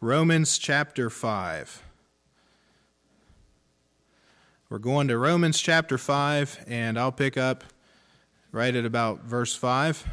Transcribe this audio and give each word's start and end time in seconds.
Romans 0.00 0.58
chapter 0.58 1.10
5. 1.10 1.82
We're 4.70 4.78
going 4.78 5.08
to 5.08 5.18
Romans 5.18 5.60
chapter 5.60 5.98
5, 5.98 6.66
and 6.68 6.96
I'll 6.96 7.10
pick 7.10 7.36
up 7.36 7.64
right 8.52 8.72
at 8.76 8.84
about 8.84 9.24
verse 9.24 9.56
5. 9.56 10.06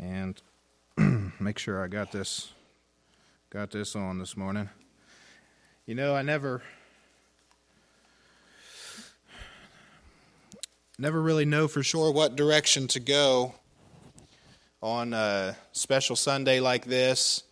And 0.00 0.42
make 1.38 1.58
sure 1.58 1.80
I 1.80 1.86
got 1.86 2.10
this 2.10 2.50
got 3.50 3.70
this 3.70 3.94
on 3.94 4.18
this 4.18 4.36
morning. 4.36 4.68
You 5.84 5.96
know, 5.96 6.14
I 6.14 6.22
never 6.22 6.62
never 10.96 11.20
really 11.20 11.44
know 11.44 11.66
for 11.66 11.82
sure 11.82 12.12
what 12.12 12.36
direction 12.36 12.86
to 12.86 13.00
go 13.00 13.52
on 14.80 15.12
a 15.12 15.56
special 15.72 16.14
Sunday 16.14 16.60
like 16.60 16.84
this 16.84 17.42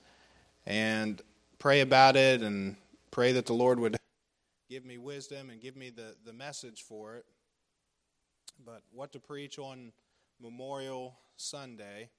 and 0.64 1.20
pray 1.58 1.80
about 1.80 2.14
it 2.14 2.40
and 2.42 2.76
pray 3.10 3.32
that 3.32 3.46
the 3.46 3.52
Lord 3.52 3.80
would 3.80 3.96
give 4.68 4.84
me 4.84 4.96
wisdom 4.96 5.50
and 5.50 5.60
give 5.60 5.74
me 5.74 5.90
the, 5.90 6.14
the 6.24 6.32
message 6.32 6.84
for 6.84 7.16
it. 7.16 7.24
But 8.64 8.82
what 8.92 9.10
to 9.10 9.18
preach 9.18 9.58
on 9.58 9.90
Memorial 10.40 11.16
Sunday, 11.34 12.10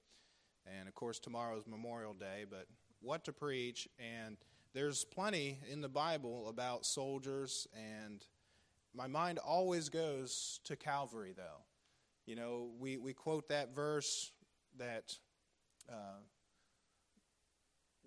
and 0.65 0.89
of 0.89 0.93
course, 0.93 1.19
tomorrow 1.19 1.57
is 1.57 1.65
Memorial 1.67 2.13
Day, 2.13 2.43
but 2.49 2.67
what 2.99 3.23
to 3.23 3.31
preach 3.31 3.87
and 3.97 4.35
there's 4.73 5.03
plenty 5.03 5.59
in 5.69 5.81
the 5.81 5.89
Bible 5.89 6.47
about 6.47 6.85
soldiers, 6.85 7.67
and 7.75 8.25
my 8.93 9.07
mind 9.07 9.37
always 9.37 9.89
goes 9.89 10.59
to 10.63 10.75
Calvary, 10.75 11.33
though. 11.35 11.65
You 12.25 12.35
know, 12.35 12.69
we, 12.79 12.97
we 12.97 13.13
quote 13.13 13.49
that 13.49 13.75
verse 13.75 14.31
that 14.77 15.17
uh, 15.89 16.21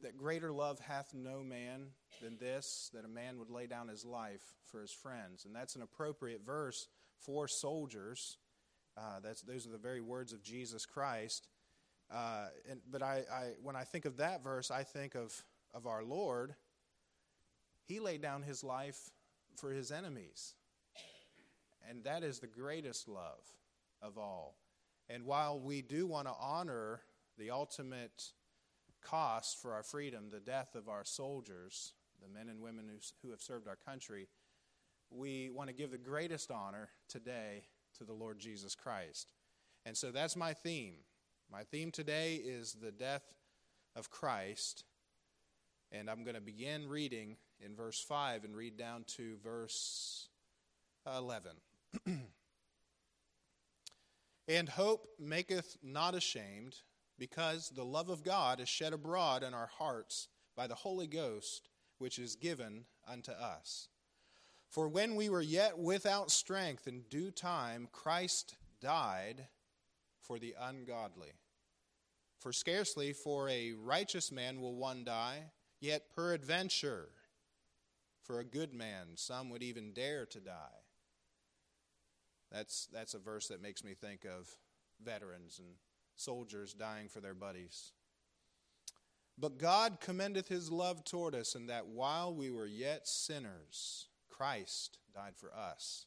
that 0.02 0.16
greater 0.16 0.52
love 0.52 0.78
hath 0.80 1.12
no 1.12 1.42
man 1.42 1.86
than 2.22 2.38
this, 2.38 2.90
that 2.94 3.04
a 3.04 3.08
man 3.08 3.38
would 3.38 3.50
lay 3.50 3.66
down 3.66 3.88
his 3.88 4.04
life 4.04 4.54
for 4.64 4.80
his 4.80 4.92
friends, 4.92 5.44
and 5.44 5.54
that's 5.54 5.76
an 5.76 5.82
appropriate 5.82 6.40
verse 6.44 6.88
for 7.18 7.46
soldiers. 7.46 8.38
Uh, 8.96 9.20
that's 9.22 9.42
those 9.42 9.66
are 9.66 9.70
the 9.70 9.78
very 9.78 10.00
words 10.00 10.32
of 10.32 10.42
Jesus 10.42 10.86
Christ. 10.86 11.48
Uh, 12.10 12.46
and, 12.70 12.80
but 12.90 13.02
I, 13.02 13.24
I, 13.30 13.52
when 13.62 13.76
I 13.76 13.84
think 13.84 14.04
of 14.04 14.18
that 14.18 14.42
verse, 14.42 14.70
I 14.70 14.82
think 14.82 15.14
of 15.14 15.44
of 15.74 15.86
our 15.86 16.04
Lord, 16.04 16.54
he 17.86 18.00
laid 18.00 18.22
down 18.22 18.42
his 18.42 18.64
life 18.64 19.10
for 19.56 19.70
his 19.70 19.90
enemies. 19.90 20.54
And 21.88 22.04
that 22.04 22.22
is 22.22 22.38
the 22.38 22.46
greatest 22.46 23.08
love 23.08 23.44
of 24.02 24.16
all. 24.18 24.56
And 25.08 25.24
while 25.24 25.60
we 25.60 25.82
do 25.82 26.06
want 26.06 26.26
to 26.28 26.34
honor 26.40 27.00
the 27.38 27.50
ultimate 27.50 28.32
cost 29.02 29.60
for 29.60 29.74
our 29.74 29.82
freedom, 29.82 30.30
the 30.30 30.40
death 30.40 30.74
of 30.74 30.88
our 30.88 31.04
soldiers, 31.04 31.92
the 32.22 32.28
men 32.28 32.48
and 32.48 32.60
women 32.60 32.86
who, 32.88 32.98
who 33.22 33.30
have 33.30 33.42
served 33.42 33.68
our 33.68 33.76
country, 33.76 34.28
we 35.10 35.50
want 35.50 35.68
to 35.68 35.74
give 35.74 35.90
the 35.90 35.98
greatest 35.98 36.50
honor 36.50 36.88
today 37.08 37.64
to 37.98 38.04
the 38.04 38.14
Lord 38.14 38.38
Jesus 38.38 38.74
Christ. 38.74 39.32
And 39.84 39.94
so 39.94 40.10
that's 40.10 40.36
my 40.36 40.54
theme. 40.54 40.94
My 41.52 41.64
theme 41.64 41.90
today 41.90 42.36
is 42.36 42.72
the 42.72 42.90
death 42.90 43.34
of 43.94 44.10
Christ 44.10 44.84
and 45.94 46.10
I'm 46.10 46.24
going 46.24 46.34
to 46.34 46.40
begin 46.40 46.88
reading 46.88 47.36
in 47.60 47.74
verse 47.74 48.00
5 48.00 48.44
and 48.44 48.56
read 48.56 48.76
down 48.76 49.04
to 49.16 49.36
verse 49.42 50.28
11. 51.06 51.52
and 54.48 54.68
hope 54.68 55.06
maketh 55.18 55.76
not 55.82 56.14
ashamed, 56.14 56.76
because 57.18 57.70
the 57.70 57.84
love 57.84 58.08
of 58.08 58.24
God 58.24 58.60
is 58.60 58.68
shed 58.68 58.92
abroad 58.92 59.42
in 59.42 59.54
our 59.54 59.70
hearts 59.78 60.28
by 60.56 60.66
the 60.66 60.74
Holy 60.74 61.06
Ghost, 61.06 61.68
which 61.98 62.18
is 62.18 62.36
given 62.36 62.84
unto 63.06 63.32
us. 63.32 63.88
For 64.68 64.88
when 64.88 65.14
we 65.14 65.28
were 65.28 65.40
yet 65.40 65.78
without 65.78 66.30
strength, 66.30 66.88
in 66.88 67.02
due 67.08 67.30
time 67.30 67.88
Christ 67.92 68.56
died 68.80 69.46
for 70.20 70.38
the 70.38 70.54
ungodly. 70.60 71.32
For 72.40 72.52
scarcely 72.52 73.12
for 73.12 73.48
a 73.48 73.72
righteous 73.72 74.32
man 74.32 74.60
will 74.60 74.74
one 74.74 75.04
die 75.04 75.44
Yet 75.84 76.08
peradventure, 76.14 77.10
for 78.24 78.40
a 78.40 78.44
good 78.44 78.74
man, 78.74 79.08
some 79.16 79.50
would 79.50 79.62
even 79.62 79.92
dare 79.92 80.26
to 80.26 80.40
die. 80.40 80.82
That's, 82.50 82.88
that's 82.92 83.14
a 83.14 83.18
verse 83.18 83.48
that 83.48 83.62
makes 83.62 83.84
me 83.84 83.94
think 83.94 84.24
of 84.24 84.48
veterans 85.04 85.58
and 85.58 85.68
soldiers 86.16 86.72
dying 86.72 87.08
for 87.08 87.20
their 87.20 87.34
buddies. 87.34 87.92
But 89.36 89.58
God 89.58 89.98
commendeth 90.00 90.48
his 90.48 90.70
love 90.70 91.04
toward 91.04 91.34
us, 91.34 91.54
in 91.54 91.66
that 91.66 91.86
while 91.86 92.32
we 92.32 92.50
were 92.50 92.66
yet 92.66 93.08
sinners, 93.08 94.06
Christ 94.30 94.98
died 95.14 95.36
for 95.36 95.52
us. 95.54 96.06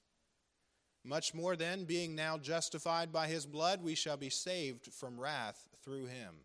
Much 1.03 1.33
more 1.33 1.55
then, 1.55 1.83
being 1.83 2.15
now 2.15 2.37
justified 2.37 3.11
by 3.11 3.27
his 3.27 3.45
blood, 3.45 3.83
we 3.83 3.95
shall 3.95 4.17
be 4.17 4.29
saved 4.29 4.91
from 4.93 5.19
wrath 5.19 5.67
through 5.83 6.05
him. 6.05 6.35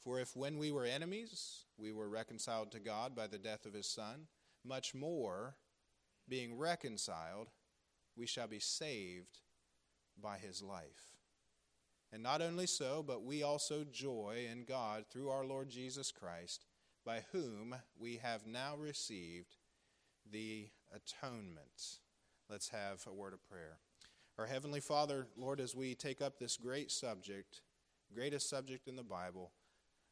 For 0.00 0.20
if 0.20 0.36
when 0.36 0.58
we 0.58 0.70
were 0.70 0.84
enemies, 0.84 1.64
we 1.76 1.92
were 1.92 2.08
reconciled 2.08 2.72
to 2.72 2.80
God 2.80 3.14
by 3.14 3.26
the 3.26 3.38
death 3.38 3.66
of 3.66 3.74
his 3.74 3.86
Son, 3.86 4.26
much 4.66 4.94
more, 4.94 5.56
being 6.28 6.58
reconciled, 6.58 7.48
we 8.16 8.26
shall 8.26 8.48
be 8.48 8.58
saved 8.58 9.40
by 10.20 10.38
his 10.38 10.62
life. 10.62 11.16
And 12.12 12.22
not 12.22 12.40
only 12.40 12.66
so, 12.66 13.04
but 13.06 13.24
we 13.24 13.42
also 13.42 13.84
joy 13.84 14.46
in 14.50 14.64
God 14.64 15.04
through 15.10 15.30
our 15.30 15.44
Lord 15.44 15.68
Jesus 15.68 16.12
Christ, 16.12 16.64
by 17.04 17.22
whom 17.32 17.74
we 17.98 18.16
have 18.16 18.46
now 18.46 18.74
received 18.76 19.56
the 20.30 20.68
atonement. 20.94 22.00
Let's 22.48 22.68
have 22.70 23.04
a 23.06 23.14
word 23.14 23.32
of 23.32 23.48
prayer. 23.48 23.78
Our 24.38 24.46
Heavenly 24.46 24.80
Father, 24.80 25.26
Lord, 25.36 25.60
as 25.60 25.74
we 25.74 25.94
take 25.94 26.20
up 26.20 26.38
this 26.38 26.56
great 26.56 26.90
subject, 26.90 27.62
greatest 28.14 28.48
subject 28.48 28.86
in 28.88 28.96
the 28.96 29.02
Bible, 29.02 29.52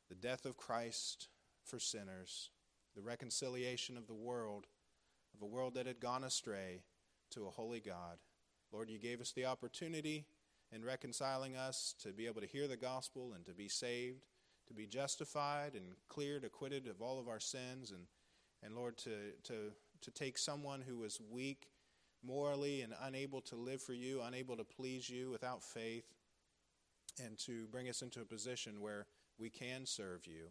the 0.09 0.15
death 0.15 0.47
of 0.47 0.57
Christ 0.57 1.29
for 1.65 1.79
sinners, 1.79 2.51
the 2.95 3.03
reconciliation 3.03 3.97
of 3.97 4.07
the 4.07 4.15
world, 4.15 4.67
of 5.35 5.43
a 5.43 5.47
world 5.47 5.75
that 5.75 5.87
had 5.87 6.01
gone 6.01 6.25
astray, 6.25 6.83
to 7.31 7.47
a 7.47 7.51
holy 7.51 7.81
God. 7.81 8.19
Lord, 8.73 8.89
you 8.89 8.99
gave 8.99 9.21
us 9.21 9.33
the 9.33 9.47
opportunity 9.47 10.27
in 10.73 10.85
reconciling 10.85 11.57
us 11.57 11.95
to 12.03 12.13
be 12.13 12.27
able 12.27 12.41
to 12.41 12.47
hear 12.47 12.69
the 12.69 12.77
gospel 12.77 13.33
and 13.35 13.45
to 13.47 13.53
be 13.53 13.69
saved, 13.69 14.27
to 14.69 14.75
be 14.75 14.87
justified 14.87 15.75
and 15.75 15.85
cleared, 16.09 16.45
acquitted 16.45 16.87
of 16.87 17.03
all 17.03 17.19
of 17.19 17.29
our 17.29 17.41
sins, 17.41 17.91
and, 17.91 18.07
and 18.63 18.75
Lord, 18.75 18.97
to, 18.99 19.11
to, 19.45 19.73
to 20.03 20.11
take 20.11 20.39
someone 20.39 20.81
who 20.81 20.99
was 20.99 21.21
weak 21.31 21.69
morally 22.25 22.83
and 22.83 22.95
unable 23.03 23.41
to 23.43 23.57
live 23.57 23.83
for 23.83 23.93
you, 23.93 24.23
unable 24.23 24.57
to 24.57 24.65
please 24.65 25.09
you 25.09 25.31
without 25.31 25.63
faith, 25.63 26.07
and 27.25 27.39
to 27.39 27.67
bring 27.67 27.89
us 27.89 28.03
into 28.03 28.21
a 28.21 28.25
position 28.25 28.81
where 28.81 29.07
we 29.39 29.51
can 29.51 29.87
serve 29.87 30.27
you 30.27 30.49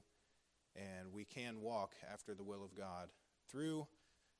and 0.75 1.11
we 1.13 1.25
can 1.25 1.61
walk 1.61 1.93
after 2.11 2.33
the 2.33 2.43
will 2.43 2.63
of 2.63 2.75
God 2.75 3.09
through 3.49 3.87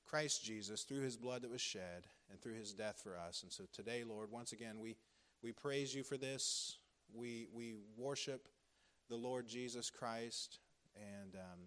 Christ 0.06 0.44
Jesus, 0.44 0.84
through 0.84 1.02
his 1.02 1.18
blood 1.18 1.44
that 1.44 1.52
was 1.52 1.62
shed, 1.62 2.08
and 2.30 2.42
through 2.42 2.56
his 2.56 2.74
death 2.74 3.00
for 3.04 3.18
us. 3.18 3.44
And 3.44 3.52
so 3.52 3.64
today, 3.72 4.04
Lord, 4.04 4.32
once 4.32 4.52
again, 4.52 4.80
we, 4.80 4.96
we 5.42 5.52
praise 5.52 5.94
you 5.94 6.04
for 6.04 6.18
this. 6.18 6.78
We, 7.14 7.48
we 7.54 7.76
worship 7.98 8.48
the 9.10 9.16
Lord 9.16 9.48
Jesus 9.48 9.90
Christ, 9.90 10.60
and 10.96 11.36
um, 11.36 11.60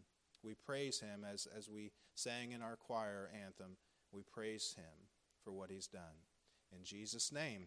we 0.42 0.54
praise 0.54 1.00
him 1.00 1.24
as, 1.30 1.46
as 1.56 1.68
we 1.68 1.92
sang 2.14 2.52
in 2.52 2.62
our 2.62 2.76
choir 2.76 3.30
anthem. 3.44 3.76
We 4.12 4.22
praise 4.22 4.74
him 4.76 5.08
for 5.44 5.52
what 5.52 5.70
he's 5.70 5.86
done. 5.86 6.02
In 6.76 6.84
Jesus' 6.84 7.32
name, 7.32 7.66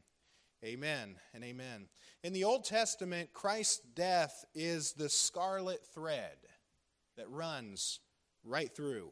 amen 0.63 1.15
and 1.33 1.43
amen. 1.43 1.87
In 2.23 2.33
the 2.33 2.43
Old 2.43 2.65
Testament, 2.65 3.33
Christ's 3.33 3.79
death 3.95 4.43
is 4.53 4.93
the 4.93 5.09
scarlet 5.09 5.85
thread 5.93 6.37
that 7.19 7.29
runs 7.29 7.99
right 8.43 8.73
through. 8.73 9.11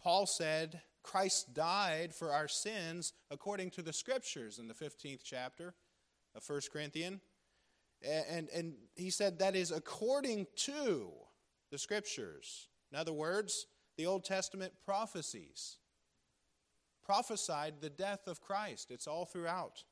Paul 0.00 0.24
said, 0.26 0.80
Christ 1.02 1.52
died 1.52 2.14
for 2.14 2.32
our 2.32 2.48
sins 2.48 3.12
according 3.30 3.70
to 3.72 3.82
the 3.82 3.92
scriptures 3.92 4.58
in 4.58 4.68
the 4.68 4.74
15th 4.74 5.20
chapter 5.24 5.74
of 6.34 6.48
1 6.48 6.60
Corinthians. 6.72 7.20
And, 8.02 8.48
and 8.54 8.74
he 8.94 9.10
said 9.10 9.38
that 9.38 9.56
is 9.56 9.72
according 9.72 10.46
to 10.56 11.10
the 11.72 11.78
scriptures. 11.78 12.68
In 12.92 12.98
other 12.98 13.12
words, 13.12 13.66
the 13.96 14.06
Old 14.06 14.24
Testament 14.24 14.72
prophecies 14.84 15.78
prophesied 17.04 17.74
the 17.80 17.90
death 17.90 18.28
of 18.28 18.40
Christ. 18.40 18.90
It's 18.90 19.08
all 19.08 19.24
throughout 19.24 19.82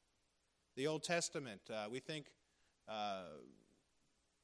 the 0.77 0.87
Old 0.87 1.03
Testament. 1.03 1.61
Uh, 1.73 1.87
we 1.91 1.99
think 1.99 2.27
uh, 2.89 3.25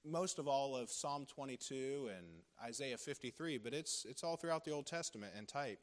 most 0.04 0.38
of 0.38 0.48
all 0.48 0.76
of 0.76 0.90
Psalm 0.90 1.26
22 1.26 2.10
and 2.16 2.26
Isaiah 2.62 2.96
53, 2.96 3.58
but 3.58 3.74
it's, 3.74 4.06
it's 4.08 4.24
all 4.24 4.36
throughout 4.36 4.64
the 4.64 4.70
Old 4.70 4.86
Testament 4.86 5.32
and 5.36 5.46
type. 5.46 5.80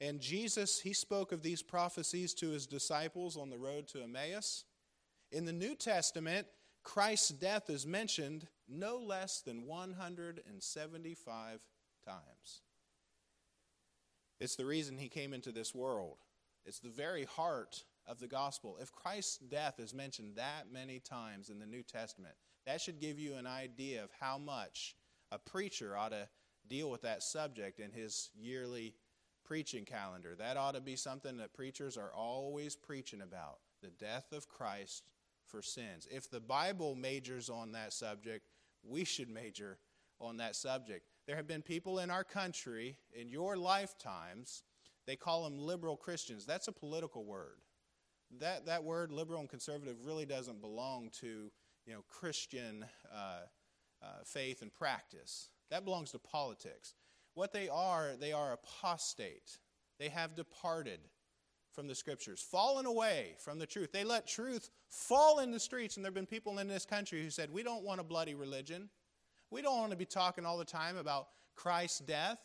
And 0.00 0.20
Jesus, 0.20 0.80
he 0.80 0.92
spoke 0.92 1.32
of 1.32 1.42
these 1.42 1.62
prophecies 1.62 2.34
to 2.34 2.50
his 2.50 2.66
disciples 2.66 3.36
on 3.36 3.50
the 3.50 3.58
road 3.58 3.88
to 3.88 4.02
Emmaus. 4.02 4.64
In 5.32 5.44
the 5.44 5.52
New 5.52 5.74
Testament, 5.74 6.46
Christ's 6.82 7.30
death 7.30 7.68
is 7.70 7.86
mentioned 7.86 8.46
no 8.68 8.98
less 8.98 9.40
than 9.40 9.66
175 9.66 11.60
times. 12.04 12.60
It's 14.38 14.56
the 14.56 14.66
reason 14.66 14.98
he 14.98 15.08
came 15.08 15.32
into 15.32 15.50
this 15.50 15.74
world. 15.74 16.18
It's 16.64 16.80
the 16.80 16.90
very 16.90 17.24
heart 17.24 17.84
of 18.06 18.20
the 18.20 18.28
gospel. 18.28 18.76
If 18.80 18.92
Christ's 18.92 19.38
death 19.38 19.80
is 19.80 19.94
mentioned 19.94 20.36
that 20.36 20.70
many 20.70 21.00
times 21.00 21.48
in 21.48 21.58
the 21.58 21.66
New 21.66 21.82
Testament, 21.82 22.34
that 22.66 22.80
should 22.80 23.00
give 23.00 23.18
you 23.18 23.34
an 23.34 23.46
idea 23.46 24.02
of 24.02 24.10
how 24.18 24.38
much 24.38 24.96
a 25.30 25.38
preacher 25.38 25.96
ought 25.96 26.10
to 26.10 26.28
deal 26.68 26.90
with 26.90 27.02
that 27.02 27.22
subject 27.22 27.80
in 27.80 27.92
his 27.92 28.30
yearly 28.36 28.94
preaching 29.44 29.84
calendar. 29.84 30.34
That 30.36 30.56
ought 30.56 30.74
to 30.74 30.80
be 30.80 30.96
something 30.96 31.36
that 31.36 31.54
preachers 31.54 31.96
are 31.96 32.12
always 32.12 32.74
preaching 32.74 33.20
about 33.22 33.58
the 33.82 33.90
death 33.90 34.32
of 34.32 34.48
Christ 34.48 35.04
for 35.46 35.62
sins. 35.62 36.08
If 36.10 36.28
the 36.28 36.40
Bible 36.40 36.96
majors 36.96 37.48
on 37.48 37.72
that 37.72 37.92
subject, 37.92 38.48
we 38.82 39.04
should 39.04 39.28
major 39.28 39.78
on 40.20 40.38
that 40.38 40.56
subject. 40.56 41.06
There 41.26 41.36
have 41.36 41.46
been 41.46 41.62
people 41.62 42.00
in 42.00 42.10
our 42.10 42.24
country 42.24 42.96
in 43.12 43.28
your 43.28 43.56
lifetimes, 43.56 44.62
they 45.06 45.16
call 45.16 45.44
them 45.44 45.58
liberal 45.58 45.96
Christians. 45.96 46.46
That's 46.46 46.68
a 46.68 46.72
political 46.72 47.24
word. 47.24 47.58
That, 48.40 48.66
that 48.66 48.82
word, 48.82 49.12
liberal 49.12 49.40
and 49.40 49.48
conservative, 49.48 50.04
really 50.04 50.26
doesn't 50.26 50.60
belong 50.60 51.10
to 51.20 51.52
you 51.86 51.94
know, 51.94 52.04
Christian 52.08 52.84
uh, 53.12 53.40
uh, 54.02 54.06
faith 54.24 54.62
and 54.62 54.72
practice. 54.72 55.50
That 55.70 55.84
belongs 55.84 56.12
to 56.12 56.18
politics. 56.18 56.94
What 57.34 57.52
they 57.52 57.68
are, 57.68 58.12
they 58.18 58.32
are 58.32 58.52
apostate. 58.52 59.58
They 59.98 60.08
have 60.08 60.34
departed 60.34 61.00
from 61.72 61.86
the 61.86 61.94
scriptures, 61.94 62.40
fallen 62.40 62.86
away 62.86 63.36
from 63.38 63.58
the 63.58 63.66
truth. 63.66 63.92
They 63.92 64.04
let 64.04 64.26
truth 64.26 64.70
fall 64.88 65.40
in 65.40 65.50
the 65.50 65.60
streets, 65.60 65.96
and 65.96 66.04
there 66.04 66.08
have 66.08 66.14
been 66.14 66.26
people 66.26 66.58
in 66.58 66.68
this 66.68 66.86
country 66.86 67.22
who 67.22 67.30
said, 67.30 67.52
We 67.52 67.62
don't 67.62 67.84
want 67.84 68.00
a 68.00 68.04
bloody 68.04 68.34
religion. 68.34 68.88
We 69.50 69.62
don't 69.62 69.78
want 69.78 69.90
to 69.90 69.96
be 69.96 70.06
talking 70.06 70.46
all 70.46 70.58
the 70.58 70.64
time 70.64 70.96
about 70.96 71.28
Christ's 71.54 72.00
death. 72.00 72.38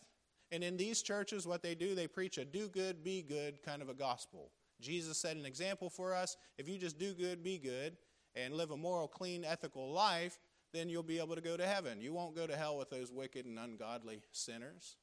And 0.52 0.64
in 0.64 0.76
these 0.76 1.02
churches, 1.02 1.48
what 1.48 1.64
they 1.64 1.76
do, 1.76 1.96
they 1.96 2.08
preach 2.08 2.38
a 2.38 2.46
do 2.46 2.68
good, 2.68 3.04
be 3.04 3.22
good 3.22 3.64
kind 3.64 3.82
of 3.82 3.90
a 3.90 3.94
gospel. 3.94 4.52
Jesus 4.82 5.18
set 5.18 5.38
an 5.38 5.46
example 5.46 5.90
for 5.90 6.14
us. 6.14 6.36
If 6.58 6.68
you 6.68 6.78
just 6.78 7.00
do 7.00 7.14
good, 7.14 7.42
be 7.42 7.58
good, 7.58 7.96
and 8.36 8.54
live 8.54 8.72
a 8.72 8.78
moral, 8.78 9.08
clean, 9.08 9.44
ethical 9.44 9.92
life, 9.92 10.40
then 10.74 10.90
you'll 10.90 11.04
be 11.04 11.20
able 11.20 11.36
to 11.36 11.42
go 11.42 11.58
to 11.58 11.66
heaven. 11.66 12.02
You 12.02 12.14
won't 12.14 12.36
go 12.36 12.48
to 12.48 12.56
hell 12.56 12.78
with 12.78 12.90
those 12.90 13.12
wicked 13.12 13.46
and 13.46 13.60
ungodly 13.60 14.22
sinners. 14.32 14.96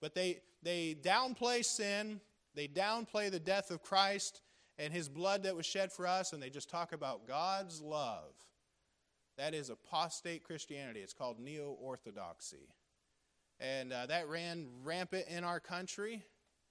But 0.00 0.14
they, 0.14 0.42
they 0.62 0.96
downplay 1.00 1.64
sin, 1.64 2.20
they 2.54 2.68
downplay 2.68 3.30
the 3.30 3.40
death 3.40 3.70
of 3.70 3.82
Christ 3.82 4.42
and 4.78 4.92
his 4.92 5.08
blood 5.08 5.44
that 5.44 5.56
was 5.56 5.66
shed 5.66 5.92
for 5.92 6.06
us, 6.06 6.32
and 6.32 6.42
they 6.42 6.50
just 6.50 6.70
talk 6.70 6.92
about 6.92 7.26
God's 7.26 7.80
love. 7.80 8.34
That 9.38 9.54
is 9.54 9.70
apostate 9.70 10.44
Christianity. 10.44 11.00
It's 11.00 11.14
called 11.14 11.38
neo 11.38 11.76
orthodoxy. 11.80 12.68
And 13.60 13.92
uh, 13.92 14.06
that 14.06 14.28
ran 14.28 14.66
rampant 14.82 15.26
in 15.28 15.44
our 15.44 15.60
country, 15.60 16.22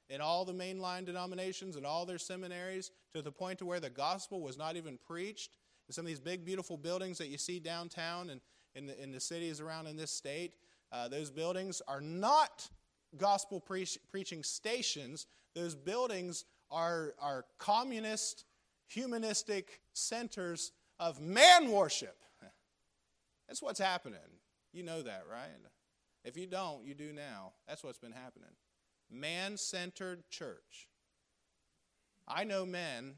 in 0.09 0.19
all 0.19 0.45
the 0.45 0.53
mainline 0.53 1.05
denominations 1.05 1.75
and 1.75 1.85
all 1.85 2.05
their 2.05 2.17
seminaries, 2.17 2.91
to 3.13 3.21
the 3.21 3.31
point 3.31 3.59
to 3.59 3.65
where 3.65 3.79
the 3.79 3.89
gospel 3.89 4.41
was 4.41 4.57
not 4.57 4.75
even 4.75 4.97
preached. 4.97 5.57
Some 5.91 6.05
of 6.05 6.07
these 6.07 6.19
big, 6.19 6.45
beautiful 6.45 6.77
buildings 6.77 7.17
that 7.17 7.27
you 7.27 7.37
see 7.37 7.59
downtown 7.59 8.29
and 8.29 8.41
in 8.75 8.85
the, 8.85 9.01
in 9.01 9.11
the 9.11 9.19
cities 9.19 9.59
around 9.59 9.87
in 9.87 9.97
this 9.97 10.11
state, 10.11 10.53
uh, 10.91 11.07
those 11.07 11.29
buildings 11.29 11.81
are 11.87 12.01
not 12.01 12.69
gospel 13.17 13.59
pre- 13.59 13.87
preaching 14.09 14.43
stations. 14.43 15.27
Those 15.55 15.75
buildings 15.75 16.45
are, 16.69 17.13
are 17.19 17.45
communist, 17.57 18.45
humanistic 18.87 19.81
centers 19.93 20.71
of 20.99 21.19
man 21.19 21.71
worship. 21.71 22.17
That's 23.47 23.61
what's 23.61 23.79
happening. 23.79 24.19
You 24.73 24.83
know 24.83 25.01
that, 25.01 25.23
right? 25.29 25.49
If 26.23 26.37
you 26.37 26.47
don't, 26.47 26.85
you 26.85 26.93
do 26.93 27.11
now. 27.11 27.53
That's 27.67 27.83
what's 27.83 27.97
been 27.97 28.11
happening. 28.11 28.51
Man 29.09 29.57
centered 29.57 30.29
church. 30.29 30.87
I 32.27 32.43
know 32.43 32.65
men, 32.65 33.15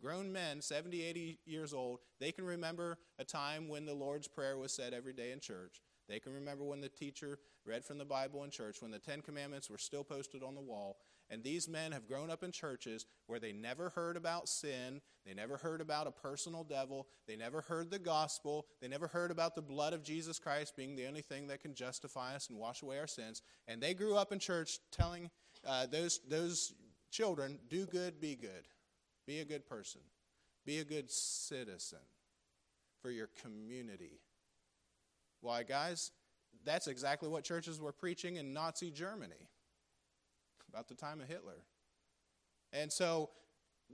grown 0.00 0.32
men, 0.32 0.60
70, 0.60 1.02
80 1.02 1.38
years 1.44 1.72
old, 1.72 2.00
they 2.18 2.32
can 2.32 2.44
remember 2.44 2.98
a 3.18 3.24
time 3.24 3.68
when 3.68 3.84
the 3.84 3.94
Lord's 3.94 4.28
Prayer 4.28 4.56
was 4.56 4.72
said 4.72 4.94
every 4.94 5.12
day 5.12 5.32
in 5.32 5.40
church. 5.40 5.82
They 6.08 6.18
can 6.18 6.32
remember 6.32 6.64
when 6.64 6.80
the 6.80 6.88
teacher 6.88 7.38
read 7.64 7.84
from 7.84 7.98
the 7.98 8.04
Bible 8.04 8.42
in 8.42 8.50
church, 8.50 8.82
when 8.82 8.90
the 8.90 8.98
Ten 8.98 9.20
Commandments 9.20 9.70
were 9.70 9.78
still 9.78 10.02
posted 10.02 10.42
on 10.42 10.56
the 10.56 10.60
wall. 10.60 10.96
And 11.30 11.44
these 11.44 11.68
men 11.68 11.92
have 11.92 12.08
grown 12.08 12.30
up 12.30 12.42
in 12.42 12.50
churches 12.50 13.06
where 13.28 13.38
they 13.38 13.52
never 13.52 13.90
heard 13.90 14.16
about 14.16 14.48
sin, 14.48 15.00
they 15.24 15.32
never 15.32 15.56
heard 15.56 15.80
about 15.80 16.08
a 16.08 16.10
personal 16.10 16.64
devil, 16.64 17.06
they 17.28 17.36
never 17.36 17.60
heard 17.60 17.90
the 17.90 18.00
gospel, 18.00 18.66
they 18.80 18.88
never 18.88 19.06
heard 19.06 19.30
about 19.30 19.54
the 19.54 19.62
blood 19.62 19.92
of 19.92 20.02
Jesus 20.02 20.40
Christ 20.40 20.74
being 20.76 20.96
the 20.96 21.06
only 21.06 21.22
thing 21.22 21.46
that 21.46 21.60
can 21.60 21.74
justify 21.74 22.34
us 22.34 22.48
and 22.50 22.58
wash 22.58 22.82
away 22.82 22.98
our 22.98 23.06
sins. 23.06 23.42
And 23.68 23.80
they 23.80 23.94
grew 23.94 24.16
up 24.16 24.32
in 24.32 24.40
church 24.40 24.80
telling 24.90 25.30
uh, 25.64 25.86
those, 25.86 26.18
those 26.28 26.74
children, 27.12 27.60
do 27.68 27.86
good, 27.86 28.20
be 28.20 28.34
good. 28.34 28.66
Be 29.26 29.40
a 29.40 29.44
good 29.44 29.66
person. 29.66 30.00
Be 30.64 30.78
a 30.78 30.84
good 30.84 31.10
citizen 31.10 31.98
for 33.02 33.10
your 33.10 33.28
community. 33.42 34.20
Why, 35.40 35.62
guys? 35.62 36.12
That's 36.64 36.86
exactly 36.86 37.28
what 37.28 37.44
churches 37.44 37.80
were 37.80 37.92
preaching 37.92 38.36
in 38.36 38.52
Nazi 38.52 38.90
Germany 38.90 39.48
about 40.68 40.88
the 40.88 40.94
time 40.94 41.20
of 41.20 41.28
Hitler. 41.28 41.64
And 42.72 42.92
so 42.92 43.30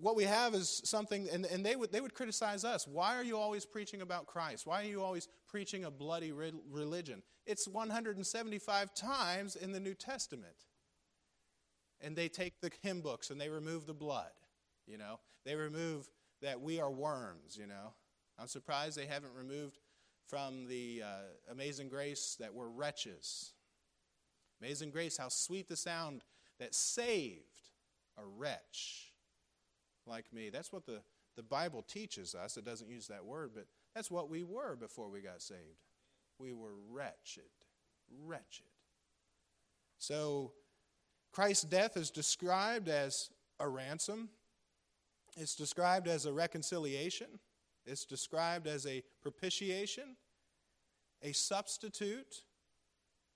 what 0.01 0.17
we 0.17 0.25
have 0.25 0.55
is 0.55 0.83
something, 0.85 1.29
and, 1.33 1.47
and 1.47 1.65
they, 1.65 1.77
would, 1.77 1.93
they 1.93 2.01
would 2.01 2.15
criticize 2.15 2.65
us. 2.65 2.87
Why 2.87 3.17
are 3.17 3.25
you 3.25 3.39
always 3.39 3.65
preaching 3.65 4.03
about 4.03 4.27
Christ? 4.27 4.67
Why 4.67 4.83
are 4.83 4.87
you 4.87 5.03
always 5.03 5.29
preaching 5.49 5.85
a 5.85 5.91
bloody 5.91 6.33
re- 6.33 6.53
religion? 6.71 7.23
It's 7.47 7.67
175 7.67 8.95
times 8.95 9.57
in 9.57 9.73
the 9.73 9.81
New 9.81 9.95
Testament. 9.95 10.65
And 12.01 12.15
they 12.15 12.29
take 12.29 12.61
the 12.61 12.71
hymn 12.83 13.01
books 13.01 13.31
and 13.31 13.41
they 13.41 13.49
remove 13.49 13.87
the 13.87 13.95
blood, 13.95 14.31
you 14.87 14.99
know. 14.99 15.21
They 15.45 15.55
remove 15.55 16.11
that 16.43 16.61
we 16.61 16.81
are 16.81 16.91
worms, 16.91 17.57
you 17.59 17.67
know. 17.67 17.95
I'm 18.39 18.49
surprised 18.49 18.99
they 18.99 19.07
haven't 19.07 19.35
removed 19.35 19.79
from 20.27 20.67
the 20.67 21.03
uh, 21.05 21.53
Amazing 21.53 21.89
Grace 21.89 22.37
that 22.41 22.53
we're 22.53 22.69
wretches. 22.69 23.53
Amazing 24.61 24.91
Grace, 24.91 25.17
how 25.17 25.29
sweet 25.29 25.69
the 25.69 25.77
sound 25.77 26.23
that 26.59 26.75
saved 26.75 27.43
a 28.19 28.23
wretch 28.25 29.13
like 30.07 30.33
me. 30.33 30.51
That's 30.51 30.73
what 30.73 30.87
the, 30.87 31.03
the 31.37 31.43
Bible 31.43 31.83
teaches 31.83 32.35
us. 32.35 32.57
It 32.57 32.65
doesn't 32.65 32.89
use 32.89 33.07
that 33.09 33.25
word, 33.25 33.53
but 33.55 33.67
that's 33.95 34.11
what 34.11 34.31
we 34.31 34.43
were 34.43 34.77
before 34.77 35.09
we 35.09 35.21
got 35.21 35.43
saved. 35.43 35.61
We 36.39 36.53
were 36.53 36.75
wretched. 36.91 37.45
Wretched. 38.25 38.67
So, 39.99 40.53
Christ's 41.33 41.65
death 41.65 41.97
is 41.97 42.11
described 42.11 42.89
as 42.89 43.31
a 43.59 43.69
ransom, 43.69 44.31
it's 45.37 45.55
described 45.55 46.09
as 46.09 46.27
a 46.27 46.33
reconciliation. 46.33 47.27
It's 47.85 48.05
described 48.05 48.67
as 48.67 48.87
a 48.87 49.03
propitiation, 49.23 50.17
a 51.23 51.33
substitute, 51.33 52.43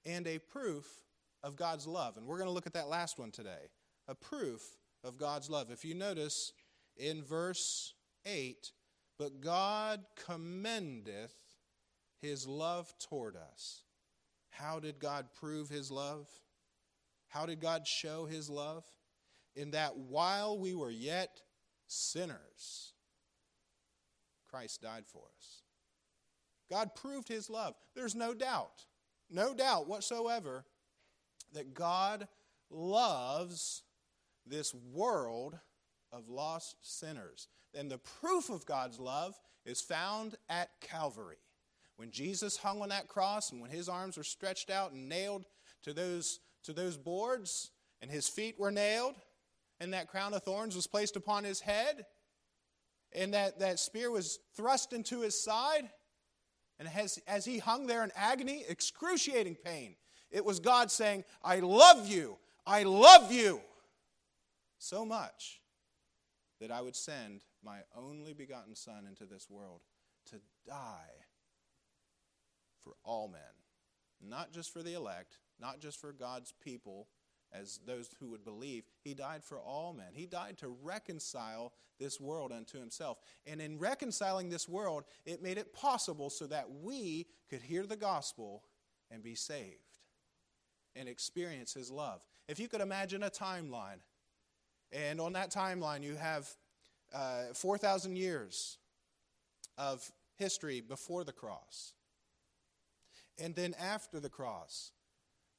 and 0.04 0.26
a 0.26 0.38
proof 0.38 0.87
of 1.42 1.57
God's 1.57 1.87
love. 1.87 2.16
And 2.16 2.26
we're 2.26 2.38
going 2.38 2.49
to 2.49 2.54
look 2.54 2.66
at 2.66 2.75
that 2.75 2.88
last 2.88 3.19
one 3.19 3.30
today 3.30 3.71
a 4.09 4.14
proof 4.14 4.62
of 5.04 5.16
God's 5.16 5.49
love. 5.49 5.71
If 5.71 5.85
you 5.85 5.95
notice 5.95 6.52
in 6.97 7.23
verse 7.23 7.95
8, 8.26 8.73
but 9.19 9.40
God 9.40 10.00
commendeth 10.26 11.37
his 12.21 12.47
love 12.47 12.92
toward 12.99 13.37
us. 13.37 13.83
How 14.50 14.80
did 14.80 14.99
God 14.99 15.26
prove 15.38 15.69
his 15.69 15.90
love? 15.90 16.28
How 17.28 17.47
did 17.47 17.61
God 17.61 17.87
show 17.87 18.26
his 18.26 18.50
love? 18.50 18.85
In 19.54 19.71
that 19.71 19.97
while 19.97 20.59
we 20.59 20.75
were 20.75 20.90
yet 20.90 21.40
sinners, 21.90 22.92
Christ 24.49 24.82
died 24.82 25.04
for 25.06 25.25
us. 25.37 25.62
God 26.70 26.94
proved 26.94 27.28
his 27.28 27.50
love. 27.50 27.75
There's 27.94 28.14
no 28.14 28.32
doubt, 28.32 28.85
no 29.28 29.54
doubt 29.54 29.88
whatsoever 29.88 30.64
that 31.52 31.75
God 31.75 32.28
loves 32.70 33.82
this 34.47 34.73
world 34.92 35.59
of 36.12 36.28
lost 36.28 36.76
sinners. 36.82 37.49
And 37.75 37.90
the 37.90 37.99
proof 37.99 38.50
of 38.50 38.66
God's 38.66 39.00
love 39.00 39.38
is 39.64 39.80
found 39.80 40.37
at 40.49 40.70
Calvary. 40.80 41.38
When 41.97 42.11
Jesus 42.11 42.56
hung 42.56 42.82
on 42.82 42.88
that 42.90 43.09
cross 43.09 43.52
and 43.52 43.61
when 43.61 43.70
his 43.70 43.88
arms 43.88 44.16
were 44.16 44.25
stretched 44.25 44.70
out 44.70 44.92
and 44.92 45.09
nailed 45.09 45.44
to 45.82 45.92
those, 45.92 46.40
to 46.62 46.73
those 46.73 46.97
boards, 46.97 47.70
and 48.00 48.11
his 48.11 48.28
feet 48.28 48.59
were 48.59 48.70
nailed, 48.70 49.16
and 49.80 49.94
that 49.94 50.08
crown 50.08 50.34
of 50.34 50.42
thorns 50.42 50.76
was 50.76 50.87
placed 50.87 51.16
upon 51.16 51.44
his 51.44 51.60
head, 51.60 52.04
and 53.12 53.34
that, 53.34 53.58
that 53.58 53.78
spear 53.78 54.10
was 54.10 54.38
thrust 54.54 54.92
into 54.92 55.22
his 55.22 55.42
side. 55.42 55.88
And 56.78 56.88
as, 56.94 57.18
as 57.26 57.44
he 57.44 57.58
hung 57.58 57.87
there 57.87 58.04
in 58.04 58.12
agony, 58.14 58.64
excruciating 58.68 59.56
pain, 59.56 59.96
it 60.30 60.44
was 60.44 60.60
God 60.60 60.90
saying, 60.90 61.25
I 61.42 61.60
love 61.60 62.08
you, 62.08 62.38
I 62.66 62.84
love 62.84 63.32
you. 63.32 63.60
So 64.78 65.04
much 65.04 65.60
that 66.60 66.70
I 66.70 66.80
would 66.80 66.96
send 66.96 67.42
my 67.62 67.80
only 67.96 68.32
begotten 68.32 68.75
Son 68.75 69.06
into 69.06 69.25
this 69.25 69.49
world 69.50 69.80
to 70.30 70.37
die 70.66 71.26
for 72.82 72.94
all 73.04 73.28
men, 73.28 73.40
not 74.22 74.52
just 74.52 74.72
for 74.72 74.82
the 74.82 74.94
elect, 74.94 75.38
not 75.60 75.80
just 75.80 76.00
for 76.00 76.12
God's 76.12 76.54
people 76.62 77.08
as 77.52 77.80
those 77.87 78.11
who 78.21 78.28
would 78.28 78.45
believe. 78.45 78.85
He 79.02 79.14
died 79.14 79.42
for 79.42 79.59
all 79.59 79.92
men. 79.92 80.12
He 80.12 80.26
died 80.26 80.59
to 80.59 80.76
reconcile 80.83 81.73
this 81.99 82.21
world 82.21 82.52
unto 82.52 82.78
himself. 82.78 83.19
And 83.47 83.61
in 83.61 83.78
reconciling 83.78 84.49
this 84.49 84.69
world, 84.69 85.04
it 85.25 85.42
made 85.42 85.59
it 85.59 85.73
possible 85.73 86.30
so 86.30 86.47
that 86.47 86.71
we 86.83 87.26
could 87.49 87.62
hear 87.62 87.87
the 87.87 87.97
gospel 87.97 88.64
and 89.11 89.23
be 89.23 89.35
saved 89.35 89.99
and 90.97 91.09
experience 91.09 91.75
his 91.75 91.90
love. 91.90 92.21
If 92.49 92.59
you 92.59 92.69
could 92.69 92.80
imagine 92.80 93.23
a 93.23 93.30
timeline, 93.30 94.00
and 94.92 95.21
on 95.21 95.35
that 95.35 95.50
timeline 95.50 96.02
you 96.02 96.16
have 96.16 96.49
uh, 97.14 97.52
4,000 97.54 98.16
years 98.16 98.78
of 99.78 100.11
history 100.37 100.80
before 100.80 101.25
the 101.25 101.33
cross. 101.33 101.92
And 103.38 103.54
then 103.54 103.75
after 103.80 104.21
the 104.21 104.28
cross, 104.28 104.92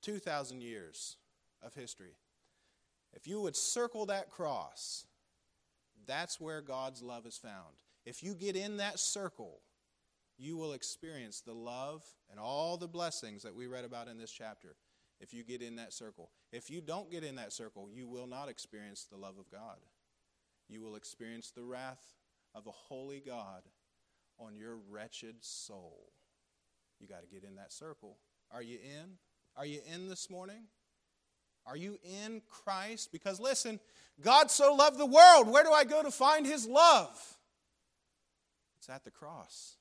2,000 0.02 0.62
years 0.62 1.18
of 1.64 1.74
history. 1.74 2.16
If 3.14 3.28
you 3.28 3.42
would 3.42 3.56
circle 3.56 4.06
that 4.08 4.30
cross, 4.30 5.06
that's 6.08 6.40
where 6.40 6.62
God's 6.62 7.02
love 7.02 7.26
is 7.26 7.38
found. 7.38 7.76
If 8.06 8.24
you 8.24 8.34
get 8.34 8.56
in 8.56 8.78
that 8.78 9.00
circle, 9.00 9.60
you 10.38 10.58
will 10.58 10.74
experience 10.74 11.42
the 11.42 11.54
love 11.54 12.04
and 12.30 12.40
all 12.40 12.78
the 12.78 12.88
blessings 12.88 13.44
that 13.44 13.56
we 13.56 13.68
read 13.68 13.86
about 13.86 14.08
in 14.08 14.18
this 14.18 14.32
chapter. 14.32 14.76
If 15.20 15.34
you 15.34 15.44
get 15.44 15.62
in 15.62 15.76
that 15.76 15.94
circle, 15.94 16.32
if 16.52 16.70
you 16.70 16.82
don't 16.82 17.12
get 17.12 17.24
in 17.24 17.36
that 17.36 17.54
circle, 17.54 17.90
you 17.94 18.08
will 18.08 18.26
not 18.26 18.50
experience 18.50 19.06
the 19.10 19.18
love 19.18 19.38
of 19.38 19.52
God. 19.52 19.78
You 20.68 20.82
will 20.82 20.96
experience 20.96 21.52
the 21.52 21.64
wrath 21.64 22.02
of 22.56 22.66
a 22.66 22.72
holy 22.72 23.22
God 23.24 23.62
on 24.40 24.56
your 24.56 24.78
wretched 24.90 25.36
soul. 25.42 26.12
You 27.00 27.08
got 27.08 27.22
to 27.22 27.28
get 27.28 27.44
in 27.44 27.56
that 27.56 27.72
circle. 27.72 28.18
Are 28.52 28.64
you 28.64 28.78
in? 28.78 29.18
Are 29.56 29.66
you 29.66 29.82
in 29.94 30.10
this 30.10 30.30
morning? 30.30 30.64
Are 31.66 31.78
you 31.78 31.98
in 32.04 32.42
Christ? 32.50 33.12
Because 33.12 33.40
listen, 33.40 33.80
God 34.22 34.52
so 34.52 34.74
loved 34.74 34.98
the 34.98 35.06
world. 35.06 35.48
Where 35.48 35.64
do 35.64 35.72
I 35.72 35.84
go 35.84 36.02
to 36.04 36.12
find 36.12 36.46
his 36.46 36.66
love? 36.68 37.38
It's 38.80 38.90
at 38.90 39.04
the 39.04 39.12
cross. 39.12 39.76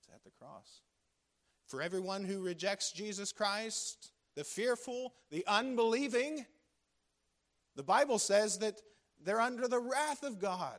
It's 0.00 0.08
at 0.14 0.24
the 0.24 0.30
cross. 0.30 0.80
For 1.66 1.80
everyone 1.80 2.24
who 2.24 2.42
rejects 2.42 2.90
Jesus 2.90 3.30
Christ, 3.32 4.10
the 4.34 4.42
fearful, 4.42 5.14
the 5.30 5.44
unbelieving, 5.46 6.44
the 7.76 7.82
Bible 7.84 8.18
says 8.18 8.58
that 8.58 8.80
they're 9.22 9.40
under 9.40 9.68
the 9.68 9.78
wrath 9.78 10.24
of 10.24 10.40
God. 10.40 10.78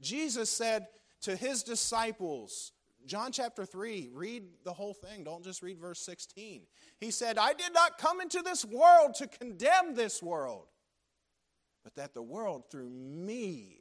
Jesus 0.00 0.48
said 0.48 0.86
to 1.22 1.36
his 1.36 1.62
disciples, 1.62 2.72
John 3.06 3.32
chapter 3.32 3.64
3, 3.64 4.10
read 4.12 4.44
the 4.64 4.72
whole 4.72 4.92
thing. 4.92 5.24
Don't 5.24 5.44
just 5.44 5.62
read 5.62 5.78
verse 5.78 6.00
16. 6.00 6.62
He 7.00 7.10
said, 7.10 7.38
I 7.38 7.52
did 7.52 7.72
not 7.72 7.98
come 7.98 8.20
into 8.20 8.42
this 8.42 8.64
world 8.64 9.14
to 9.14 9.26
condemn 9.26 9.94
this 9.94 10.22
world, 10.22 10.66
but 11.84 11.94
that 11.96 12.12
the 12.12 12.22
world 12.22 12.64
through 12.70 12.90
me 12.90 13.80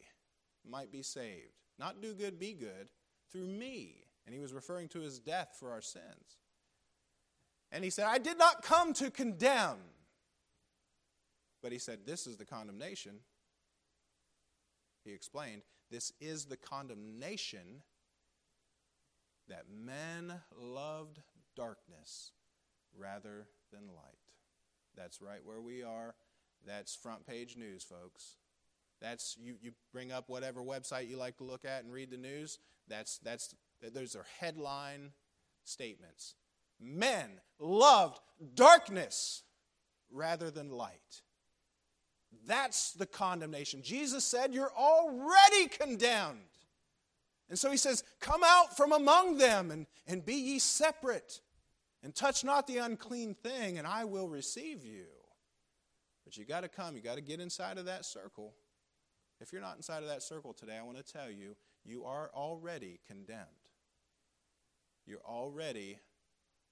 might 0.69 0.91
be 0.91 1.01
saved. 1.01 1.51
Not 1.79 2.01
do 2.01 2.13
good, 2.13 2.39
be 2.39 2.53
good, 2.53 2.89
through 3.31 3.47
me. 3.47 3.95
And 4.25 4.33
he 4.33 4.39
was 4.39 4.53
referring 4.53 4.89
to 4.89 4.99
his 4.99 5.19
death 5.19 5.55
for 5.59 5.71
our 5.71 5.81
sins. 5.81 6.37
And 7.71 7.83
he 7.83 7.89
said, 7.89 8.05
I 8.07 8.17
did 8.17 8.37
not 8.37 8.61
come 8.61 8.93
to 8.93 9.11
condemn. 9.11 9.77
But 11.61 11.71
he 11.71 11.79
said, 11.79 11.99
This 12.05 12.27
is 12.27 12.37
the 12.37 12.45
condemnation. 12.45 13.19
He 15.03 15.13
explained, 15.13 15.63
This 15.89 16.11
is 16.19 16.45
the 16.45 16.57
condemnation 16.57 17.83
that 19.49 19.65
men 19.69 20.33
loved 20.59 21.19
darkness 21.55 22.31
rather 22.97 23.47
than 23.71 23.87
light. 23.87 24.17
That's 24.95 25.21
right 25.21 25.39
where 25.43 25.61
we 25.61 25.83
are. 25.83 26.15
That's 26.65 26.95
front 26.95 27.25
page 27.25 27.55
news, 27.55 27.83
folks. 27.83 28.35
That's 28.99 29.37
you, 29.39 29.55
you 29.61 29.71
bring 29.93 30.11
up 30.11 30.27
whatever 30.27 30.61
website 30.61 31.07
you 31.07 31.17
like 31.17 31.37
to 31.37 31.43
look 31.43 31.65
at 31.65 31.83
and 31.83 31.93
read 31.93 32.09
the 32.09 32.17
news. 32.17 32.59
That's 32.87 33.19
that's 33.19 33.53
those 33.93 34.15
are 34.15 34.25
headline 34.39 35.11
statements. 35.63 36.35
Men 36.79 37.29
loved 37.59 38.19
darkness 38.55 39.43
rather 40.11 40.49
than 40.49 40.69
light. 40.69 41.21
That's 42.45 42.93
the 42.93 43.05
condemnation. 43.05 43.81
Jesus 43.81 44.23
said, 44.23 44.53
You're 44.53 44.73
already 44.73 45.67
condemned. 45.69 46.39
And 47.49 47.57
so 47.57 47.71
he 47.71 47.77
says, 47.77 48.03
Come 48.19 48.41
out 48.45 48.75
from 48.75 48.91
among 48.91 49.37
them 49.37 49.71
and, 49.71 49.85
and 50.05 50.25
be 50.25 50.35
ye 50.35 50.59
separate, 50.59 51.41
and 52.03 52.13
touch 52.13 52.43
not 52.43 52.67
the 52.67 52.77
unclean 52.77 53.35
thing, 53.35 53.77
and 53.77 53.87
I 53.87 54.05
will 54.05 54.27
receive 54.27 54.83
you. 54.83 55.05
But 56.25 56.37
you 56.37 56.45
got 56.45 56.61
to 56.61 56.67
come, 56.67 56.95
you 56.95 57.01
got 57.01 57.15
to 57.15 57.21
get 57.21 57.39
inside 57.39 57.77
of 57.77 57.85
that 57.85 58.05
circle. 58.05 58.53
If 59.39 59.53
you're 59.53 59.61
not 59.61 59.77
inside 59.77 60.03
of 60.03 60.09
that 60.09 60.23
circle 60.23 60.53
today, 60.53 60.77
I 60.77 60.83
want 60.83 60.97
to 60.97 61.13
tell 61.13 61.29
you, 61.31 61.55
you 61.85 62.03
are 62.05 62.29
already 62.33 62.99
condemned. 63.07 63.45
You're 65.05 65.23
already 65.25 65.99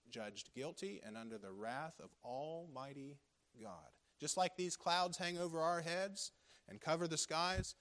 judged 0.09 0.49
guilty 0.53 1.01
and 1.05 1.15
under 1.15 1.37
the 1.37 1.51
wrath 1.51 1.93
of 2.03 2.09
Almighty 2.23 3.17
God. 3.61 3.71
Just 4.19 4.35
like 4.35 4.55
these 4.55 4.75
clouds 4.75 5.17
hang 5.17 5.37
over 5.37 5.59
our 5.59 5.81
heads 5.81 6.31
and 6.67 6.81
cover 6.81 7.07
the 7.07 7.17
skies, 7.17 7.75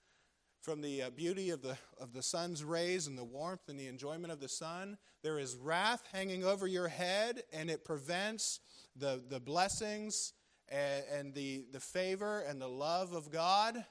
from 0.64 0.80
the 0.80 1.02
uh, 1.02 1.10
beauty 1.10 1.50
of 1.50 1.60
the, 1.60 1.76
of 2.00 2.14
the 2.14 2.22
sun's 2.22 2.64
rays 2.64 3.06
and 3.06 3.18
the 3.18 3.24
warmth 3.24 3.68
and 3.68 3.78
the 3.78 3.86
enjoyment 3.86 4.32
of 4.32 4.40
the 4.40 4.48
sun. 4.48 4.96
There 5.22 5.38
is 5.38 5.56
wrath 5.56 6.02
hanging 6.10 6.42
over 6.42 6.66
your 6.66 6.88
head, 6.88 7.42
and 7.52 7.68
it 7.68 7.84
prevents 7.84 8.60
the, 8.96 9.22
the 9.28 9.38
blessings 9.38 10.32
and, 10.70 11.04
and 11.12 11.34
the, 11.34 11.66
the 11.70 11.80
favor 11.80 12.40
and 12.48 12.62
the 12.62 12.68
love 12.68 13.12
of 13.12 13.30
God 13.30 13.84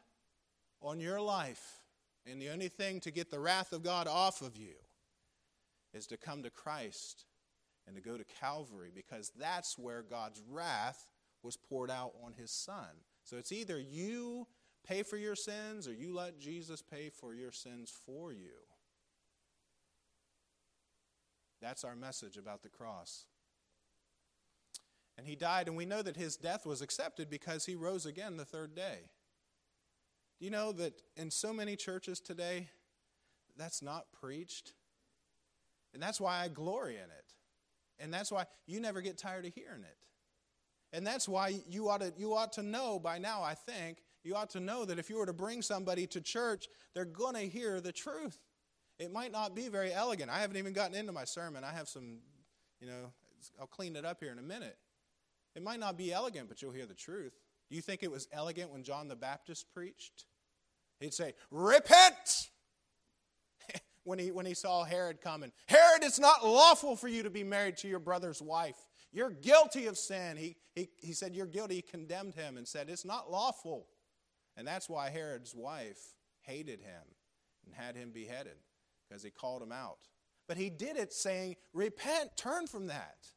on 0.81 0.99
your 0.99 1.21
life. 1.21 1.83
And 2.25 2.41
the 2.41 2.49
only 2.49 2.69
thing 2.69 2.99
to 3.01 3.11
get 3.11 3.29
the 3.29 3.39
wrath 3.39 3.71
of 3.71 3.83
God 3.83 4.07
off 4.07 4.41
of 4.41 4.57
you 4.57 4.73
is 5.93 6.07
to 6.07 6.17
come 6.17 6.41
to 6.41 6.49
Christ 6.49 7.25
and 7.85 7.95
to 7.95 8.01
go 8.01 8.17
to 8.17 8.25
Calvary 8.41 8.89
because 8.93 9.31
that's 9.37 9.77
where 9.77 10.01
God's 10.01 10.41
wrath 10.49 11.05
was 11.43 11.55
poured 11.55 11.91
out 11.91 12.13
on 12.25 12.33
his 12.33 12.49
son. 12.49 13.03
So 13.23 13.37
it's 13.37 13.51
either 13.51 13.79
you 13.79 14.47
pay 14.85 15.03
for 15.03 15.17
your 15.17 15.35
sins 15.35 15.87
or 15.87 15.93
you 15.93 16.13
let 16.13 16.39
Jesus 16.39 16.81
pay 16.81 17.09
for 17.09 17.33
your 17.33 17.51
sins 17.51 17.91
for 18.05 18.31
you. 18.31 18.51
That's 21.61 21.83
our 21.83 21.95
message 21.95 22.37
about 22.37 22.61
the 22.61 22.69
cross. 22.69 23.25
And 25.17 25.27
he 25.27 25.35
died, 25.35 25.67
and 25.67 25.77
we 25.77 25.85
know 25.85 26.01
that 26.01 26.17
his 26.17 26.35
death 26.35 26.65
was 26.65 26.81
accepted 26.81 27.29
because 27.29 27.65
he 27.65 27.75
rose 27.75 28.05
again 28.05 28.35
the 28.35 28.45
third 28.45 28.75
day. 28.75 29.09
Do 30.39 30.45
you 30.45 30.51
know 30.51 30.71
that 30.73 31.01
in 31.15 31.29
so 31.31 31.53
many 31.53 31.75
churches 31.75 32.19
today, 32.19 32.67
that's 33.55 33.81
not 33.81 34.11
preached? 34.11 34.73
And 35.93 36.01
that's 36.01 36.19
why 36.19 36.39
I 36.43 36.47
glory 36.47 36.95
in 36.95 37.03
it. 37.03 37.33
And 37.99 38.13
that's 38.13 38.31
why 38.31 38.45
you 38.65 38.79
never 38.79 39.01
get 39.01 39.17
tired 39.17 39.45
of 39.45 39.53
hearing 39.53 39.83
it. 39.83 39.97
And 40.91 41.05
that's 41.05 41.29
why 41.29 41.59
you 41.69 41.89
ought 41.89 42.01
to, 42.01 42.11
you 42.17 42.33
ought 42.33 42.53
to 42.53 42.63
know 42.63 42.99
by 42.99 43.19
now, 43.19 43.41
I 43.41 43.53
think, 43.53 43.99
you 44.23 44.35
ought 44.35 44.51
to 44.51 44.59
know 44.59 44.85
that 44.85 44.99
if 44.99 45.09
you 45.09 45.17
were 45.17 45.25
to 45.25 45.33
bring 45.33 45.61
somebody 45.61 46.07
to 46.07 46.21
church, 46.21 46.67
they're 46.93 47.05
going 47.05 47.35
to 47.35 47.47
hear 47.47 47.81
the 47.81 47.91
truth. 47.91 48.39
It 48.99 49.11
might 49.11 49.31
not 49.31 49.55
be 49.55 49.67
very 49.67 49.91
elegant. 49.91 50.29
I 50.29 50.39
haven't 50.39 50.57
even 50.57 50.73
gotten 50.73 50.95
into 50.95 51.11
my 51.11 51.25
sermon. 51.25 51.63
I 51.63 51.71
have 51.71 51.87
some, 51.87 52.19
you 52.79 52.87
know, 52.87 53.11
I'll 53.59 53.67
clean 53.67 53.95
it 53.95 54.05
up 54.05 54.19
here 54.19 54.31
in 54.31 54.39
a 54.39 54.43
minute. 54.43 54.77
It 55.55 55.63
might 55.63 55.79
not 55.79 55.97
be 55.97 56.13
elegant, 56.13 56.47
but 56.47 56.61
you'll 56.61 56.71
hear 56.71 56.85
the 56.85 56.93
truth. 56.93 57.33
Do 57.69 57.75
you 57.75 57.81
think 57.81 58.03
it 58.03 58.11
was 58.11 58.27
elegant 58.31 58.71
when 58.71 58.83
John 58.83 59.07
the 59.07 59.15
Baptist 59.15 59.65
preached? 59.73 60.25
He'd 60.99 61.13
say, 61.13 61.33
Repent! 61.51 62.49
when, 64.03 64.19
he, 64.19 64.31
when 64.31 64.45
he 64.45 64.53
saw 64.53 64.83
Herod 64.83 65.21
coming. 65.21 65.51
Herod, 65.67 66.03
it's 66.03 66.19
not 66.19 66.45
lawful 66.45 66.95
for 66.95 67.07
you 67.07 67.23
to 67.23 67.29
be 67.29 67.43
married 67.43 67.77
to 67.77 67.87
your 67.87 67.99
brother's 67.99 68.41
wife. 68.41 68.77
You're 69.11 69.31
guilty 69.31 69.85
of 69.87 69.97
sin. 69.97 70.37
He, 70.37 70.55
he, 70.75 70.89
he 71.01 71.13
said, 71.13 71.35
You're 71.35 71.45
guilty. 71.45 71.75
He 71.75 71.81
condemned 71.81 72.35
him 72.35 72.57
and 72.57 72.67
said, 72.67 72.89
It's 72.89 73.05
not 73.05 73.31
lawful. 73.31 73.87
And 74.55 74.67
that's 74.67 74.89
why 74.89 75.09
Herod's 75.09 75.55
wife 75.55 75.99
hated 76.41 76.79
him 76.81 77.03
and 77.65 77.73
had 77.73 77.95
him 77.95 78.11
beheaded, 78.11 78.57
because 79.07 79.23
he 79.23 79.31
called 79.31 79.61
him 79.61 79.71
out. 79.71 80.07
But 80.47 80.57
he 80.57 80.69
did 80.69 80.97
it 80.97 81.13
saying, 81.13 81.55
Repent, 81.73 82.35
turn 82.35 82.67
from 82.67 82.87
that. 82.87 83.31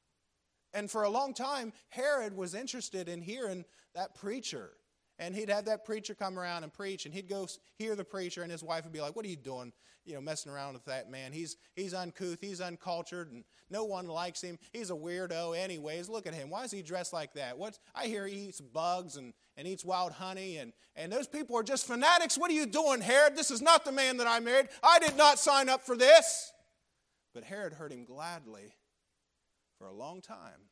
And 0.74 0.90
for 0.90 1.04
a 1.04 1.10
long 1.10 1.32
time, 1.32 1.72
Herod 1.88 2.36
was 2.36 2.54
interested 2.54 3.08
in 3.08 3.22
hearing 3.22 3.64
that 3.94 4.14
preacher. 4.14 4.72
And 5.18 5.34
he'd 5.34 5.48
have 5.48 5.64
that 5.64 5.84
preacher 5.84 6.14
come 6.14 6.38
around 6.38 6.62
and 6.62 6.72
preach, 6.72 7.06
and 7.06 7.14
he'd 7.14 7.28
go 7.28 7.48
hear 7.78 7.96
the 7.96 8.04
preacher, 8.04 8.42
and 8.42 8.52
his 8.52 8.62
wife 8.62 8.84
would 8.84 8.92
be 8.92 9.00
like, 9.00 9.16
What 9.16 9.24
are 9.24 9.28
you 9.28 9.36
doing? 9.36 9.72
You 10.04 10.14
know, 10.14 10.20
messing 10.20 10.52
around 10.52 10.74
with 10.74 10.84
that 10.84 11.10
man. 11.10 11.32
He's, 11.32 11.56
he's 11.74 11.94
uncouth, 11.94 12.38
he's 12.40 12.60
uncultured, 12.60 13.32
and 13.32 13.44
no 13.70 13.84
one 13.84 14.06
likes 14.06 14.40
him. 14.40 14.56
He's 14.72 14.90
a 14.90 14.94
weirdo, 14.94 15.58
anyways. 15.58 16.08
Look 16.08 16.28
at 16.28 16.34
him. 16.34 16.48
Why 16.48 16.62
is 16.62 16.70
he 16.70 16.82
dressed 16.82 17.12
like 17.12 17.32
that? 17.34 17.58
What's, 17.58 17.80
I 17.92 18.06
hear 18.06 18.24
he 18.26 18.48
eats 18.48 18.60
bugs 18.60 19.16
and, 19.16 19.32
and 19.56 19.66
eats 19.66 19.84
wild 19.84 20.12
honey, 20.12 20.58
and, 20.58 20.72
and 20.94 21.10
those 21.10 21.26
people 21.26 21.56
are 21.56 21.64
just 21.64 21.86
fanatics. 21.88 22.38
What 22.38 22.50
are 22.50 22.54
you 22.54 22.66
doing, 22.66 23.00
Herod? 23.00 23.36
This 23.36 23.50
is 23.50 23.60
not 23.60 23.84
the 23.84 23.90
man 23.90 24.18
that 24.18 24.28
I 24.28 24.38
married. 24.38 24.68
I 24.82 25.00
did 25.00 25.16
not 25.16 25.40
sign 25.40 25.68
up 25.68 25.82
for 25.84 25.96
this. 25.96 26.52
But 27.34 27.42
Herod 27.42 27.72
heard 27.72 27.92
him 27.92 28.04
gladly 28.04 28.74
for 29.78 29.86
a 29.86 29.92
long 29.92 30.20
time, 30.20 30.70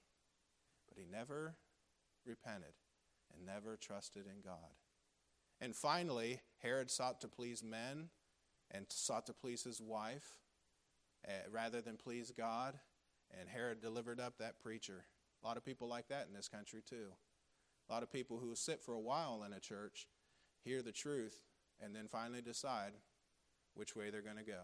but 0.88 0.96
he 0.96 1.06
never 1.10 1.56
repented 2.24 2.72
and 3.36 3.46
never 3.46 3.76
trusted 3.76 4.24
in 4.26 4.42
God. 4.42 4.74
And 5.60 5.74
finally, 5.74 6.40
Herod 6.58 6.90
sought 6.90 7.20
to 7.20 7.28
please 7.28 7.62
men 7.62 8.08
and 8.70 8.86
sought 8.88 9.26
to 9.26 9.32
please 9.32 9.62
his 9.62 9.80
wife 9.80 10.38
uh, 11.26 11.32
rather 11.50 11.80
than 11.80 11.96
please 11.96 12.32
God. 12.36 12.78
And 13.38 13.48
Herod 13.48 13.80
delivered 13.80 14.20
up 14.20 14.38
that 14.38 14.60
preacher. 14.60 15.04
A 15.42 15.46
lot 15.46 15.56
of 15.56 15.64
people 15.64 15.88
like 15.88 16.08
that 16.08 16.26
in 16.28 16.34
this 16.34 16.48
country, 16.48 16.82
too. 16.88 17.08
A 17.88 17.92
lot 17.92 18.02
of 18.02 18.12
people 18.12 18.38
who 18.38 18.54
sit 18.54 18.82
for 18.82 18.94
a 18.94 19.00
while 19.00 19.42
in 19.46 19.52
a 19.52 19.60
church, 19.60 20.06
hear 20.64 20.82
the 20.82 20.92
truth, 20.92 21.42
and 21.80 21.94
then 21.94 22.08
finally 22.08 22.40
decide 22.40 22.92
which 23.74 23.96
way 23.96 24.10
they're 24.10 24.22
going 24.22 24.36
to 24.36 24.44
go. 24.44 24.62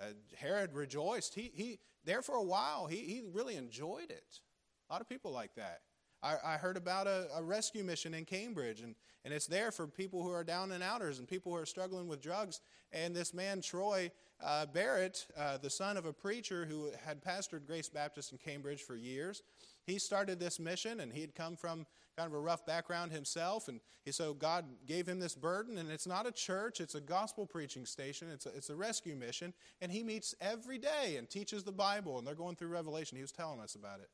Uh, 0.00 0.12
Herod 0.36 0.74
rejoiced. 0.74 1.34
He, 1.34 1.50
he, 1.54 1.78
there 2.04 2.22
for 2.22 2.36
a 2.36 2.42
while, 2.42 2.86
he, 2.86 2.96
he 2.96 3.22
really 3.32 3.56
enjoyed 3.56 4.10
it. 4.10 4.40
A 4.88 4.92
lot 4.92 5.00
of 5.00 5.08
people 5.08 5.32
like 5.32 5.54
that. 5.56 5.80
I, 6.22 6.36
I 6.44 6.56
heard 6.56 6.76
about 6.76 7.06
a, 7.06 7.28
a, 7.34 7.42
rescue 7.42 7.82
mission 7.82 8.14
in 8.14 8.24
Cambridge, 8.24 8.80
and, 8.80 8.94
and 9.24 9.32
it's 9.32 9.46
there 9.46 9.70
for 9.70 9.86
people 9.86 10.22
who 10.22 10.30
are 10.30 10.44
down 10.44 10.72
and 10.72 10.82
outers 10.82 11.18
and 11.18 11.26
people 11.26 11.52
who 11.52 11.58
are 11.58 11.66
struggling 11.66 12.08
with 12.08 12.20
drugs. 12.20 12.60
And 12.92 13.14
this 13.14 13.32
man, 13.32 13.62
Troy 13.62 14.10
uh, 14.44 14.66
Barrett, 14.66 15.26
uh, 15.38 15.58
the 15.58 15.70
son 15.70 15.96
of 15.96 16.04
a 16.04 16.12
preacher 16.12 16.66
who 16.66 16.90
had 17.04 17.22
pastored 17.22 17.66
Grace 17.66 17.88
Baptist 17.88 18.32
in 18.32 18.38
Cambridge 18.38 18.82
for 18.82 18.96
years, 18.96 19.42
he 19.86 19.98
started 19.98 20.38
this 20.38 20.60
mission, 20.60 21.00
and 21.00 21.12
he 21.12 21.20
had 21.20 21.34
come 21.34 21.56
from 21.56 21.86
kind 22.16 22.26
of 22.26 22.34
a 22.34 22.40
rough 22.40 22.66
background 22.66 23.12
himself. 23.12 23.68
And 23.68 23.80
he, 24.04 24.12
so 24.12 24.34
God 24.34 24.66
gave 24.86 25.06
him 25.06 25.20
this 25.20 25.34
burden, 25.34 25.78
and 25.78 25.90
it's 25.90 26.06
not 26.06 26.26
a 26.26 26.32
church, 26.32 26.80
it's 26.80 26.94
a 26.94 27.00
gospel 27.00 27.46
preaching 27.46 27.86
station, 27.86 28.28
it's 28.30 28.46
a, 28.46 28.50
it's 28.50 28.70
a 28.70 28.76
rescue 28.76 29.16
mission. 29.16 29.54
And 29.80 29.90
he 29.90 30.02
meets 30.02 30.34
every 30.40 30.78
day 30.78 31.16
and 31.16 31.28
teaches 31.28 31.64
the 31.64 31.72
Bible, 31.72 32.18
and 32.18 32.26
they're 32.26 32.34
going 32.34 32.56
through 32.56 32.68
Revelation. 32.68 33.16
He 33.16 33.22
was 33.22 33.32
telling 33.32 33.60
us 33.60 33.74
about 33.74 34.00
it. 34.00 34.10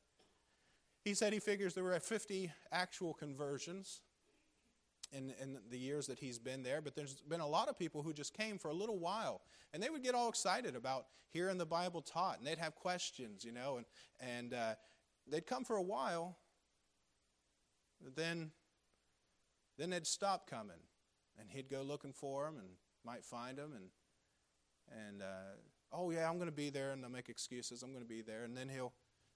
He 1.07 1.13
said 1.13 1.31
he 1.31 1.39
figures 1.39 1.73
there 1.73 1.85
were 1.85 1.97
50 1.97 2.51
actual 2.69 3.13
conversions 3.13 4.01
in, 5.13 5.33
in 5.41 5.57
the 5.69 5.77
years 5.77 6.05
that 6.07 6.19
he's 6.19 6.37
been 6.37 6.63
there, 6.63 6.81
but 6.81 6.97
there's 6.97 7.21
been 7.21 7.39
a 7.39 7.47
lot 7.47 7.69
of 7.69 7.79
people 7.79 8.03
who 8.03 8.11
just 8.11 8.33
came 8.33 8.57
for 8.57 8.67
a 8.67 8.73
little 8.73 8.99
while, 8.99 9.39
and 9.73 9.81
they 9.81 9.89
would 9.89 10.03
get 10.03 10.15
all 10.15 10.27
excited 10.27 10.75
about 10.75 11.05
hearing 11.29 11.57
the 11.57 11.65
Bible 11.65 12.01
taught, 12.01 12.39
and 12.39 12.45
they'd 12.45 12.57
have 12.57 12.75
questions, 12.75 13.45
you 13.45 13.53
know, 13.53 13.77
and, 13.77 13.85
and 14.19 14.53
uh, 14.53 14.73
they'd 15.31 15.47
come 15.47 15.63
for 15.63 15.77
a 15.77 15.81
while, 15.81 16.35
but 18.03 18.13
then, 18.17 18.51
then 19.77 19.89
they'd 19.89 20.05
stop 20.05 20.49
coming, 20.49 20.75
and 21.39 21.49
he'd 21.49 21.69
go 21.69 21.83
looking 21.83 22.11
for 22.11 22.43
them 22.43 22.57
and 22.57 22.67
might 23.05 23.23
find 23.23 23.57
them, 23.57 23.71
and, 23.73 25.05
and 25.07 25.21
uh, 25.21 25.55
oh, 25.93 26.11
yeah, 26.11 26.29
I'm 26.29 26.35
going 26.35 26.49
to 26.49 26.51
be 26.51 26.69
there, 26.69 26.91
and 26.91 27.01
they'll 27.01 27.09
make 27.09 27.29
excuses, 27.29 27.81
I'm 27.81 27.93
going 27.93 28.03
to 28.03 28.09
be 28.09 28.21
there, 28.21 28.43
and 28.43 28.57
then 28.57 28.67
he'll 28.67 28.91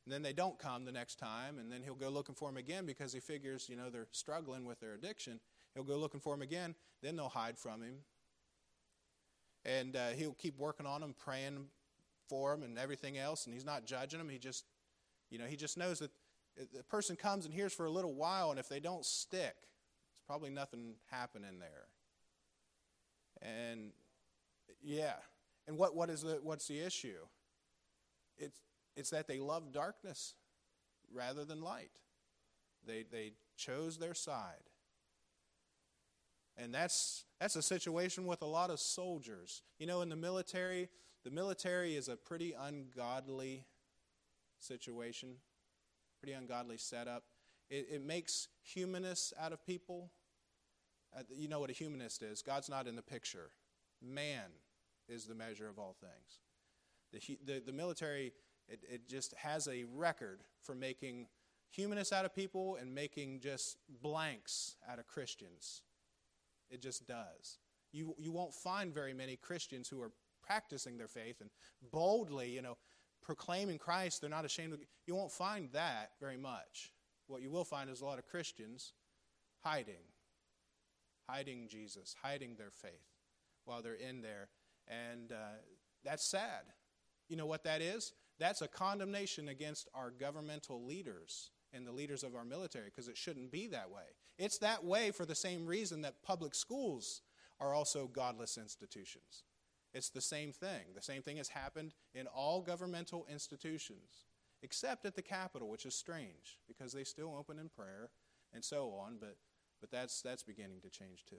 and 0.05 0.13
then 0.13 0.21
they 0.23 0.33
don't 0.33 0.57
come 0.57 0.85
the 0.85 0.91
next 0.91 1.15
time, 1.19 1.59
and 1.59 1.71
then 1.71 1.81
he'll 1.83 1.95
go 1.95 2.09
looking 2.09 2.35
for 2.35 2.49
them 2.49 2.57
again 2.57 2.85
because 2.85 3.13
he 3.13 3.19
figures, 3.19 3.67
you 3.69 3.75
know, 3.75 3.89
they're 3.89 4.07
struggling 4.11 4.65
with 4.65 4.79
their 4.79 4.93
addiction. 4.93 5.39
He'll 5.75 5.83
go 5.83 5.97
looking 5.97 6.19
for 6.19 6.33
them 6.33 6.41
again. 6.41 6.75
Then 7.01 7.15
they'll 7.15 7.29
hide 7.29 7.57
from 7.57 7.81
him. 7.81 7.97
And 9.63 9.95
uh, 9.95 10.09
he'll 10.09 10.33
keep 10.33 10.57
working 10.57 10.87
on 10.87 11.01
them, 11.01 11.13
praying 11.17 11.67
for 12.27 12.51
them, 12.51 12.63
and 12.63 12.79
everything 12.79 13.17
else. 13.17 13.45
And 13.45 13.53
he's 13.53 13.65
not 13.65 13.85
judging 13.85 14.17
them. 14.17 14.29
He 14.29 14.39
just, 14.39 14.65
you 15.29 15.37
know, 15.37 15.45
he 15.45 15.55
just 15.55 15.77
knows 15.77 15.99
that 15.99 16.11
the 16.57 16.83
person 16.83 17.15
comes 17.15 17.45
and 17.45 17.53
hears 17.53 17.73
for 17.73 17.85
a 17.85 17.91
little 17.91 18.13
while, 18.13 18.51
and 18.51 18.59
if 18.59 18.67
they 18.67 18.79
don't 18.79 19.05
stick, 19.05 19.55
it's 19.59 20.25
probably 20.27 20.49
nothing 20.49 20.95
happening 21.09 21.59
there. 21.59 21.87
And 23.41 23.91
yeah, 24.83 25.15
and 25.67 25.77
what 25.77 25.95
what 25.95 26.09
is 26.09 26.21
the 26.21 26.39
what's 26.43 26.67
the 26.67 26.79
issue? 26.79 27.25
It's 28.37 28.59
it's 28.95 29.09
that 29.11 29.27
they 29.27 29.39
love 29.39 29.71
darkness 29.71 30.33
rather 31.13 31.45
than 31.45 31.61
light. 31.61 31.91
They, 32.85 33.05
they 33.09 33.33
chose 33.57 33.97
their 33.97 34.13
side. 34.13 34.69
And 36.57 36.73
that's, 36.73 37.25
that's 37.39 37.55
a 37.55 37.61
situation 37.61 38.25
with 38.25 38.41
a 38.41 38.45
lot 38.45 38.69
of 38.69 38.79
soldiers. 38.79 39.63
You 39.79 39.87
know, 39.87 40.01
in 40.01 40.09
the 40.09 40.15
military, 40.15 40.89
the 41.23 41.31
military 41.31 41.95
is 41.95 42.07
a 42.07 42.15
pretty 42.15 42.53
ungodly 42.59 43.65
situation, 44.59 45.35
pretty 46.19 46.33
ungodly 46.33 46.77
setup. 46.77 47.23
It, 47.69 47.87
it 47.91 48.05
makes 48.05 48.47
humanists 48.63 49.33
out 49.39 49.53
of 49.53 49.65
people. 49.65 50.11
Uh, 51.17 51.23
you 51.35 51.47
know 51.47 51.59
what 51.59 51.69
a 51.69 51.73
humanist 51.73 52.21
is. 52.21 52.41
God's 52.41 52.69
not 52.69 52.87
in 52.87 52.95
the 52.95 53.01
picture. 53.01 53.51
Man 54.01 54.51
is 55.07 55.25
the 55.25 55.35
measure 55.35 55.69
of 55.69 55.79
all 55.79 55.95
things. 55.99 56.39
The, 57.11 57.37
the, 57.45 57.59
the 57.67 57.73
military 57.73 58.33
it, 58.67 58.79
it 58.89 59.09
just 59.09 59.33
has 59.37 59.67
a 59.67 59.85
record 59.93 60.41
for 60.61 60.75
making 60.75 61.27
humanists 61.71 62.13
out 62.13 62.25
of 62.25 62.35
people 62.35 62.77
and 62.79 62.93
making 62.93 63.39
just 63.39 63.77
blanks 64.01 64.75
out 64.89 64.99
of 64.99 65.07
Christians. 65.07 65.81
It 66.69 66.81
just 66.81 67.07
does. 67.07 67.59
You, 67.91 68.15
you 68.17 68.31
won't 68.31 68.53
find 68.53 68.93
very 68.93 69.13
many 69.13 69.35
Christians 69.35 69.89
who 69.89 70.01
are 70.01 70.11
practicing 70.41 70.97
their 70.97 71.07
faith 71.07 71.41
and 71.41 71.49
boldly, 71.91 72.49
you 72.49 72.61
know, 72.61 72.77
proclaiming 73.21 73.77
Christ. 73.77 74.21
They're 74.21 74.29
not 74.29 74.45
ashamed 74.45 74.73
of 74.73 74.79
You 75.05 75.15
won't 75.15 75.31
find 75.31 75.69
that 75.73 76.11
very 76.19 76.37
much. 76.37 76.93
What 77.27 77.41
you 77.41 77.49
will 77.49 77.63
find 77.63 77.89
is 77.89 78.01
a 78.01 78.05
lot 78.05 78.19
of 78.19 78.25
Christians 78.25 78.93
hiding, 79.63 80.03
hiding 81.29 81.67
Jesus, 81.69 82.15
hiding 82.21 82.55
their 82.55 82.71
faith 82.71 82.91
while 83.65 83.81
they're 83.81 83.93
in 83.93 84.21
there. 84.21 84.49
And 84.87 85.31
uh, 85.31 85.59
that's 86.03 86.25
sad. 86.25 86.63
You 87.29 87.37
know 87.37 87.45
what 87.45 87.63
that 87.63 87.81
is? 87.81 88.13
That's 88.41 88.63
a 88.63 88.67
condemnation 88.67 89.49
against 89.49 89.87
our 89.93 90.09
governmental 90.09 90.83
leaders 90.83 91.51
and 91.73 91.85
the 91.85 91.91
leaders 91.91 92.23
of 92.23 92.33
our 92.33 92.43
military 92.43 92.85
because 92.85 93.07
it 93.07 93.15
shouldn't 93.15 93.51
be 93.51 93.67
that 93.67 93.91
way. 93.91 94.01
It's 94.39 94.57
that 94.57 94.83
way 94.83 95.11
for 95.11 95.27
the 95.27 95.35
same 95.35 95.67
reason 95.67 96.01
that 96.01 96.23
public 96.23 96.55
schools 96.55 97.21
are 97.59 97.75
also 97.75 98.07
godless 98.07 98.57
institutions. 98.57 99.43
It's 99.93 100.09
the 100.09 100.21
same 100.21 100.51
thing. 100.51 100.81
The 100.95 101.03
same 101.03 101.21
thing 101.21 101.37
has 101.37 101.49
happened 101.49 101.93
in 102.15 102.25
all 102.25 102.61
governmental 102.61 103.27
institutions, 103.31 104.25
except 104.63 105.05
at 105.05 105.15
the 105.15 105.21
Capitol, 105.21 105.69
which 105.69 105.85
is 105.85 105.93
strange 105.93 106.57
because 106.67 106.93
they 106.93 107.03
still 107.03 107.35
open 107.37 107.59
in 107.59 107.69
prayer 107.69 108.09
and 108.55 108.65
so 108.65 108.95
on, 109.05 109.17
but, 109.19 109.37
but 109.81 109.91
that's, 109.91 110.19
that's 110.23 110.41
beginning 110.41 110.81
to 110.81 110.89
change 110.89 111.25
too. 111.29 111.35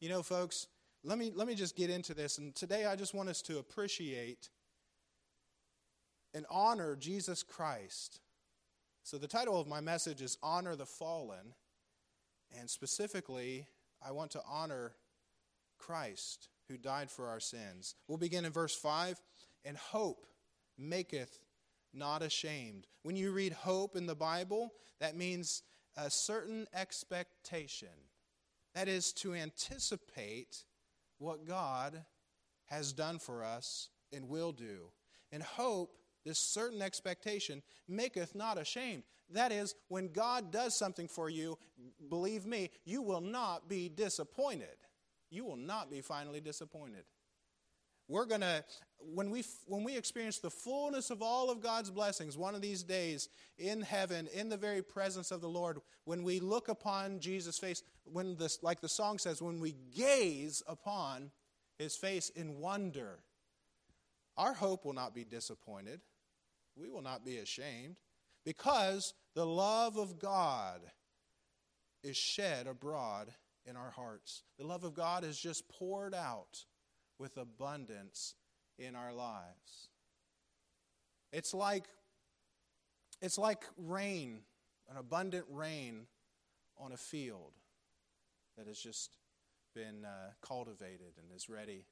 You 0.00 0.08
know, 0.08 0.24
folks, 0.24 0.66
let 1.04 1.18
me, 1.18 1.30
let 1.32 1.46
me 1.46 1.54
just 1.54 1.76
get 1.76 1.88
into 1.88 2.14
this. 2.14 2.38
And 2.38 2.52
today 2.52 2.86
I 2.86 2.96
just 2.96 3.14
want 3.14 3.28
us 3.28 3.42
to 3.42 3.58
appreciate 3.58 4.48
and 6.34 6.44
honor 6.50 6.96
Jesus 6.96 7.42
Christ. 7.42 8.20
So, 9.04 9.18
the 9.18 9.28
title 9.28 9.60
of 9.60 9.68
my 9.68 9.80
message 9.80 10.20
is 10.20 10.38
Honor 10.42 10.76
the 10.76 10.86
Fallen. 10.86 11.54
And 12.58 12.68
specifically, 12.68 13.66
I 14.04 14.12
want 14.12 14.30
to 14.32 14.42
honor 14.48 14.92
Christ 15.78 16.48
who 16.68 16.76
died 16.76 17.10
for 17.10 17.28
our 17.28 17.40
sins. 17.40 17.94
We'll 18.08 18.18
begin 18.18 18.44
in 18.44 18.52
verse 18.52 18.74
5. 18.74 19.20
And 19.64 19.76
hope 19.76 20.26
maketh 20.76 21.38
not 21.92 22.22
ashamed. 22.22 22.86
When 23.02 23.16
you 23.16 23.32
read 23.32 23.52
hope 23.52 23.96
in 23.96 24.06
the 24.06 24.14
Bible, 24.14 24.72
that 25.00 25.16
means 25.16 25.62
a 25.96 26.10
certain 26.10 26.66
expectation. 26.74 27.88
That 28.74 28.88
is 28.88 29.12
to 29.14 29.34
anticipate 29.34 30.64
what 31.18 31.46
God 31.46 32.04
has 32.66 32.92
done 32.92 33.18
for 33.18 33.44
us 33.44 33.88
and 34.12 34.28
will 34.28 34.52
do. 34.52 34.90
And 35.30 35.42
hope 35.42 35.96
this 36.24 36.38
certain 36.38 36.82
expectation 36.82 37.62
maketh 37.88 38.34
not 38.34 38.58
ashamed. 38.58 39.02
That 39.30 39.52
is, 39.52 39.74
when 39.88 40.12
God 40.12 40.50
does 40.50 40.76
something 40.76 41.08
for 41.08 41.28
you, 41.28 41.58
believe 42.08 42.46
me, 42.46 42.70
you 42.84 43.02
will 43.02 43.20
not 43.20 43.68
be 43.68 43.88
disappointed. 43.88 44.76
You 45.30 45.44
will 45.44 45.56
not 45.56 45.90
be 45.90 46.00
finally 46.00 46.40
disappointed. 46.40 47.04
We're 48.06 48.26
going 48.26 48.42
to, 48.42 48.62
when 48.98 49.30
we, 49.30 49.44
when 49.66 49.82
we 49.82 49.96
experience 49.96 50.38
the 50.38 50.50
fullness 50.50 51.10
of 51.10 51.22
all 51.22 51.50
of 51.50 51.62
God's 51.62 51.90
blessings, 51.90 52.36
one 52.36 52.54
of 52.54 52.60
these 52.60 52.82
days 52.82 53.30
in 53.58 53.80
heaven, 53.80 54.28
in 54.34 54.50
the 54.50 54.58
very 54.58 54.82
presence 54.82 55.30
of 55.30 55.40
the 55.40 55.48
Lord, 55.48 55.78
when 56.04 56.22
we 56.22 56.38
look 56.38 56.68
upon 56.68 57.18
Jesus' 57.18 57.58
face, 57.58 57.82
when 58.04 58.36
this, 58.36 58.62
like 58.62 58.82
the 58.82 58.88
song 58.88 59.18
says, 59.18 59.40
when 59.40 59.58
we 59.58 59.74
gaze 59.96 60.62
upon 60.66 61.30
his 61.78 61.96
face 61.96 62.28
in 62.28 62.58
wonder, 62.58 63.20
our 64.36 64.52
hope 64.52 64.84
will 64.84 64.92
not 64.92 65.14
be 65.14 65.24
disappointed 65.24 66.00
we 66.76 66.88
will 66.88 67.02
not 67.02 67.24
be 67.24 67.38
ashamed 67.38 67.96
because 68.44 69.14
the 69.34 69.46
love 69.46 69.96
of 69.96 70.18
God 70.18 70.80
is 72.02 72.16
shed 72.16 72.66
abroad 72.66 73.28
in 73.66 73.76
our 73.76 73.90
hearts. 73.90 74.42
The 74.58 74.66
love 74.66 74.84
of 74.84 74.94
God 74.94 75.24
is 75.24 75.38
just 75.38 75.68
poured 75.68 76.14
out 76.14 76.64
with 77.18 77.36
abundance 77.36 78.34
in 78.78 78.94
our 78.94 79.12
lives. 79.12 79.88
It's 81.32 81.54
like 81.54 81.84
it's 83.22 83.38
like 83.38 83.64
rain, 83.78 84.40
an 84.90 84.96
abundant 84.98 85.46
rain 85.48 86.06
on 86.78 86.92
a 86.92 86.96
field 86.96 87.52
that 88.58 88.66
has 88.66 88.78
just 88.78 89.16
been 89.74 90.04
uh, 90.04 90.32
cultivated 90.42 91.14
and 91.18 91.34
is 91.34 91.48
ready 91.48 91.86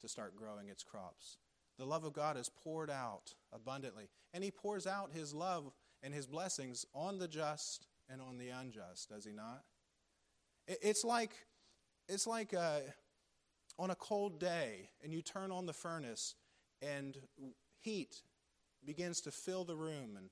to 0.00 0.08
start 0.08 0.36
growing 0.36 0.68
its 0.68 0.82
crops. 0.82 1.38
The 1.78 1.84
love 1.84 2.04
of 2.04 2.12
God 2.12 2.36
is 2.36 2.48
poured 2.48 2.90
out 2.90 3.34
abundantly, 3.52 4.08
and 4.32 4.44
He 4.44 4.50
pours 4.50 4.86
out 4.86 5.10
His 5.12 5.34
love 5.34 5.72
and 6.02 6.14
His 6.14 6.26
blessings 6.26 6.86
on 6.94 7.18
the 7.18 7.28
just 7.28 7.86
and 8.08 8.20
on 8.20 8.38
the 8.38 8.50
unjust, 8.50 9.08
does 9.08 9.24
He 9.24 9.32
not? 9.32 9.62
It's 10.66 11.04
like 11.04 11.32
it's 12.08 12.26
like 12.26 12.54
uh, 12.54 12.80
on 13.78 13.90
a 13.90 13.94
cold 13.94 14.38
day, 14.38 14.90
and 15.02 15.12
you 15.12 15.22
turn 15.22 15.50
on 15.50 15.66
the 15.66 15.72
furnace, 15.72 16.34
and 16.82 17.16
heat 17.80 18.22
begins 18.84 19.20
to 19.22 19.30
fill 19.30 19.64
the 19.64 19.76
room, 19.76 20.16
and, 20.16 20.30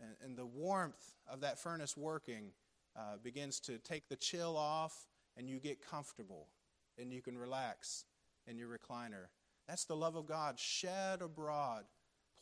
and, 0.00 0.16
and 0.22 0.36
the 0.36 0.46
warmth 0.46 1.14
of 1.28 1.40
that 1.40 1.58
furnace 1.58 1.96
working 1.96 2.52
uh, 2.96 3.16
begins 3.22 3.60
to 3.60 3.78
take 3.78 4.08
the 4.08 4.16
chill 4.16 4.56
off, 4.56 5.06
and 5.36 5.48
you 5.48 5.58
get 5.58 5.80
comfortable, 5.80 6.48
and 6.98 7.12
you 7.12 7.22
can 7.22 7.38
relax 7.38 8.04
in 8.46 8.58
your 8.58 8.68
recliner. 8.68 9.26
That's 9.68 9.84
the 9.84 9.96
love 9.96 10.16
of 10.16 10.26
God 10.26 10.58
shed 10.58 11.22
abroad, 11.22 11.84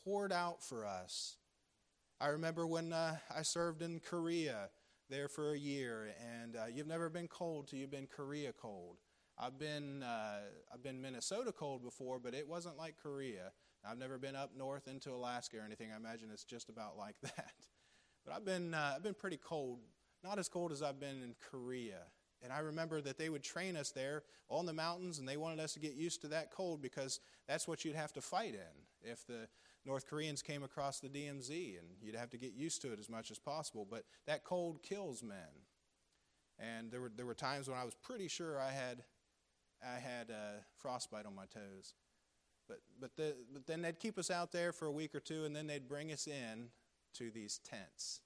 poured 0.03 0.31
out 0.31 0.61
for 0.63 0.85
us. 0.85 1.37
I 2.19 2.27
remember 2.27 2.67
when 2.67 2.93
uh, 2.93 3.17
I 3.35 3.41
served 3.41 3.81
in 3.81 3.99
Korea 3.99 4.69
there 5.09 5.27
for 5.27 5.53
a 5.53 5.57
year, 5.57 6.13
and 6.41 6.55
uh, 6.55 6.65
you've 6.73 6.87
never 6.87 7.09
been 7.09 7.27
cold 7.27 7.67
till 7.67 7.79
you've 7.79 7.91
been 7.91 8.07
Korea 8.07 8.53
cold. 8.53 8.97
I've 9.37 9.57
been 9.57 10.03
uh, 10.03 10.39
I've 10.73 10.83
been 10.83 11.01
Minnesota 11.01 11.51
cold 11.51 11.83
before, 11.83 12.19
but 12.19 12.33
it 12.33 12.47
wasn't 12.47 12.77
like 12.77 12.95
Korea. 13.01 13.51
I've 13.85 13.97
never 13.97 14.17
been 14.17 14.35
up 14.35 14.51
north 14.55 14.87
into 14.87 15.11
Alaska 15.11 15.57
or 15.57 15.65
anything. 15.65 15.89
I 15.91 15.97
imagine 15.97 16.29
it's 16.31 16.45
just 16.45 16.69
about 16.69 16.97
like 16.97 17.15
that. 17.23 17.53
But 18.25 18.35
I've 18.35 18.45
been 18.45 18.73
uh, 18.73 18.93
I've 18.95 19.03
been 19.03 19.13
pretty 19.13 19.37
cold, 19.37 19.79
not 20.23 20.39
as 20.39 20.49
cold 20.49 20.71
as 20.71 20.81
I've 20.81 20.99
been 20.99 21.23
in 21.23 21.35
Korea. 21.51 22.03
And 22.43 22.51
I 22.51 22.59
remember 22.59 22.99
that 23.01 23.17
they 23.17 23.29
would 23.29 23.43
train 23.43 23.77
us 23.77 23.91
there 23.91 24.23
on 24.49 24.65
the 24.65 24.73
mountains, 24.73 25.17
and 25.19 25.27
they 25.27 25.37
wanted 25.37 25.59
us 25.59 25.73
to 25.73 25.79
get 25.79 25.93
used 25.93 26.21
to 26.21 26.27
that 26.29 26.51
cold 26.51 26.81
because 26.81 27.19
that's 27.47 27.67
what 27.67 27.85
you'd 27.85 27.95
have 27.95 28.13
to 28.13 28.21
fight 28.21 28.53
in 28.53 29.09
if 29.09 29.25
the 29.25 29.47
North 29.85 30.07
Koreans 30.07 30.41
came 30.41 30.63
across 30.63 30.99
the 30.99 31.09
DMZ, 31.09 31.79
and 31.79 31.87
you'd 32.01 32.15
have 32.15 32.29
to 32.31 32.37
get 32.37 32.53
used 32.53 32.81
to 32.81 32.93
it 32.93 32.99
as 32.99 33.09
much 33.09 33.31
as 33.31 33.39
possible. 33.39 33.87
But 33.89 34.03
that 34.27 34.43
cold 34.43 34.81
kills 34.83 35.23
men. 35.23 35.37
And 36.59 36.91
there 36.91 37.01
were, 37.01 37.11
there 37.15 37.25
were 37.25 37.33
times 37.33 37.67
when 37.67 37.77
I 37.77 37.83
was 37.83 37.95
pretty 37.95 38.27
sure 38.27 38.59
I 38.59 38.71
had 38.71 39.03
I 39.83 39.99
had 39.99 40.31
uh, 40.31 40.61
frostbite 40.77 41.25
on 41.25 41.35
my 41.35 41.45
toes. 41.45 41.93
But, 42.67 42.79
but, 42.99 43.15
the, 43.17 43.35
but 43.51 43.67
then 43.67 43.81
they'd 43.81 43.99
keep 43.99 44.17
us 44.17 44.31
out 44.31 44.51
there 44.51 44.71
for 44.71 44.85
a 44.85 44.91
week 44.91 45.13
or 45.13 45.19
two, 45.19 45.43
and 45.43 45.55
then 45.55 45.67
they'd 45.67 45.87
bring 45.87 46.11
us 46.11 46.27
in 46.27 46.69
to 47.15 47.29
these 47.29 47.59
tents. 47.59 48.21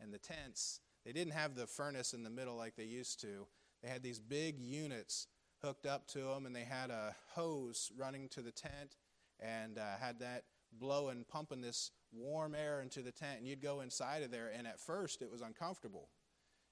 And 0.00 0.12
the 0.12 0.18
tents, 0.18 0.80
they 1.04 1.12
didn't 1.12 1.32
have 1.32 1.54
the 1.54 1.66
furnace 1.66 2.12
in 2.12 2.22
the 2.22 2.30
middle 2.30 2.56
like 2.56 2.76
they 2.76 2.84
used 2.84 3.20
to. 3.22 3.46
They 3.82 3.88
had 3.88 4.02
these 4.02 4.18
big 4.18 4.58
units 4.58 5.26
hooked 5.62 5.86
up 5.86 6.06
to 6.08 6.18
them, 6.18 6.46
and 6.46 6.54
they 6.54 6.64
had 6.64 6.90
a 6.90 7.14
hose 7.34 7.90
running 7.96 8.28
to 8.30 8.42
the 8.42 8.52
tent 8.52 8.96
and 9.40 9.78
uh, 9.78 9.96
had 10.00 10.20
that 10.20 10.44
blowing, 10.72 11.24
pumping 11.28 11.60
this 11.60 11.90
warm 12.12 12.54
air 12.54 12.80
into 12.80 13.02
the 13.02 13.12
tent. 13.12 13.38
And 13.38 13.46
you'd 13.46 13.62
go 13.62 13.80
inside 13.80 14.22
of 14.22 14.30
there, 14.30 14.50
and 14.56 14.66
at 14.66 14.80
first 14.80 15.22
it 15.22 15.30
was 15.30 15.42
uncomfortable 15.42 16.08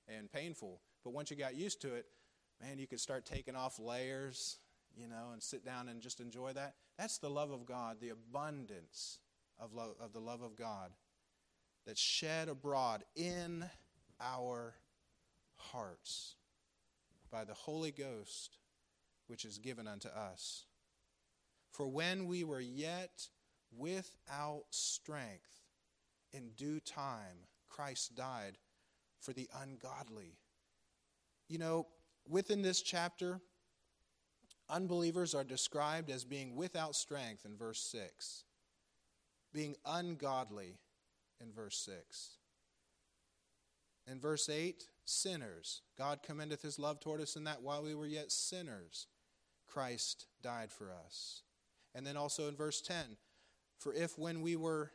and 0.09 0.31
painful. 0.31 0.81
But 1.05 1.13
once 1.13 1.31
you 1.31 1.37
got 1.37 1.55
used 1.55 1.81
to 1.83 1.95
it, 1.95 2.07
man, 2.61 2.79
you 2.79 2.87
could 2.87 3.01
start 3.01 3.27
taking 3.27 3.57
off 3.57 3.79
layers, 3.79 4.59
you 4.97 5.09
know, 5.09 5.31
and 5.33 5.43
sit 5.43 5.65
down 5.65 5.89
and 5.89 6.01
just 6.01 6.21
enjoy 6.21 6.53
that. 6.53 6.75
That's 6.99 7.19
the 7.19 7.31
love 7.31 7.51
of 7.51 7.67
God, 7.67 7.99
the 8.01 8.11
abundance 8.11 9.19
of, 9.59 9.75
love, 9.75 9.95
of 10.01 10.13
the 10.13 10.21
love 10.21 10.43
of 10.43 10.57
God 10.57 10.91
that's 11.87 12.01
shed 12.01 12.49
abroad 12.49 13.05
in 13.15 13.65
our 14.21 14.75
hearts 15.57 16.37
by 17.31 17.45
the 17.45 17.55
Holy 17.55 17.93
Ghost, 17.93 18.59
which 19.27 19.45
is 19.45 19.59
given 19.59 19.87
unto 19.87 20.09
us. 20.09 20.65
For 21.73 21.87
when 21.87 22.27
we 22.27 22.45
were 22.45 22.61
yet 22.61 23.29
without 23.77 24.65
strength, 24.71 25.63
in 26.33 26.51
due 26.57 26.81
time, 26.81 27.47
Christ 27.69 28.15
died 28.15 28.59
for 29.21 29.33
the 29.33 29.49
ungodly. 29.63 30.39
You 31.49 31.59
know, 31.59 31.87
within 32.29 32.63
this 32.63 32.83
chapter, 32.83 33.41
unbelievers 34.69 35.35
are 35.35 35.45
described 35.45 36.11
as 36.11 36.25
being 36.25 36.57
without 36.57 36.95
strength 36.95 37.45
in 37.45 37.57
verse 37.57 37.81
6, 37.81 38.45
being 39.53 39.77
ungodly 39.85 40.79
in 41.41 41.53
verse 41.53 41.79
6. 41.79 42.39
In 44.07 44.21
verse 44.21 44.49
8, 44.49 44.85
sinners. 45.07 45.83
God 45.97 46.21
commendeth 46.23 46.63
his 46.63 46.79
love 46.79 47.01
toward 47.01 47.21
us 47.21 47.37
in 47.37 47.45
that 47.45 47.63
while 47.63 47.83
we 47.83 47.95
were 47.95 48.07
yet 48.07 48.31
sinners, 48.31 49.07
Christ 49.67 50.27
died 50.43 50.71
for 50.71 50.93
us. 50.93 51.43
And 51.95 52.07
then 52.07 52.17
also 52.17 52.49
in 52.49 52.57
verse 52.57 52.81
10, 52.81 53.17
for 53.79 53.95
if 53.95 54.19
when 54.19 54.43
we 54.43 54.57
were 54.57 54.91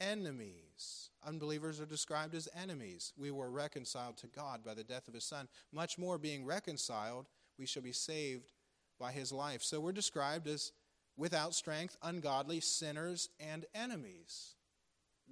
enemies, 0.00 1.10
unbelievers 1.26 1.80
are 1.80 1.86
described 1.86 2.34
as 2.34 2.48
enemies, 2.60 3.12
we 3.16 3.30
were 3.30 3.50
reconciled 3.50 4.16
to 4.18 4.26
God 4.26 4.64
by 4.64 4.74
the 4.74 4.84
death 4.84 5.08
of 5.08 5.14
his 5.14 5.24
Son, 5.24 5.46
much 5.72 5.98
more 5.98 6.18
being 6.18 6.44
reconciled, 6.44 7.26
we 7.58 7.66
shall 7.66 7.82
be 7.82 7.92
saved 7.92 8.52
by 8.98 9.12
his 9.12 9.32
life. 9.32 9.62
So 9.62 9.80
we're 9.80 9.92
described 9.92 10.48
as 10.48 10.72
without 11.16 11.54
strength, 11.54 11.96
ungodly, 12.02 12.60
sinners, 12.60 13.28
and 13.38 13.66
enemies. 13.74 14.54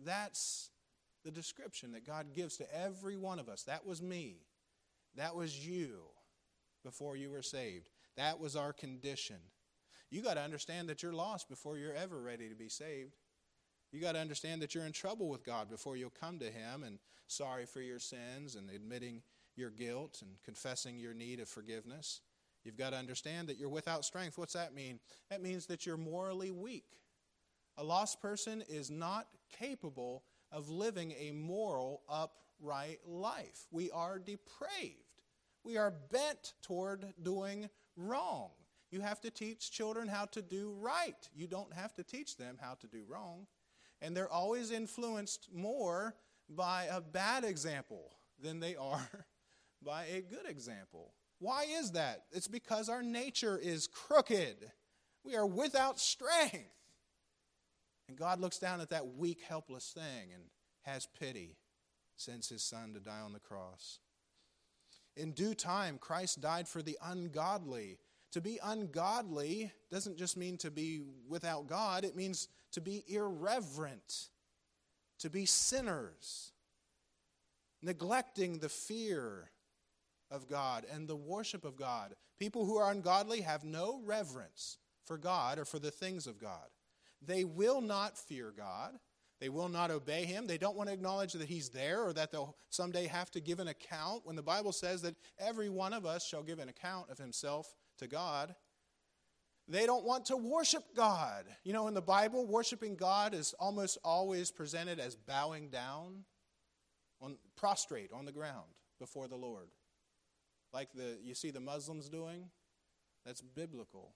That's 0.05 0.71
the 1.25 1.31
description 1.31 1.93
that 1.93 2.07
God 2.07 2.35
gives 2.35 2.57
to 2.59 2.75
every 2.75 3.17
one 3.17 3.39
of 3.39 3.49
us. 3.49 3.65
That 3.65 3.87
was 3.87 4.03
me. 4.03 4.37
That 5.17 5.35
was 5.35 5.67
you 5.67 5.99
before 6.85 7.17
you 7.17 7.31
were 7.31 7.43
saved. 7.43 7.91
That 8.17 8.39
was 8.41 8.57
our 8.57 8.73
condition. 8.73 9.37
You 10.11 10.23
got 10.23 10.35
to 10.35 10.43
understand 10.43 10.89
that 10.89 11.03
you're 11.03 11.13
lost 11.13 11.49
before 11.49 11.77
you're 11.77 11.95
ever 11.95 12.21
ready 12.21 12.49
to 12.49 12.55
be 12.55 12.69
saved. 12.69 13.17
You 13.93 14.01
got 14.01 14.13
to 14.13 14.21
understand 14.21 14.63
that 14.63 14.75
you're 14.75 14.87
in 14.87 14.93
trouble 14.93 15.29
with 15.29 15.45
God 15.45 15.71
before 15.71 15.97
you'll 15.97 16.11
come 16.11 16.39
to 16.39 16.51
Him 16.51 16.83
and 16.83 16.99
sorry 17.27 17.67
for 17.67 17.81
your 17.81 17.99
sins 17.99 18.55
and 18.55 18.71
admitting 18.71 19.23
your 19.57 19.71
guilt 19.71 20.21
and 20.23 20.31
confessing 20.45 20.99
your 20.99 21.15
need 21.15 21.41
of 21.41 21.49
forgiveness. 21.49 22.21
You've 22.65 22.77
got 22.77 22.91
to 22.91 22.97
understand 22.97 23.49
that 23.49 23.59
you're 23.59 23.69
without 23.69 24.05
strength. 24.05 24.39
What's 24.39 24.53
that 24.53 24.75
mean? 24.75 25.01
That 25.31 25.43
means 25.43 25.67
that 25.67 25.87
you're 25.87 25.97
morally 25.97 26.51
weak. 26.51 26.85
A 27.77 27.85
lost 27.85 28.21
person 28.21 28.63
is 28.69 28.91
not 28.91 29.27
capable 29.59 30.25
of 30.51 30.69
living 30.69 31.13
a 31.19 31.33
moral, 31.33 32.03
upright 32.09 33.01
life. 33.07 33.67
We 33.71 33.91
are 33.91 34.19
depraved. 34.19 35.23
We 35.65 35.77
are 35.77 35.93
bent 36.11 36.55
toward 36.63 37.13
doing 37.23 37.69
wrong. 37.97 38.51
You 38.91 39.01
have 39.01 39.21
to 39.23 39.31
teach 39.31 39.71
children 39.71 40.09
how 40.09 40.25
to 40.27 40.41
do 40.43 40.75
right. 40.79 41.29
You 41.35 41.47
don't 41.47 41.73
have 41.75 41.95
to 41.97 42.03
teach 42.03 42.37
them 42.37 42.57
how 42.61 42.75
to 42.75 42.87
do 42.87 43.05
wrong. 43.07 43.47
And 44.01 44.17
they're 44.17 44.33
always 44.33 44.71
influenced 44.71 45.49
more 45.53 46.15
by 46.49 46.85
a 46.91 47.01
bad 47.01 47.45
example 47.45 48.13
than 48.41 48.61
they 48.61 48.77
are 48.77 49.09
by 49.83 50.05
a 50.07 50.23
good 50.23 50.47
example. 50.49 51.13
Why 51.39 51.67
is 51.69 51.93
that? 51.93 52.25
It's 52.33 52.49
because 52.49 52.89
our 52.89 53.03
nature 53.03 53.59
is 53.59 53.87
crooked. 53.87 54.73
We 55.25 55.37
are 55.37 55.47
without 55.47 56.01
strength. 56.01 56.78
And 58.09 58.17
God 58.17 58.41
looks 58.41 58.59
down 58.59 58.81
at 58.81 58.91
that 58.91 59.17
weak, 59.17 59.43
helpless 59.47 59.91
thing 59.91 60.33
and 60.35 60.45
has 60.83 61.07
pity, 61.07 61.57
sends 62.17 62.49
his 62.49 62.63
son 62.63 62.95
to 62.95 63.01
die 63.01 63.21
on 63.21 63.35
the 63.35 63.39
cross. 63.39 63.99
In 65.17 65.33
due 65.33 65.55
time, 65.55 65.99
Christ 65.99 66.41
died 66.41 66.67
for 66.67 66.81
the 66.81 66.97
ungodly. 67.05 67.99
To 68.33 68.41
be 68.41 68.59
ungodly 68.63 69.73
doesn't 69.91 70.17
just 70.17 70.37
mean 70.37 70.57
to 70.59 70.71
be 70.71 71.03
without 71.29 71.67
God, 71.67 72.05
it 72.05 72.17
means 72.17 72.49
to 72.73 72.81
be 72.81 73.05
irreverent, 73.09 74.29
to 75.19 75.29
be 75.29 75.45
sinners, 75.45 76.53
neglecting 77.83 78.59
the 78.59 78.69
fear 78.69 79.51
of 80.31 80.49
God 80.49 80.85
and 80.93 81.09
the 81.09 81.17
worship 81.17 81.65
of 81.65 81.77
God. 81.77 82.15
People 82.39 82.65
who 82.65 82.77
are 82.77 82.91
ungodly 82.91 83.41
have 83.41 83.65
no 83.65 84.01
reverence 84.05 84.79
for 85.05 85.19
God 85.19 85.59
or 85.59 85.65
for 85.65 85.79
the 85.79 85.91
things 85.91 86.27
of 86.27 86.39
God. 86.39 86.69
They 87.21 87.45
will 87.45 87.81
not 87.81 88.17
fear 88.17 88.53
God. 88.57 88.99
They 89.41 89.49
will 89.49 89.69
not 89.69 89.91
obey 89.91 90.25
him. 90.25 90.47
They 90.47 90.59
don't 90.59 90.77
want 90.77 90.89
to 90.89 90.95
acknowledge 90.95 91.33
that 91.35 91.49
he's 91.49 91.69
there 91.69 92.03
or 92.03 92.13
that 92.13 92.33
they'll 92.33 92.57
someday 92.71 93.07
have 93.07 93.31
to 93.33 93.41
give 93.41 93.61
an 93.61 93.69
account 93.69 94.27
when 94.27 94.37
the 94.37 94.43
Bible 94.43 94.73
says 94.73 95.03
that 95.03 95.15
every 95.39 95.69
one 95.69 95.93
of 95.93 96.05
us 96.05 96.27
shall 96.27 96.43
give 96.43 96.59
an 96.59 96.69
account 96.69 97.11
of 97.11 97.19
himself 97.19 97.77
to 97.99 98.09
God. 98.09 98.55
They 99.69 99.87
don't 99.87 100.05
want 100.05 100.25
to 100.27 100.37
worship 100.37 100.83
God. 100.97 101.45
You 101.63 101.73
know, 101.73 101.89
in 101.89 101.95
the 101.95 102.03
Bible, 102.03 102.47
worshiping 102.47 102.97
God 102.97 103.35
is 103.35 103.55
almost 103.61 103.99
always 104.03 104.51
presented 104.51 104.99
as 104.99 105.15
bowing 105.15 105.69
down, 105.69 106.25
on, 107.21 107.37
prostrate 107.57 108.11
on 108.13 108.25
the 108.25 108.33
ground 108.33 108.67
before 108.99 109.29
the 109.29 109.37
Lord. 109.37 109.69
like 110.73 110.93
the 110.93 111.19
you 111.23 111.35
see 111.35 111.51
the 111.51 111.61
Muslims 111.61 112.09
doing. 112.09 112.51
That's 113.25 113.41
biblical. 113.43 114.15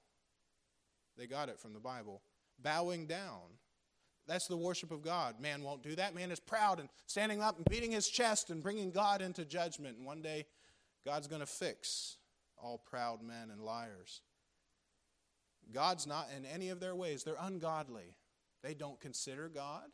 They 1.16 1.26
got 1.26 1.48
it 1.48 1.58
from 1.58 1.74
the 1.74 1.80
Bible. 1.80 2.22
Bowing 2.62 3.06
down. 3.06 3.40
That's 4.26 4.46
the 4.46 4.56
worship 4.56 4.92
of 4.92 5.02
God. 5.02 5.40
Man 5.40 5.62
won't 5.62 5.82
do 5.82 5.96
that. 5.96 6.14
Man 6.14 6.30
is 6.30 6.40
proud 6.40 6.78
and 6.78 6.88
standing 7.06 7.42
up 7.42 7.56
and 7.56 7.66
beating 7.68 7.90
his 7.90 8.08
chest 8.08 8.50
and 8.50 8.62
bringing 8.62 8.90
God 8.90 9.20
into 9.20 9.44
judgment. 9.44 9.96
And 9.96 10.06
one 10.06 10.22
day, 10.22 10.46
God's 11.04 11.26
going 11.26 11.40
to 11.40 11.46
fix 11.46 12.16
all 12.56 12.78
proud 12.78 13.22
men 13.22 13.50
and 13.50 13.60
liars. 13.60 14.22
God's 15.72 16.06
not 16.06 16.28
in 16.36 16.44
any 16.44 16.68
of 16.68 16.80
their 16.80 16.94
ways. 16.94 17.24
They're 17.24 17.34
ungodly. 17.40 18.16
They 18.62 18.74
don't 18.74 19.00
consider 19.00 19.48
God 19.48 19.84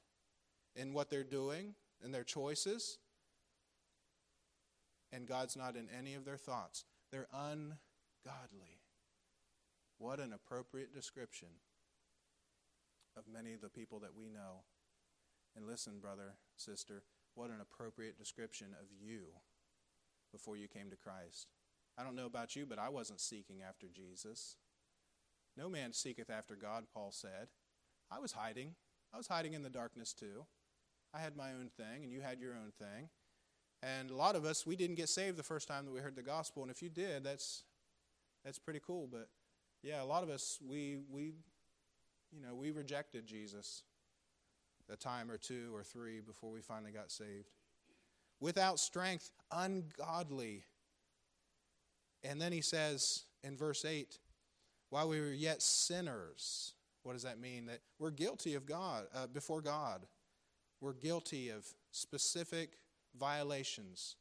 in 0.76 0.92
what 0.92 1.11
they're 1.11 1.24
doing 1.24 1.74
and 2.02 2.12
their 2.12 2.24
choices. 2.24 2.98
And 5.11 5.26
God's 5.26 5.57
not 5.57 5.74
in 5.74 5.88
any 5.96 6.14
of 6.14 6.26
their 6.26 6.37
thoughts. 6.37 6.85
They're 7.11 7.28
ungodly. 7.33 7.78
What 9.96 10.20
an 10.20 10.35
appropriate 10.35 10.94
description 10.94 11.48
of 13.18 13.24
many 13.33 13.52
of 13.52 13.61
the 13.61 13.68
people 13.68 13.98
that 14.00 14.14
we 14.16 14.28
know. 14.28 14.62
And 15.57 15.66
listen, 15.66 15.98
brother, 16.00 16.35
sister, 16.57 17.02
what 17.35 17.50
an 17.50 17.61
appropriate 17.61 18.18
description 18.18 18.68
of 18.81 18.87
you 19.00 19.20
before 20.33 20.57
you 20.57 20.68
came 20.68 20.90
to 20.90 20.96
Christ. 20.96 21.48
I 21.98 22.04
don't 22.04 22.14
know 22.14 22.26
about 22.26 22.54
you, 22.54 22.64
but 22.64 22.78
I 22.78 22.88
wasn't 22.88 23.20
seeking 23.20 23.61
after 23.66 23.87
Jesus. 23.88 24.57
No 25.57 25.68
man 25.68 25.92
seeketh 25.92 26.31
after 26.31 26.54
God, 26.54 26.85
Paul 26.94 27.11
said. 27.11 27.48
I 28.11 28.20
was 28.20 28.33
hiding. 28.33 28.74
I 29.12 29.16
was 29.16 29.26
hiding 29.26 29.54
in 29.54 29.62
the 29.62 29.70
darkness 29.70 30.12
too. 30.12 30.46
I 31.12 31.20
had 31.20 31.37
my 31.37 31.50
own 31.50 31.70
thing, 31.76 32.04
and 32.04 32.12
you 32.12 32.20
had 32.20 32.38
your 32.40 32.52
own 32.52 32.72
thing. 32.78 33.09
And 33.83 34.11
a 34.11 34.16
lot 34.16 34.37
of 34.37 34.44
us, 34.44 34.66
we 34.66 34.76
didn't 34.76 34.96
get 34.96 35.09
saved 35.09 35.37
the 35.37 35.42
first 35.42 35.66
time 35.66 35.85
that 35.87 35.92
we 35.92 36.00
heard 36.00 36.16
the 36.16 36.22
gospel. 36.22 36.62
And 36.62 36.70
if 36.70 36.83
you 36.83 36.88
did, 36.88 37.24
that's 37.24 37.64
that's 38.44 38.59
pretty 38.59 38.81
cool. 38.85 39.09
But 39.11 39.28
yeah, 39.83 40.02
a 40.02 40.04
lot 40.04 40.22
of 40.22 40.31
us, 40.31 40.59
we 40.66 40.98
we 41.11 41.33
you 42.33 42.41
know, 42.41 42.55
we 42.55 42.71
rejected 42.71 43.27
Jesus 43.27 43.83
a 44.91 44.97
time 44.97 45.31
or 45.31 45.37
two 45.37 45.71
or 45.75 45.83
three 45.83 46.21
before 46.21 46.51
we 46.51 46.61
finally 46.61 46.93
got 46.93 47.11
saved. 47.11 47.51
Without 48.41 48.79
strength, 48.79 49.33
ungodly. 49.53 50.64
And 52.23 52.41
then 52.41 52.53
he 52.53 52.61
says 52.61 53.25
in 53.43 53.57
verse 53.57 53.85
8, 53.85 54.19
while 54.91 55.09
we 55.09 55.21
were 55.21 55.33
yet 55.33 55.61
sinners, 55.61 56.73
what 57.03 57.12
does 57.12 57.25
that 57.25 57.38
mean? 57.38 57.67
That 57.67 57.81
we're 57.99 58.11
guilty 58.11 58.55
of 58.55 58.64
God, 58.64 59.07
uh, 59.14 59.27
before 59.27 59.61
God. 59.61 60.07
We're 60.81 60.95
guilty 60.95 61.51
of 61.51 61.67
specific 61.91 62.79
violations. 63.19 64.17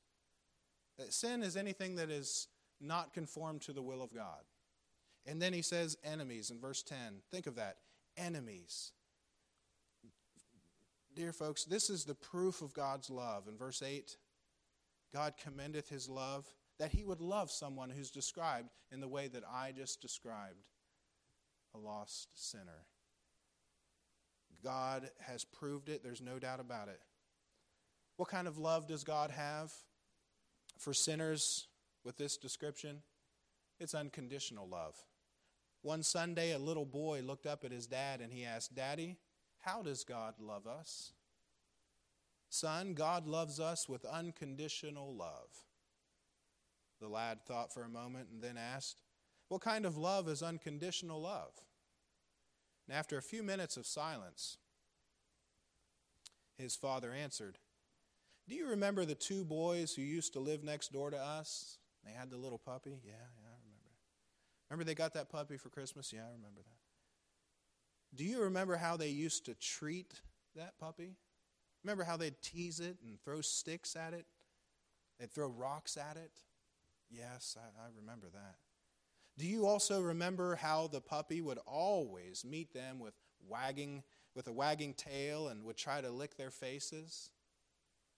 Sin 1.09 1.43
is 1.43 1.55
anything 1.55 1.95
that 1.95 2.09
is 2.09 2.47
not 2.81 3.13
conformed 3.13 3.61
to 3.61 3.73
the 3.73 3.81
will 3.81 4.01
of 4.01 4.13
God. 4.13 4.43
And 5.25 5.41
then 5.41 5.53
he 5.53 5.61
says 5.61 5.97
enemies 6.03 6.49
in 6.49 6.59
verse 6.59 6.81
10. 6.83 6.97
Think 7.31 7.47
of 7.47 7.55
that 7.55 7.77
enemies. 8.17 8.91
Dear 11.15 11.33
folks, 11.33 11.63
this 11.63 11.89
is 11.89 12.05
the 12.05 12.15
proof 12.15 12.61
of 12.61 12.73
God's 12.73 13.09
love. 13.09 13.47
In 13.47 13.57
verse 13.57 13.81
8, 13.81 14.17
God 15.13 15.33
commendeth 15.41 15.89
his 15.89 16.09
love 16.09 16.45
that 16.79 16.91
he 16.91 17.03
would 17.03 17.21
love 17.21 17.49
someone 17.49 17.89
who's 17.89 18.11
described 18.11 18.69
in 18.91 18.99
the 18.99 19.07
way 19.07 19.27
that 19.27 19.43
I 19.51 19.71
just 19.75 20.01
described 20.01 20.63
a 21.73 21.77
lost 21.79 22.29
sinner. 22.33 22.85
God 24.63 25.09
has 25.19 25.43
proved 25.43 25.89
it, 25.89 26.03
there's 26.03 26.21
no 26.21 26.39
doubt 26.39 26.59
about 26.59 26.87
it. 26.87 26.99
What 28.17 28.29
kind 28.29 28.47
of 28.47 28.57
love 28.57 28.87
does 28.87 29.03
God 29.03 29.31
have 29.31 29.71
for 30.77 30.93
sinners 30.93 31.67
with 32.03 32.17
this 32.17 32.37
description? 32.37 33.01
It's 33.79 33.93
unconditional 33.93 34.67
love. 34.67 34.95
One 35.87 36.03
Sunday, 36.03 36.51
a 36.51 36.59
little 36.59 36.83
boy 36.83 37.21
looked 37.21 37.45
up 37.45 37.63
at 37.63 37.71
his 37.71 37.87
dad 37.87 38.19
and 38.19 38.33
he 38.33 38.43
asked, 38.43 38.75
Daddy, 38.75 39.15
how 39.61 39.81
does 39.81 40.03
God 40.03 40.33
love 40.37 40.67
us? 40.67 41.13
Son, 42.49 42.93
God 42.93 43.25
loves 43.25 43.57
us 43.57 43.87
with 43.87 44.03
unconditional 44.03 45.15
love. 45.15 45.47
The 46.99 47.07
lad 47.07 47.45
thought 47.45 47.73
for 47.73 47.83
a 47.83 47.89
moment 47.89 48.27
and 48.33 48.43
then 48.43 48.57
asked, 48.57 49.01
What 49.47 49.61
kind 49.61 49.85
of 49.85 49.95
love 49.95 50.27
is 50.27 50.43
unconditional 50.43 51.21
love? 51.21 51.53
And 52.85 52.97
after 52.97 53.17
a 53.17 53.21
few 53.21 53.41
minutes 53.41 53.77
of 53.77 53.85
silence, 53.85 54.57
his 56.57 56.75
father 56.75 57.13
answered, 57.13 57.59
Do 58.49 58.55
you 58.55 58.67
remember 58.67 59.05
the 59.05 59.15
two 59.15 59.45
boys 59.45 59.95
who 59.95 60.01
used 60.01 60.33
to 60.33 60.41
live 60.41 60.65
next 60.65 60.91
door 60.91 61.11
to 61.11 61.17
us? 61.17 61.77
They 62.03 62.11
had 62.11 62.29
the 62.29 62.35
little 62.35 62.59
puppy? 62.59 62.99
Yeah. 63.05 63.36
Remember 64.69 64.83
they 64.83 64.95
got 64.95 65.13
that 65.13 65.29
puppy 65.29 65.57
for 65.57 65.69
Christmas? 65.69 66.11
Yeah, 66.13 66.21
I 66.21 66.31
remember 66.31 66.61
that. 66.61 68.15
Do 68.15 68.23
you 68.23 68.41
remember 68.41 68.77
how 68.77 68.97
they 68.97 69.09
used 69.09 69.45
to 69.45 69.53
treat 69.53 70.21
that 70.55 70.77
puppy? 70.79 71.15
Remember 71.83 72.03
how 72.03 72.17
they'd 72.17 72.41
tease 72.41 72.79
it 72.79 72.97
and 73.05 73.21
throw 73.21 73.41
sticks 73.41 73.95
at 73.95 74.13
it? 74.13 74.25
They'd 75.19 75.31
throw 75.31 75.47
rocks 75.47 75.97
at 75.97 76.17
it? 76.17 76.31
Yes, 77.09 77.55
I, 77.57 77.85
I 77.85 77.87
remember 77.95 78.27
that. 78.33 78.55
Do 79.37 79.45
you 79.45 79.65
also 79.67 80.01
remember 80.01 80.55
how 80.55 80.87
the 80.87 80.99
puppy 80.99 81.41
would 81.41 81.59
always 81.65 82.43
meet 82.43 82.73
them 82.73 82.99
with 82.99 83.13
wagging 83.47 84.03
with 84.35 84.47
a 84.47 84.51
wagging 84.51 84.93
tail 84.93 85.47
and 85.47 85.63
would 85.63 85.77
try 85.77 86.01
to 86.01 86.11
lick 86.11 86.37
their 86.37 86.51
faces? 86.51 87.31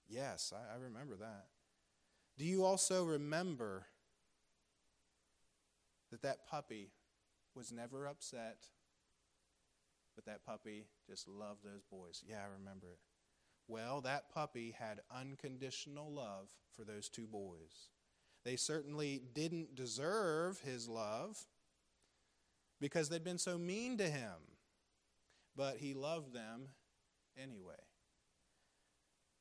Yes, 0.07 0.51
I, 0.55 0.75
I 0.75 0.77
remember 0.77 1.15
that. 1.17 1.45
Do 2.37 2.45
you 2.45 2.65
also 2.65 3.03
remember 3.05 3.85
that 6.11 6.21
that 6.21 6.47
puppy 6.47 6.91
was 7.55 7.71
never 7.71 8.07
upset, 8.07 8.65
but 10.15 10.25
that 10.25 10.45
puppy 10.45 10.85
just 11.07 11.27
loved 11.27 11.63
those 11.63 11.83
boys. 11.89 12.23
Yeah, 12.27 12.41
I 12.43 12.53
remember 12.59 12.91
it. 12.91 12.99
Well, 13.67 14.01
that 14.01 14.31
puppy 14.33 14.75
had 14.77 15.01
unconditional 15.15 16.11
love 16.11 16.49
for 16.75 16.83
those 16.83 17.07
two 17.09 17.27
boys. 17.27 17.89
They 18.43 18.55
certainly 18.55 19.21
didn't 19.33 19.75
deserve 19.75 20.59
his 20.61 20.87
love 20.87 21.45
because 22.81 23.09
they'd 23.09 23.23
been 23.23 23.37
so 23.37 23.57
mean 23.57 23.97
to 23.97 24.09
him, 24.09 24.33
but 25.55 25.77
he 25.77 25.93
loved 25.93 26.33
them 26.33 26.69
anyway. 27.37 27.75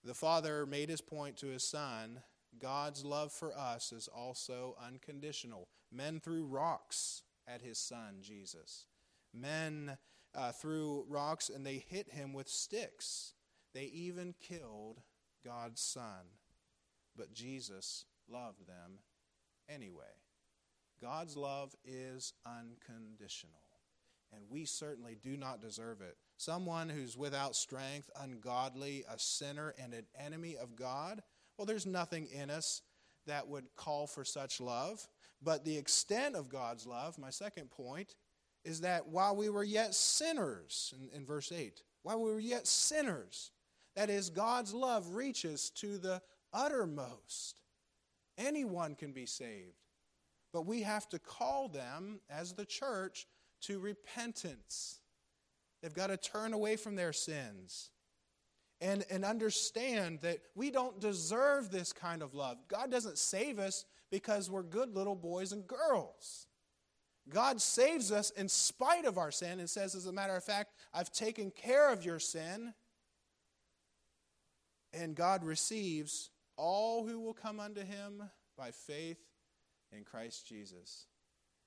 The 0.05 0.15
father 0.15 0.67
made 0.67 0.91
his 0.91 1.01
point 1.01 1.37
to 1.39 1.47
his 1.47 1.65
son 1.65 2.21
God's 2.61 3.05
love 3.05 3.33
for 3.33 3.57
us 3.57 3.93
is 3.93 4.09
also 4.09 4.77
unconditional. 4.85 5.69
Men 5.93 6.21
threw 6.21 6.45
rocks 6.45 7.23
at 7.47 7.63
his 7.63 7.79
son, 7.79 8.17
Jesus. 8.21 8.87
Men 9.33 9.97
uh, 10.35 10.53
threw 10.53 11.05
rocks 11.09 11.49
and 11.49 11.65
they 11.65 11.85
hit 11.89 12.11
him 12.11 12.33
with 12.33 12.49
sticks. 12.49 13.35
They 13.75 13.85
even 13.85 14.35
killed 14.41 15.03
God's 15.45 15.81
son. 15.81 16.33
But 17.17 17.33
Jesus 17.33 18.05
loved 18.29 18.67
them 18.67 19.01
anyway. 19.69 20.05
God's 21.01 21.37
love 21.37 21.75
is 21.85 22.33
unconditional, 22.45 23.61
and 24.33 24.43
we 24.51 24.65
certainly 24.65 25.17
do 25.21 25.37
not 25.37 25.61
deserve 25.61 26.01
it. 26.01 26.17
Someone 26.37 26.89
who's 26.89 27.17
without 27.17 27.55
strength, 27.55 28.11
ungodly, 28.21 29.05
a 29.09 29.19
sinner, 29.19 29.75
and 29.81 29.95
an 29.95 30.07
enemy 30.19 30.57
of 30.57 30.75
God 30.75 31.23
well, 31.59 31.67
there's 31.67 31.87
nothing 31.87 32.29
in 32.33 32.51
us 32.51 32.83
that 33.27 33.49
would 33.49 33.65
call 33.77 34.07
for 34.07 34.25
such 34.25 34.61
love. 34.61 35.07
But 35.43 35.65
the 35.65 35.77
extent 35.77 36.37
of 36.37 36.49
God's 36.49 36.87
love, 36.87 37.19
my 37.19 37.31
second 37.31 37.71
point, 37.71 38.15
is 38.65 38.81
that 38.81 39.09
while 39.09 39.37
we 39.37 39.51
were 39.51 39.65
yet 39.65 39.95
sinners, 39.95 40.95
in, 40.97 41.21
in 41.21 41.27
verse 41.27 41.53
8, 41.53 41.83
while 42.03 42.23
we 42.23 42.31
were 42.31 42.41
yet 42.41 42.67
sinners, 42.67 43.51
that 43.97 44.11
is, 44.11 44.31
God's 44.31 44.73
love 44.73 45.15
reaches 45.15 45.71
to 45.71 45.99
the 45.99 46.23
uttermost. 46.53 47.61
Anyone 48.37 48.95
can 48.95 49.13
be 49.13 49.27
saved. 49.27 49.75
But 50.53 50.67
we 50.67 50.83
have 50.83 51.09
to 51.11 51.19
call 51.19 51.69
them, 51.69 52.21
as 52.31 52.53
the 52.53 52.65
church, 52.65 53.27
to 53.63 53.81
repentance. 53.81 55.01
They've 55.83 55.95
got 55.95 56.07
to 56.09 56.17
turn 56.17 56.53
away 56.53 56.77
from 56.77 56.97
their 56.97 57.13
sins 57.13 57.91
and, 58.81 59.05
and 59.11 59.25
understand 59.25 60.21
that 60.21 60.39
we 60.55 60.71
don't 60.71 61.01
deserve 61.01 61.71
this 61.71 61.93
kind 61.93 62.23
of 62.23 62.35
love. 62.35 62.59
God 62.69 62.91
doesn't 62.91 63.19
save 63.19 63.59
us 63.59 63.85
because 64.11 64.51
we're 64.51 64.63
good 64.63 64.95
little 64.95 65.17
boys 65.17 65.53
and 65.53 65.67
girls. 65.67 66.47
God 67.29 67.61
saves 67.61 68.11
us 68.11 68.31
in 68.31 68.49
spite 68.49 69.05
of 69.05 69.19
our 69.19 69.31
sin 69.31 69.61
and 69.61 69.69
says, 69.69 69.95
as 69.95 70.07
a 70.07 70.13
matter 70.13 70.35
of 70.35 70.45
fact, 70.45 70.73
I've 70.95 71.13
taken 71.13 71.51
care 71.51 71.93
of 71.93 72.05
your 72.05 72.19
sin. 72.19 72.73
And 74.93 75.15
God 75.15 75.45
receives 75.45 76.31
all 76.57 77.07
who 77.07 77.21
will 77.21 77.35
come 77.35 77.61
unto 77.61 77.85
him 77.85 78.23
by 78.57 78.71
faith 78.71 79.19
in 79.93 80.05
Christ 80.05 80.47
Jesus. 80.49 81.07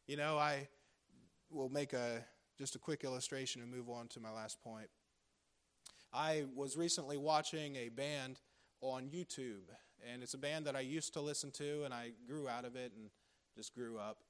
You 0.07 0.17
know, 0.17 0.37
I 0.37 0.67
will 1.51 1.69
make 1.69 1.93
a 1.93 2.25
just 2.57 2.75
a 2.75 2.79
quick 2.79 3.03
illustration 3.03 3.61
and 3.61 3.71
move 3.71 3.89
on 3.89 4.07
to 4.09 4.19
my 4.19 4.31
last 4.31 4.61
point. 4.61 4.89
I 6.13 6.43
was 6.55 6.75
recently 6.75 7.15
watching 7.15 7.77
a 7.77 7.89
band 7.89 8.41
on 8.81 9.09
YouTube, 9.09 9.69
And 10.09 10.23
it's 10.23 10.33
a 10.33 10.37
band 10.37 10.65
that 10.65 10.75
I 10.75 10.79
used 10.79 11.13
to 11.13 11.21
listen 11.21 11.51
to, 11.51 11.83
and 11.83 11.93
I 11.93 12.11
grew 12.27 12.49
out 12.49 12.65
of 12.65 12.75
it 12.75 12.91
and 12.97 13.09
just 13.55 13.73
grew 13.73 13.97
up. 13.97 14.23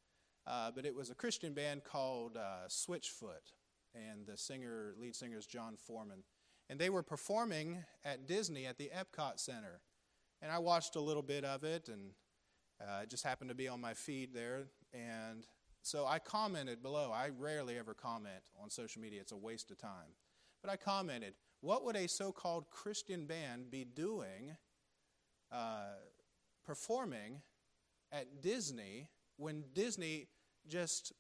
Uh, 0.46 0.70
but 0.76 0.86
it 0.86 0.94
was 0.94 1.10
a 1.10 1.15
Christian 1.15 1.54
band 1.54 1.84
called 1.84 2.38
uh, 2.38 2.67
Switchfoot, 2.67 3.54
and 3.96 4.26
the 4.28 4.38
singer, 4.38 4.94
lead 5.00 5.15
singer 5.15 5.38
is 5.38 5.46
Jon 5.46 5.76
Foreman. 5.78 6.24
And 6.70 6.80
they 6.80 6.89
were 6.89 7.04
performing 7.04 7.84
at 8.04 8.28
Disney 8.28 8.65
at 8.65 8.78
the 8.78 8.91
Epcot 8.96 9.39
Center. 9.39 9.82
And 10.41 10.52
I 10.52 10.60
watched 10.60 10.96
a 10.96 11.02
little 11.02 11.24
bit 11.24 11.46
of 11.46 11.63
it, 11.63 11.88
and 11.88 12.12
uh, 12.82 13.02
it 13.04 13.10
just 13.10 13.24
happened 13.24 13.50
to 13.50 13.56
be 13.56 13.67
on 13.67 13.80
my 13.80 13.94
feed 13.94 14.34
there. 14.34 14.67
And 14.94 15.46
so 15.82 16.06
I 16.06 16.20
commented 16.20 16.82
below. 16.82 17.12
I 17.13 17.30
rarely 17.38 17.78
ever 17.78 17.94
comment 17.94 18.52
on 18.62 18.70
social 18.70 19.02
media, 19.02 19.22
it's 19.22 19.32
a 19.32 19.38
waste 19.38 19.72
of 19.72 19.78
time. 19.78 20.15
But 20.62 20.72
I 20.72 20.76
commented, 20.76 21.34
what 21.62 21.86
would 21.86 21.95
a 21.95 22.08
so 22.08 22.32
called 22.32 22.69
Christian 22.69 23.26
band 23.26 23.71
be 23.71 23.86
doing 23.86 24.58
uh, 25.52 25.93
performing 26.65 27.41
at 28.12 28.41
Disney 28.41 29.08
when 29.38 29.63
Disney 29.74 30.28
just 30.67 31.13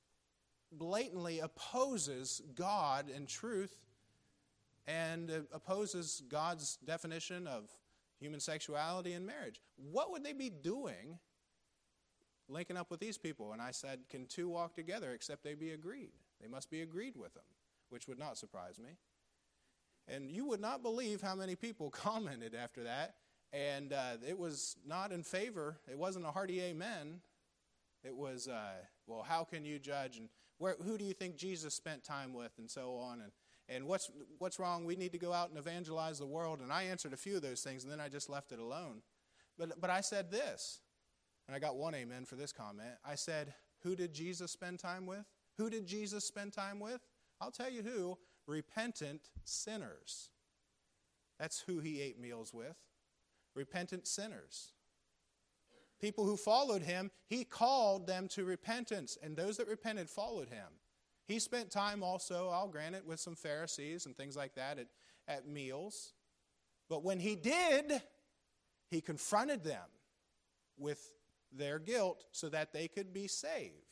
blatantly 0.71 1.39
opposes 1.39 2.41
God 2.55 3.09
and 3.13 3.27
truth 3.27 3.75
and 4.87 5.29
uh, 5.29 5.39
opposes 5.53 6.23
God's 6.27 6.77
definition 6.85 7.47
of 7.47 7.69
human 8.19 8.39
sexuality 8.39 9.13
and 9.13 9.25
marriage. 9.25 9.61
What 9.75 10.11
would 10.11 10.23
they 10.23 10.33
be 10.33 10.49
doing 10.49 11.19
linking 12.47 12.77
up 12.77 12.89
with 12.89 12.99
these 12.99 13.17
people? 13.17 13.53
And 13.53 13.61
I 13.61 13.71
said, 13.71 13.99
Can 14.09 14.25
two 14.25 14.49
walk 14.49 14.75
together 14.75 15.11
except 15.11 15.43
they 15.43 15.53
be 15.53 15.71
agreed? 15.71 16.11
They 16.41 16.47
must 16.47 16.69
be 16.69 16.81
agreed 16.81 17.15
with 17.15 17.33
them, 17.33 17.43
which 17.89 18.07
would 18.07 18.19
not 18.19 18.37
surprise 18.37 18.79
me. 18.79 18.91
And 20.11 20.29
you 20.29 20.45
would 20.45 20.59
not 20.59 20.83
believe 20.83 21.21
how 21.21 21.35
many 21.35 21.55
people 21.55 21.89
commented 21.91 22.53
after 22.53 22.83
that. 22.83 23.15
And 23.53 23.93
uh, 23.93 24.17
it 24.27 24.37
was 24.37 24.77
not 24.85 25.11
in 25.11 25.23
favor, 25.23 25.77
it 25.89 25.97
wasn't 25.97 26.25
a 26.25 26.31
hearty 26.31 26.61
amen. 26.61 27.21
It 28.03 28.15
was, 28.15 28.47
uh, 28.47 28.73
well, 29.05 29.21
how 29.21 29.43
can 29.43 29.63
you 29.63 29.77
judge? 29.77 30.17
And 30.17 30.29
where, 30.57 30.75
who 30.83 30.97
do 30.97 31.03
you 31.03 31.13
think 31.13 31.35
Jesus 31.35 31.75
spent 31.75 32.03
time 32.03 32.33
with? 32.33 32.51
And 32.57 32.69
so 32.69 32.95
on. 32.95 33.21
And, 33.21 33.31
and 33.69 33.85
what's, 33.85 34.09
what's 34.39 34.57
wrong? 34.57 34.85
We 34.85 34.95
need 34.95 35.11
to 35.11 35.19
go 35.19 35.33
out 35.33 35.49
and 35.49 35.57
evangelize 35.59 36.17
the 36.17 36.25
world. 36.25 36.61
And 36.61 36.73
I 36.73 36.83
answered 36.83 37.13
a 37.13 37.17
few 37.17 37.35
of 37.35 37.43
those 37.43 37.61
things, 37.61 37.83
and 37.83 37.91
then 37.91 37.99
I 37.99 38.09
just 38.09 38.27
left 38.27 38.51
it 38.51 38.59
alone. 38.59 39.03
But, 39.57 39.79
but 39.79 39.91
I 39.91 40.01
said 40.01 40.31
this, 40.31 40.79
and 41.47 41.55
I 41.55 41.59
got 41.59 41.75
one 41.75 41.93
amen 41.93 42.25
for 42.25 42.35
this 42.35 42.51
comment. 42.51 42.95
I 43.05 43.13
said, 43.13 43.53
Who 43.83 43.95
did 43.95 44.13
Jesus 44.13 44.51
spend 44.51 44.79
time 44.79 45.05
with? 45.05 45.25
Who 45.57 45.69
did 45.69 45.85
Jesus 45.85 46.25
spend 46.25 46.53
time 46.53 46.79
with? 46.79 47.01
I'll 47.39 47.51
tell 47.51 47.69
you 47.69 47.83
who 47.83 48.17
repentant 48.47 49.29
sinners. 49.43 50.29
That's 51.39 51.61
who 51.61 51.79
he 51.79 52.01
ate 52.01 52.19
meals 52.19 52.53
with. 52.53 52.77
Repentant 53.55 54.07
sinners 54.07 54.73
people 56.01 56.25
who 56.25 56.35
followed 56.35 56.81
him, 56.81 57.11
he 57.27 57.45
called 57.45 58.07
them 58.07 58.27
to 58.29 58.43
repentance, 58.43 59.17
and 59.21 59.37
those 59.37 59.57
that 59.57 59.67
repented 59.67 60.09
followed 60.09 60.49
him. 60.49 60.67
He 61.27 61.39
spent 61.39 61.69
time 61.69 62.03
also, 62.03 62.49
I'll 62.49 62.67
grant 62.67 62.95
it, 62.95 63.05
with 63.05 63.19
some 63.19 63.35
Pharisees 63.35 64.07
and 64.07 64.17
things 64.17 64.35
like 64.35 64.55
that 64.55 64.79
at, 64.79 64.87
at 65.27 65.47
meals. 65.47 66.13
But 66.89 67.03
when 67.03 67.19
he 67.19 67.35
did, 67.35 68.01
he 68.89 68.99
confronted 68.99 69.63
them 69.63 69.87
with 70.77 70.99
their 71.53 71.79
guilt 71.79 72.25
so 72.31 72.49
that 72.49 72.73
they 72.73 72.87
could 72.87 73.13
be 73.13 73.27
saved. 73.27 73.90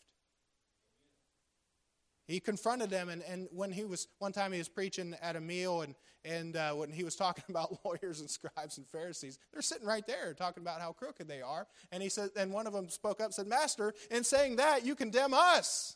He 2.29 2.39
confronted 2.39 2.91
them, 2.91 3.09
and, 3.09 3.23
and 3.23 3.47
when 3.51 3.71
he 3.71 3.85
was, 3.85 4.07
one 4.19 4.31
time 4.31 4.51
he 4.51 4.59
was 4.59 4.69
preaching 4.69 5.15
at 5.19 5.35
a 5.35 5.41
meal, 5.41 5.81
and, 5.81 5.95
and 6.23 6.55
uh, 6.55 6.73
when 6.73 6.91
he 6.91 7.03
was 7.03 7.15
talking 7.15 7.43
about 7.49 7.83
lawyers 7.83 8.19
and 8.19 8.29
scribes 8.29 8.77
and 8.77 8.87
Pharisees, 8.87 9.39
they're 9.51 9.63
sitting 9.63 9.87
right 9.87 10.05
there 10.05 10.35
talking 10.35 10.61
about 10.61 10.79
how 10.79 10.91
crooked 10.91 11.27
they 11.27 11.41
are. 11.41 11.65
And 11.91 12.03
he 12.03 12.09
said, 12.09 12.29
and 12.37 12.53
one 12.53 12.67
of 12.67 12.73
them 12.73 12.87
spoke 12.89 13.19
up 13.19 13.33
said, 13.33 13.47
Master, 13.47 13.95
in 14.11 14.23
saying 14.23 14.57
that, 14.57 14.85
you 14.85 14.93
condemn 14.93 15.33
us. 15.33 15.95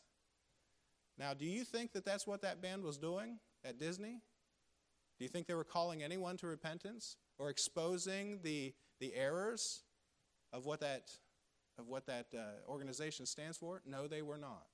Now, 1.19 1.35
do 1.35 1.45
you 1.45 1.63
think 1.63 1.93
that 1.93 2.03
that's 2.03 2.25
what 2.25 2.41
that 2.41 2.63
band 2.63 2.83
was 2.83 2.97
doing 2.97 3.37
at 3.63 3.77
Disney? 3.77 4.19
Do 5.19 5.25
you 5.25 5.29
think 5.29 5.45
they 5.45 5.53
were 5.53 5.63
calling 5.63 6.01
anyone 6.01 6.37
to 6.37 6.47
repentance 6.47 7.15
or 7.37 7.51
exposing 7.51 8.39
the, 8.41 8.73
the 8.99 9.13
errors 9.13 9.83
of 10.51 10.65
what 10.65 10.79
that, 10.79 11.11
of 11.77 11.87
what 11.87 12.07
that 12.07 12.25
uh, 12.35 12.67
organization 12.67 13.27
stands 13.27 13.55
for? 13.55 13.83
No, 13.85 14.07
they 14.07 14.23
were 14.23 14.39
not. 14.39 14.65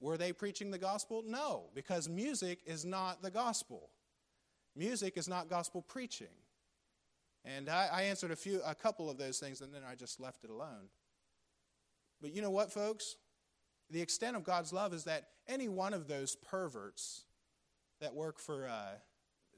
Were 0.00 0.16
they 0.16 0.32
preaching 0.32 0.70
the 0.70 0.78
gospel? 0.78 1.24
No, 1.26 1.64
because 1.74 2.08
music 2.08 2.60
is 2.66 2.84
not 2.84 3.22
the 3.22 3.30
gospel. 3.30 3.90
Music 4.76 5.16
is 5.16 5.28
not 5.28 5.48
gospel 5.48 5.82
preaching. 5.82 6.28
And 7.44 7.68
I, 7.68 7.88
I, 7.92 8.02
answered 8.02 8.30
a 8.30 8.36
few, 8.36 8.60
a 8.64 8.74
couple 8.74 9.10
of 9.10 9.16
those 9.16 9.38
things, 9.38 9.60
and 9.60 9.72
then 9.74 9.82
I 9.88 9.94
just 9.94 10.20
left 10.20 10.44
it 10.44 10.50
alone. 10.50 10.90
But 12.20 12.34
you 12.34 12.42
know 12.42 12.50
what, 12.50 12.72
folks? 12.72 13.16
The 13.90 14.00
extent 14.00 14.36
of 14.36 14.44
God's 14.44 14.72
love 14.72 14.92
is 14.92 15.04
that 15.04 15.28
any 15.48 15.68
one 15.68 15.94
of 15.94 16.08
those 16.08 16.36
perverts 16.36 17.24
that 18.00 18.14
work 18.14 18.38
for 18.38 18.68
uh, 18.68 18.98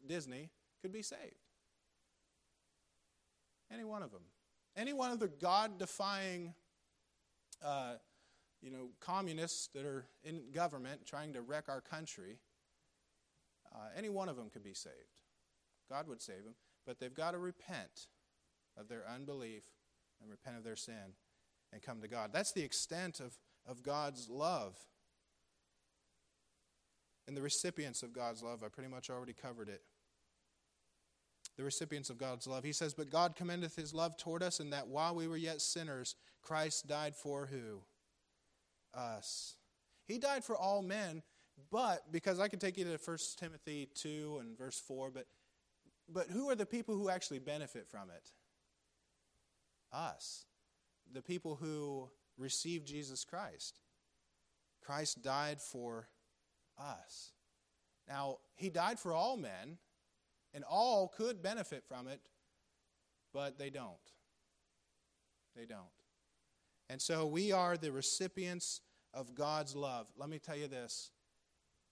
Disney 0.06 0.50
could 0.80 0.92
be 0.92 1.02
saved. 1.02 1.34
Any 3.72 3.84
one 3.84 4.02
of 4.02 4.10
them. 4.10 4.22
Any 4.76 4.92
one 4.92 5.10
of 5.10 5.18
the 5.18 5.28
God 5.28 5.78
defying 5.78 6.54
uh, 7.64 7.94
you 8.62 8.70
know, 8.70 8.88
communists 9.00 9.68
that 9.74 9.84
are 9.84 10.06
in 10.22 10.42
government 10.52 11.06
trying 11.06 11.32
to 11.32 11.42
wreck 11.42 11.64
our 11.68 11.80
country, 11.80 12.38
uh, 13.74 13.88
any 13.96 14.08
one 14.08 14.28
of 14.28 14.36
them 14.36 14.50
could 14.50 14.64
be 14.64 14.74
saved. 14.74 14.94
God 15.88 16.08
would 16.08 16.20
save 16.20 16.44
them, 16.44 16.54
but 16.86 16.98
they've 16.98 17.14
got 17.14 17.32
to 17.32 17.38
repent 17.38 18.08
of 18.76 18.88
their 18.88 19.02
unbelief 19.08 19.64
and 20.20 20.30
repent 20.30 20.56
of 20.56 20.64
their 20.64 20.76
sin 20.76 21.14
and 21.72 21.82
come 21.82 22.00
to 22.00 22.08
God. 22.08 22.30
That's 22.32 22.52
the 22.52 22.62
extent 22.62 23.20
of, 23.20 23.36
of 23.66 23.82
God's 23.82 24.28
love. 24.28 24.76
And 27.26 27.36
the 27.36 27.42
recipients 27.42 28.02
of 28.02 28.12
God's 28.12 28.42
love, 28.42 28.62
I 28.64 28.68
pretty 28.68 28.90
much 28.90 29.08
already 29.08 29.32
covered 29.32 29.68
it. 29.68 29.82
The 31.56 31.64
recipients 31.64 32.10
of 32.10 32.18
God's 32.18 32.46
love. 32.46 32.64
He 32.64 32.72
says, 32.72 32.94
But 32.94 33.10
God 33.10 33.36
commendeth 33.36 33.76
his 33.76 33.92
love 33.92 34.16
toward 34.16 34.42
us, 34.42 34.60
in 34.60 34.70
that 34.70 34.88
while 34.88 35.14
we 35.14 35.28
were 35.28 35.36
yet 35.36 35.60
sinners, 35.60 36.16
Christ 36.42 36.88
died 36.88 37.14
for 37.14 37.46
who? 37.46 37.82
Us. 38.94 39.56
He 40.06 40.18
died 40.18 40.44
for 40.44 40.56
all 40.56 40.82
men, 40.82 41.22
but 41.70 42.10
because 42.10 42.40
I 42.40 42.48
could 42.48 42.60
take 42.60 42.76
you 42.76 42.84
to 42.84 42.98
1 43.02 43.18
Timothy 43.38 43.88
2 43.94 44.38
and 44.40 44.58
verse 44.58 44.80
4, 44.80 45.10
but 45.10 45.26
but 46.12 46.28
who 46.28 46.50
are 46.50 46.56
the 46.56 46.66
people 46.66 46.96
who 46.96 47.08
actually 47.08 47.38
benefit 47.38 47.86
from 47.88 48.10
it? 48.10 48.32
Us. 49.92 50.44
The 51.12 51.22
people 51.22 51.56
who 51.56 52.08
receive 52.36 52.84
Jesus 52.84 53.24
Christ. 53.24 53.78
Christ 54.84 55.22
died 55.22 55.60
for 55.60 56.08
us. 56.78 57.32
Now, 58.08 58.38
he 58.56 58.70
died 58.70 58.98
for 58.98 59.12
all 59.12 59.36
men, 59.36 59.78
and 60.52 60.64
all 60.64 61.12
could 61.16 61.42
benefit 61.42 61.84
from 61.86 62.08
it, 62.08 62.20
but 63.32 63.58
they 63.58 63.70
don't. 63.70 63.94
They 65.54 65.66
don't. 65.66 65.99
And 66.90 67.00
so 67.00 67.24
we 67.24 67.52
are 67.52 67.76
the 67.76 67.92
recipients 67.92 68.80
of 69.14 69.32
God's 69.32 69.76
love. 69.76 70.08
Let 70.18 70.28
me 70.28 70.40
tell 70.40 70.56
you 70.56 70.66
this. 70.66 71.12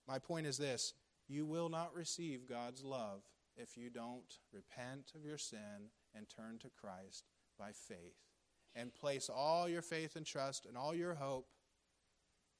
My 0.09 0.19
point 0.19 0.45
is 0.45 0.59
this 0.59 0.93
you 1.29 1.47
will 1.47 1.69
not 1.69 1.95
receive 1.95 2.49
God's 2.49 2.83
love 2.83 3.23
if 3.57 3.77
you 3.77 3.91
don't 3.91 4.39
repent 4.53 5.13
of 5.15 5.25
your 5.25 5.39
sin 5.39 5.93
and 6.17 6.27
turn 6.29 6.59
to 6.59 6.71
Christ 6.81 7.29
by 7.57 7.71
faith 7.71 8.17
and 8.75 8.93
place 8.93 9.31
all 9.33 9.69
your 9.69 9.83
faith 9.83 10.17
and 10.17 10.27
trust 10.27 10.67
and 10.67 10.77
all 10.77 10.95
your 10.95 11.15
hope 11.15 11.47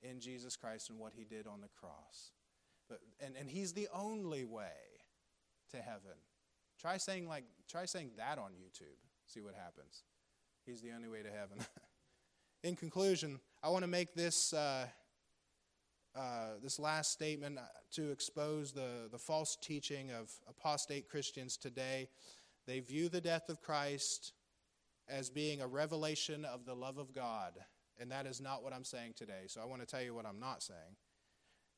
in 0.01 0.21
Jesus 0.21 0.55
Christ 0.55 0.91
and 0.91 0.99
what 0.99 1.15
he 1.17 1.25
did 1.25 1.49
on 1.49 1.61
the 1.61 1.69
cross. 1.81 2.31
But, 2.89 3.01
and, 3.19 3.35
and 3.37 3.51
he's 3.51 3.73
the 3.73 3.89
only 3.93 4.45
way 4.45 4.71
to 5.73 5.79
heaven. 5.79 6.19
Try 6.81 6.99
saying 6.99 7.27
like 7.27 7.45
try 7.69 7.85
saying 7.85 8.13
that 8.17 8.39
on 8.39 8.53
YouTube. 8.53 8.95
See 9.27 9.41
what 9.41 9.57
happens. 9.57 10.05
He's 10.65 10.81
the 10.81 10.93
only 10.93 11.09
way 11.09 11.25
to 11.25 11.31
heaven. 11.31 11.59
in 12.63 12.77
conclusion, 12.77 13.41
I 13.63 13.69
want 13.69 13.85
to 13.85 13.91
make 13.91 14.15
this, 14.15 14.53
uh, 14.53 14.87
uh, 16.17 16.21
this 16.63 16.79
last 16.79 17.13
statement 17.13 17.59
uh, 17.59 17.63
to 17.93 18.11
expose 18.11 18.73
the, 18.73 19.09
the 19.11 19.19
false 19.19 19.57
teaching 19.61 20.11
of 20.11 20.31
apostate 20.49 21.09
Christians 21.09 21.57
today. 21.57 22.09
They 22.67 22.81
view 22.81 23.09
the 23.09 23.21
death 23.21 23.49
of 23.49 23.61
Christ 23.61 24.33
as 25.09 25.31
being 25.31 25.61
a 25.61 25.67
revelation 25.67 26.45
of 26.45 26.67
the 26.67 26.75
love 26.75 26.99
of 26.99 27.15
God, 27.15 27.53
and 27.99 28.11
that 28.11 28.27
is 28.27 28.41
not 28.41 28.63
what 28.63 28.73
I'm 28.73 28.85
saying 28.85 29.15
today. 29.17 29.45
So 29.47 29.61
I 29.61 29.65
want 29.65 29.81
to 29.81 29.87
tell 29.87 30.03
you 30.03 30.15
what 30.15 30.27
I'm 30.27 30.41
not 30.41 30.63
saying. 30.63 30.97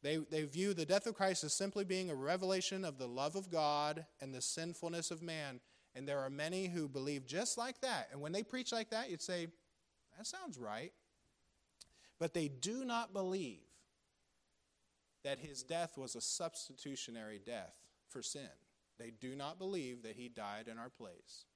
They, 0.03 0.17
they 0.17 0.45
view 0.45 0.73
the 0.73 0.87
death 0.87 1.07
of 1.07 1.15
Christ 1.15 1.45
as 1.45 1.53
simply 1.53 1.85
being 1.85 2.11
a 2.11 2.15
revelation 2.15 2.87
of 2.87 2.97
the 2.97 3.07
love 3.07 3.37
of 3.37 3.51
God 3.51 4.07
and 4.21 4.35
the 4.35 4.41
sinfulness 4.41 5.11
of 5.11 5.23
man. 5.23 5.61
And 5.95 6.09
there 6.09 6.21
are 6.21 6.31
many 6.31 6.69
who 6.69 6.89
believe 6.89 7.27
just 7.27 7.59
like 7.59 7.81
that. 7.83 8.09
And 8.11 8.21
when 8.21 8.33
they 8.33 8.43
preach 8.43 8.73
like 8.73 8.91
that, 8.91 9.11
you'd 9.11 9.21
say, 9.21 9.49
that 10.21 10.27
sounds 10.27 10.59
right. 10.59 10.93
But 12.19 12.35
they 12.35 12.49
do 12.49 12.85
not 12.85 13.15
believe 13.15 13.65
that 15.25 15.39
his 15.39 15.63
death 15.63 15.97
was 15.97 16.15
a 16.15 16.21
substitutionary 16.21 17.41
death 17.45 17.73
for 18.07 18.23
sin. 18.23 18.51
They 18.99 19.13
do 19.19 19.35
not 19.35 19.59
believe 19.59 20.03
that 20.03 20.17
he 20.17 20.29
died 20.29 20.69
in 20.71 20.79
our 20.79 20.91
place. 20.91 21.47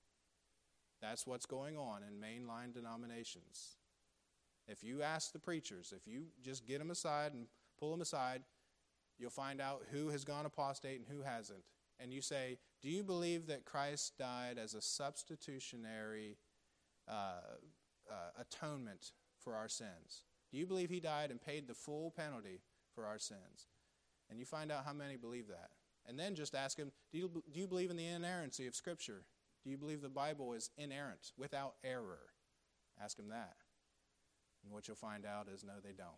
That's 1.03 1.27
what's 1.27 1.45
going 1.45 1.77
on 1.77 2.01
in 2.05 2.15
mainline 2.19 2.73
denominations. 2.73 3.77
If 4.67 4.83
you 4.83 5.03
ask 5.03 5.33
the 5.33 5.39
preachers, 5.39 5.93
if 5.95 6.11
you 6.11 6.29
just 6.43 6.67
get 6.67 6.79
them 6.79 6.91
aside 6.91 7.35
and 7.35 7.49
pull 7.79 7.91
them 7.91 8.01
aside, 8.01 8.45
you'll 9.19 9.29
find 9.29 9.61
out 9.61 9.83
who 9.93 10.09
has 10.09 10.25
gone 10.25 10.47
apostate 10.47 11.01
and 11.01 11.07
who 11.07 11.23
hasn't. 11.23 11.65
And 12.01 12.15
you 12.15 12.23
say, 12.23 12.57
Do 12.81 12.89
you 12.89 13.05
believe 13.05 13.47
that 13.49 13.67
Christ 13.67 14.17
died 14.19 14.57
as 14.57 14.73
a 14.73 14.81
substitutionary 14.81 16.39
uh, 17.07 17.59
uh, 18.11 18.41
atonement 18.41 19.13
for 19.39 19.55
our 19.55 19.69
sins? 19.69 20.25
Do 20.51 20.59
you 20.59 20.67
believe 20.67 20.91
he 20.91 21.01
died 21.01 21.31
and 21.31 21.41
paid 21.41 21.67
the 21.67 21.75
full 21.75 22.11
penalty 22.11 22.61
for 22.95 23.07
our 23.07 23.19
sins? 23.19 23.69
And 24.31 24.39
you 24.39 24.45
find 24.45 24.71
out 24.71 24.85
how 24.85 24.93
many 24.93 25.17
believe 25.17 25.49
that. 25.49 25.71
And 26.07 26.19
then 26.19 26.35
just 26.35 26.55
ask 26.55 26.79
him, 26.79 26.93
Do 27.13 27.19
you, 27.19 27.43
do 27.53 27.61
you 27.61 27.67
believe 27.67 27.91
in 27.91 27.97
the 27.97 28.07
inerrancy 28.07 28.67
of 28.67 28.75
Scripture? 28.75 29.25
Do 29.65 29.71
you 29.71 29.79
believe 29.79 30.03
the 30.03 30.09
Bible 30.09 30.53
is 30.53 30.71
inerrant, 30.77 31.33
without 31.39 31.75
error? 31.83 32.35
Ask 33.03 33.17
them 33.17 33.31
that. 33.31 33.57
And 34.63 34.73
what 34.73 34.87
you'll 34.87 34.97
find 34.97 35.25
out 35.25 35.49
is 35.53 35.65
no, 35.65 35.75
they 35.83 35.93
don't. 35.93 36.11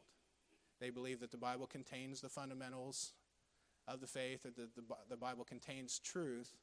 They 0.80 0.91
believe 0.91 1.20
that 1.20 1.30
the 1.30 1.37
Bible 1.39 1.66
contains 1.66 2.20
the 2.20 2.28
fundamentals 2.28 3.12
of 3.89 4.01
the 4.01 4.07
faith, 4.07 4.43
that 4.43 4.57
the, 4.57 4.68
the, 4.74 4.82
the 5.09 5.16
Bible 5.16 5.45
contains 5.45 5.99
truth, 5.99 6.57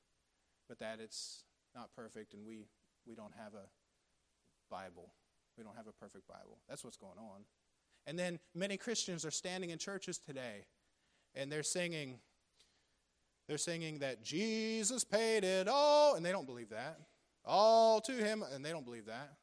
but 0.68 0.80
that 0.80 1.00
it's 1.00 1.44
not 1.74 1.94
perfect 1.96 2.34
and 2.34 2.46
we, 2.46 2.68
we 3.08 3.16
don't 3.16 3.34
have 3.38 3.54
a 3.54 3.68
Bible. 4.70 5.14
We 5.58 5.64
don't 5.64 5.76
have 5.76 5.88
a 5.88 5.92
perfect 5.92 6.28
Bible. 6.28 6.58
That's 6.68 6.84
what's 6.84 6.98
going 6.98 7.18
on. 7.18 7.42
And 8.06 8.18
then 8.18 8.40
many 8.54 8.78
Christians 8.78 9.26
are 9.26 9.32
standing 9.32 9.70
in 9.70 9.78
churches 9.78 10.18
today 10.18 10.66
and 11.36 11.52
they're 11.52 11.64
singing, 11.64 12.20
they're 13.48 13.58
singing 13.58 14.00
that 14.00 14.24
Jesus 14.24 15.04
paid 15.04 15.44
it 15.44 15.68
all, 15.68 16.16
and 16.16 16.26
they 16.26 16.32
don't 16.32 16.46
believe 16.46 16.70
that. 16.70 17.00
All 17.46 18.00
to 18.02 18.12
him, 18.12 18.44
and 18.54 18.64
they 18.64 18.72
don't 18.72 18.86
believe 18.86 19.08
that. 19.08 19.34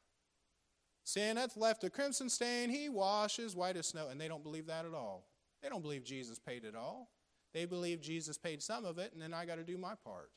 Sin 1.03 1.37
hath 1.37 1.57
left 1.57 1.83
a 1.83 1.89
crimson 1.89 2.29
stain, 2.29 2.69
he 2.69 2.87
washes 2.87 3.55
white 3.55 3.75
as 3.75 3.87
snow, 3.87 4.07
and 4.09 4.19
they 4.19 4.27
don't 4.27 4.43
believe 4.43 4.67
that 4.67 4.85
at 4.85 4.93
all. 4.93 5.27
They 5.61 5.69
don't 5.69 5.81
believe 5.81 6.03
Jesus 6.03 6.39
paid 6.39 6.63
it 6.63 6.75
all. 6.75 7.09
They 7.53 7.65
believe 7.65 8.01
Jesus 8.01 8.37
paid 8.37 8.61
some 8.61 8.85
of 8.85 8.97
it, 8.97 9.11
and 9.13 9.21
then 9.21 9.33
I 9.33 9.45
got 9.45 9.55
to 9.55 9.63
do 9.63 9.77
my 9.77 9.93
part. 10.03 10.31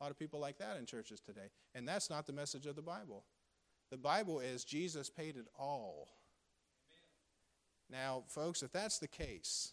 A 0.00 0.04
lot 0.04 0.10
of 0.10 0.18
people 0.18 0.38
like 0.38 0.58
that 0.58 0.76
in 0.76 0.86
churches 0.86 1.20
today. 1.20 1.50
And 1.74 1.88
that's 1.88 2.10
not 2.10 2.26
the 2.26 2.32
message 2.32 2.66
of 2.66 2.76
the 2.76 2.82
Bible. 2.82 3.24
The 3.90 3.96
Bible 3.96 4.40
is 4.40 4.64
Jesus 4.64 5.08
paid 5.08 5.36
it 5.36 5.46
all. 5.58 6.08
Amen. 7.90 8.02
Now, 8.02 8.24
folks, 8.28 8.62
if 8.62 8.72
that's 8.72 8.98
the 8.98 9.08
case, 9.08 9.72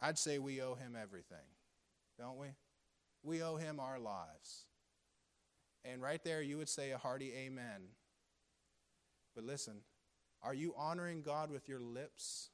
I'd 0.00 0.18
say 0.18 0.38
we 0.38 0.60
owe 0.60 0.74
him 0.74 0.96
everything, 1.00 1.46
don't 2.18 2.38
we? 2.38 2.48
We 3.22 3.42
owe 3.42 3.56
him 3.56 3.78
our 3.78 3.98
lives. 3.98 4.66
And 5.84 6.02
right 6.02 6.22
there, 6.24 6.42
you 6.42 6.58
would 6.58 6.68
say 6.68 6.90
a 6.90 6.98
hearty 6.98 7.32
amen. 7.34 7.82
But 9.34 9.44
listen, 9.44 9.80
are 10.42 10.54
you 10.54 10.74
honoring 10.76 11.22
God 11.22 11.50
with 11.50 11.68
your 11.68 11.80
lips 11.80 12.50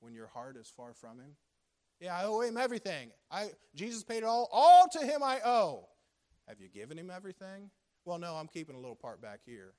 when 0.00 0.14
your 0.14 0.26
heart 0.26 0.56
is 0.56 0.68
far 0.68 0.94
from 0.94 1.18
him? 1.18 1.36
Yeah, 2.00 2.16
I 2.16 2.24
owe 2.24 2.40
him 2.40 2.56
everything. 2.56 3.10
I, 3.30 3.50
Jesus 3.74 4.02
paid 4.02 4.18
it 4.18 4.24
all. 4.24 4.48
All 4.50 4.88
to 4.88 4.98
him 4.98 5.22
I 5.22 5.40
owe. 5.44 5.88
Have 6.48 6.60
you 6.60 6.68
given 6.68 6.98
him 6.98 7.10
everything? 7.10 7.70
Well, 8.04 8.18
no, 8.18 8.34
I'm 8.34 8.48
keeping 8.48 8.74
a 8.74 8.80
little 8.80 8.96
part 8.96 9.22
back 9.22 9.40
here. 9.44 9.74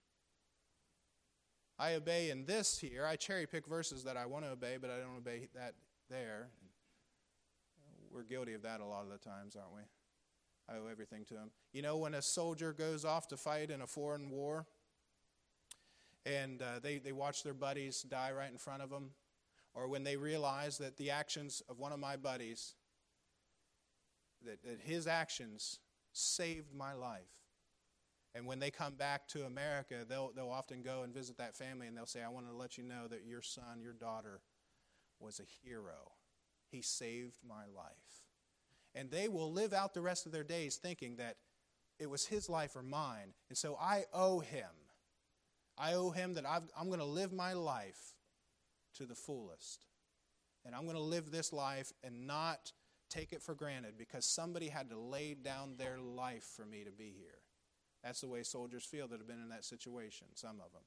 I 1.78 1.96
obey 1.96 2.30
in 2.30 2.46
this 2.46 2.80
here. 2.80 3.06
I 3.06 3.16
cherry 3.16 3.46
pick 3.46 3.68
verses 3.68 4.04
that 4.04 4.16
I 4.16 4.26
want 4.26 4.46
to 4.46 4.52
obey, 4.52 4.78
but 4.80 4.90
I 4.90 4.98
don't 4.98 5.18
obey 5.18 5.50
that 5.56 5.74
there. 6.10 6.50
We're 8.14 8.24
guilty 8.24 8.54
of 8.54 8.62
that 8.62 8.80
a 8.80 8.86
lot 8.86 9.04
of 9.04 9.10
the 9.10 9.18
times, 9.18 9.56
aren't 9.56 9.74
we? 9.74 9.82
I 10.70 10.78
owe 10.78 10.88
everything 10.90 11.26
to 11.26 11.34
him. 11.34 11.52
You 11.74 11.82
know, 11.82 11.98
when 11.98 12.14
a 12.14 12.22
soldier 12.22 12.72
goes 12.72 13.04
off 13.04 13.28
to 13.30 13.38
fight 13.38 13.70
in 13.70 13.82
a 13.82 13.88
foreign 13.88 14.30
war 14.30 14.66
and 16.26 16.62
uh, 16.62 16.80
they, 16.82 17.00
they 17.00 17.12
watch 17.12 17.44
their 17.44 17.54
buddies 17.54 18.04
die 18.04 18.32
right 18.32 18.50
in 18.50 18.58
front 18.58 18.82
of 18.82 18.90
them, 18.90 19.10
or 19.74 19.90
when 19.90 20.04
they 20.04 20.16
realize 20.16 20.78
that 20.78 20.96
the 20.96 21.12
actions 21.12 21.62
of 21.68 21.80
one 21.80 21.92
of 21.92 22.00
my 22.00 22.16
buddies, 22.16 22.76
that, 24.46 24.64
that 24.64 24.80
his 24.82 25.06
actions 25.06 25.80
saved 26.14 26.74
my 26.74 26.94
life. 26.94 27.43
And 28.36 28.48
when 28.48 28.60
they 28.60 28.72
come 28.72 28.96
back 28.96 29.28
to 29.30 29.46
America, 29.46 30.06
they'll, 30.08 30.32
they'll 30.36 30.50
often 30.50 30.82
go 30.82 31.04
and 31.04 31.14
visit 31.14 31.38
that 31.38 31.56
family 31.56 31.88
and 31.88 31.96
they'll 31.96 32.06
say, 32.06 32.24
I 32.24 32.30
want 32.30 32.48
to 32.50 32.56
let 32.56 32.78
you 32.78 32.84
know 32.84 33.08
that 33.10 33.26
your 33.26 33.42
son, 33.42 33.82
your 33.82 33.94
daughter, 33.94 34.42
was 35.20 35.40
a 35.40 35.68
hero. 35.68 36.14
He 36.72 36.82
saved 36.82 37.38
my 37.48 37.66
life. 37.76 38.24
And 38.96 39.12
they 39.12 39.28
will 39.28 39.52
live 39.52 39.74
out 39.74 39.94
the 39.94 40.02
rest 40.02 40.26
of 40.26 40.32
their 40.32 40.44
days 40.44 40.78
thinking 40.78 41.18
that 41.18 41.38
it 42.00 42.10
was 42.10 42.26
his 42.26 42.50
life 42.50 42.76
or 42.76 42.84
mine. 42.84 43.34
And 43.50 43.58
so 43.58 43.78
I 43.80 44.06
owe 44.12 44.40
him. 44.40 44.70
I 45.78 45.94
owe 45.94 46.12
him 46.12 46.36
that 46.36 46.46
i 46.46 46.58
am 46.80 46.88
going 46.88 47.00
to 47.00 47.06
live 47.06 47.34
my 47.34 47.54
life 47.54 48.16
to 48.98 49.06
the 49.06 49.16
fullest. 49.16 49.86
And 50.66 50.76
I'm 50.76 50.84
going 50.84 50.96
to 50.96 51.02
live 51.02 51.32
this 51.32 51.52
life 51.52 51.92
and 52.04 52.26
not 52.28 52.72
take 53.10 53.34
it 53.34 53.42
for 53.42 53.54
granted 53.54 53.98
because 53.98 54.26
somebody 54.26 54.70
had 54.70 54.90
to 54.90 54.98
lay 54.98 55.34
down 55.34 55.76
their 55.78 56.00
life 56.00 56.46
for 56.56 56.66
me 56.66 56.84
to 56.84 56.92
be 56.92 57.14
here. 57.16 57.43
That's 58.04 58.22
the 58.22 58.28
way 58.28 58.44
soldiers 58.44 58.84
feel 58.84 59.08
that 59.08 59.20
have 59.20 59.28
been 59.28 59.42
in 59.42 59.50
that 59.50 59.64
situation, 59.64 60.28
some 60.34 60.60
of 60.60 60.72
them. 60.74 60.84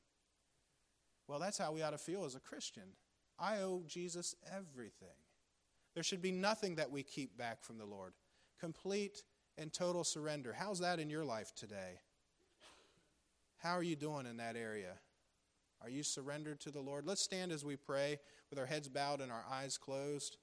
Well, 1.29 1.39
that's 1.39 1.59
how 1.59 1.73
we 1.73 1.83
ought 1.83 1.91
to 1.91 1.99
feel 1.99 2.25
as 2.25 2.35
a 2.35 2.41
Christian. 2.41 2.95
I 3.39 3.59
owe 3.59 3.83
Jesus 3.87 4.35
everything. 4.55 5.17
There 5.95 6.03
should 6.03 6.23
be 6.23 6.33
nothing 6.33 6.77
that 6.77 6.91
we 6.91 7.03
keep 7.03 7.37
back 7.37 7.64
from 7.64 7.79
the 7.79 7.87
Lord. 7.87 8.12
Complete 8.61 9.25
and 9.59 9.73
total 9.73 10.05
surrender. 10.05 10.53
How's 10.53 10.81
that 10.81 11.01
in 11.01 11.11
your 11.11 11.25
life 11.25 11.55
today? 11.55 12.01
How 13.59 13.73
are 13.73 13.83
you 13.83 13.97
doing 13.97 14.27
in 14.27 14.37
that 14.37 14.57
area? 14.57 14.93
Are 15.83 15.89
you 15.89 16.03
surrendered 16.03 16.61
to 16.61 16.71
the 16.71 16.81
Lord? 16.81 17.07
Let's 17.07 17.23
stand 17.23 17.53
as 17.53 17.64
we 17.64 17.77
pray 17.77 18.19
with 18.51 18.59
our 18.59 18.67
heads 18.67 18.89
bowed 18.89 19.21
and 19.21 19.33
our 19.33 19.45
eyes 19.51 19.79
closed. 19.79 20.37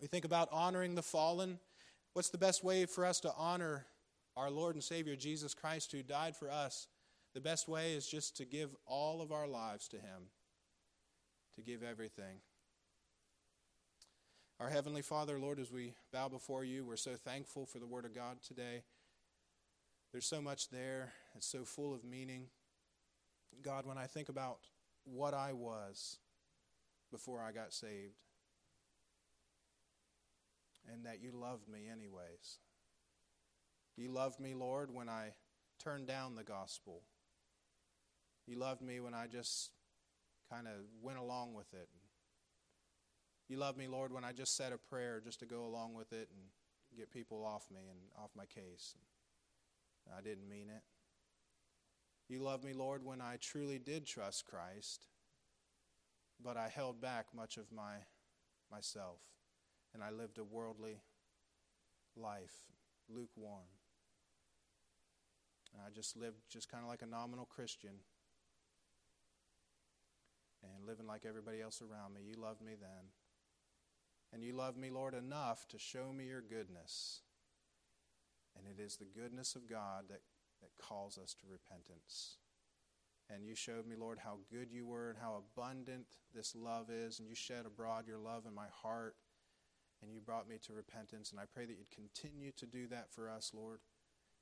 We 0.00 0.06
think 0.06 0.24
about 0.24 0.48
honoring 0.50 0.94
the 0.94 1.02
fallen. 1.02 1.58
What's 2.12 2.30
the 2.30 2.38
best 2.38 2.64
way 2.64 2.86
for 2.86 3.04
us 3.04 3.20
to 3.20 3.32
honor 3.36 3.86
our 4.36 4.50
Lord 4.50 4.74
and 4.74 4.84
Savior 4.84 5.16
Jesus 5.16 5.54
Christ 5.54 5.92
who 5.92 6.02
died 6.02 6.36
for 6.36 6.50
us? 6.50 6.88
The 7.34 7.40
best 7.40 7.68
way 7.68 7.94
is 7.94 8.06
just 8.06 8.36
to 8.36 8.44
give 8.44 8.70
all 8.86 9.22
of 9.22 9.32
our 9.32 9.46
lives 9.46 9.88
to 9.88 9.96
Him, 9.96 10.28
to 11.56 11.62
give 11.62 11.82
everything. 11.82 12.40
Our 14.60 14.68
Heavenly 14.68 15.02
Father, 15.02 15.40
Lord, 15.40 15.58
as 15.58 15.72
we 15.72 15.94
bow 16.12 16.28
before 16.28 16.64
you, 16.64 16.84
we're 16.84 16.96
so 16.96 17.14
thankful 17.16 17.66
for 17.66 17.78
the 17.78 17.86
Word 17.86 18.04
of 18.04 18.14
God 18.14 18.42
today. 18.46 18.82
There's 20.12 20.26
so 20.26 20.42
much 20.42 20.68
there, 20.68 21.12
it's 21.34 21.46
so 21.46 21.64
full 21.64 21.94
of 21.94 22.04
meaning. 22.04 22.46
God, 23.62 23.86
when 23.86 23.98
I 23.98 24.06
think 24.06 24.28
about 24.28 24.58
what 25.04 25.34
I 25.34 25.52
was 25.52 26.18
before 27.10 27.40
I 27.40 27.50
got 27.52 27.72
saved, 27.72 28.20
and 30.92 31.06
that 31.06 31.22
you 31.22 31.32
loved 31.32 31.68
me 31.68 31.88
anyways. 31.90 32.58
You 33.96 34.10
loved 34.10 34.40
me, 34.40 34.54
Lord, 34.54 34.92
when 34.92 35.08
I 35.08 35.34
turned 35.82 36.06
down 36.06 36.34
the 36.34 36.44
gospel. 36.44 37.02
You 38.46 38.58
loved 38.58 38.82
me 38.82 39.00
when 39.00 39.14
I 39.14 39.26
just 39.26 39.70
kind 40.50 40.66
of 40.66 40.74
went 41.02 41.18
along 41.18 41.54
with 41.54 41.72
it 41.72 41.88
you 43.52 43.58
loved 43.58 43.76
me, 43.76 43.86
Lord, 43.86 44.14
when 44.14 44.24
I 44.24 44.32
just 44.32 44.56
said 44.56 44.72
a 44.72 44.78
prayer 44.78 45.20
just 45.22 45.40
to 45.40 45.46
go 45.46 45.66
along 45.66 45.92
with 45.92 46.14
it 46.14 46.30
and 46.32 46.40
get 46.96 47.10
people 47.10 47.44
off 47.44 47.66
me 47.70 47.82
and 47.90 47.98
off 48.16 48.30
my 48.34 48.46
case. 48.46 48.94
I 50.16 50.22
didn't 50.22 50.48
mean 50.48 50.70
it. 50.70 50.82
You 52.30 52.40
loved 52.40 52.64
me, 52.64 52.72
Lord, 52.72 53.04
when 53.04 53.20
I 53.20 53.36
truly 53.42 53.78
did 53.78 54.06
trust 54.06 54.46
Christ, 54.46 55.06
but 56.42 56.56
I 56.56 56.68
held 56.68 56.98
back 56.98 57.26
much 57.36 57.58
of 57.58 57.70
my 57.70 57.96
myself 58.70 59.20
and 59.92 60.02
I 60.02 60.10
lived 60.10 60.38
a 60.38 60.44
worldly 60.44 61.02
life, 62.16 62.54
lukewarm. 63.10 63.68
And 65.72 65.82
I 65.86 65.90
just 65.94 66.16
lived 66.16 66.36
just 66.50 66.70
kind 66.70 66.82
of 66.82 66.90
like 66.90 67.02
a 67.02 67.06
nominal 67.06 67.46
Christian 67.46 68.04
and 70.62 70.86
living 70.86 71.06
like 71.06 71.24
everybody 71.26 71.60
else 71.60 71.82
around 71.82 72.14
me. 72.14 72.20
You 72.26 72.40
loved 72.40 72.60
me 72.60 72.72
then. 72.78 73.10
And 74.32 74.42
you 74.42 74.54
loved 74.54 74.78
me, 74.78 74.90
Lord, 74.90 75.14
enough 75.14 75.66
to 75.68 75.78
show 75.78 76.12
me 76.12 76.26
your 76.26 76.40
goodness. 76.40 77.20
And 78.56 78.66
it 78.66 78.82
is 78.82 78.96
the 78.96 79.04
goodness 79.04 79.54
of 79.54 79.68
God 79.68 80.04
that, 80.08 80.22
that 80.60 80.70
calls 80.78 81.18
us 81.18 81.34
to 81.40 81.46
repentance. 81.50 82.36
And 83.30 83.46
you 83.46 83.54
showed 83.54 83.86
me, 83.86 83.96
Lord, 83.98 84.18
how 84.18 84.38
good 84.50 84.70
you 84.70 84.86
were 84.86 85.10
and 85.10 85.18
how 85.18 85.42
abundant 85.56 86.06
this 86.34 86.54
love 86.54 86.90
is. 86.90 87.18
And 87.18 87.28
you 87.28 87.34
shed 87.34 87.64
abroad 87.66 88.06
your 88.06 88.18
love 88.18 88.44
in 88.46 88.54
my 88.54 88.66
heart. 88.82 89.16
And 90.02 90.12
you 90.12 90.20
brought 90.20 90.48
me 90.48 90.58
to 90.66 90.72
repentance. 90.72 91.30
And 91.30 91.40
I 91.40 91.44
pray 91.52 91.64
that 91.64 91.76
you'd 91.78 91.90
continue 91.90 92.52
to 92.56 92.66
do 92.66 92.88
that 92.88 93.12
for 93.12 93.30
us, 93.30 93.52
Lord. 93.54 93.80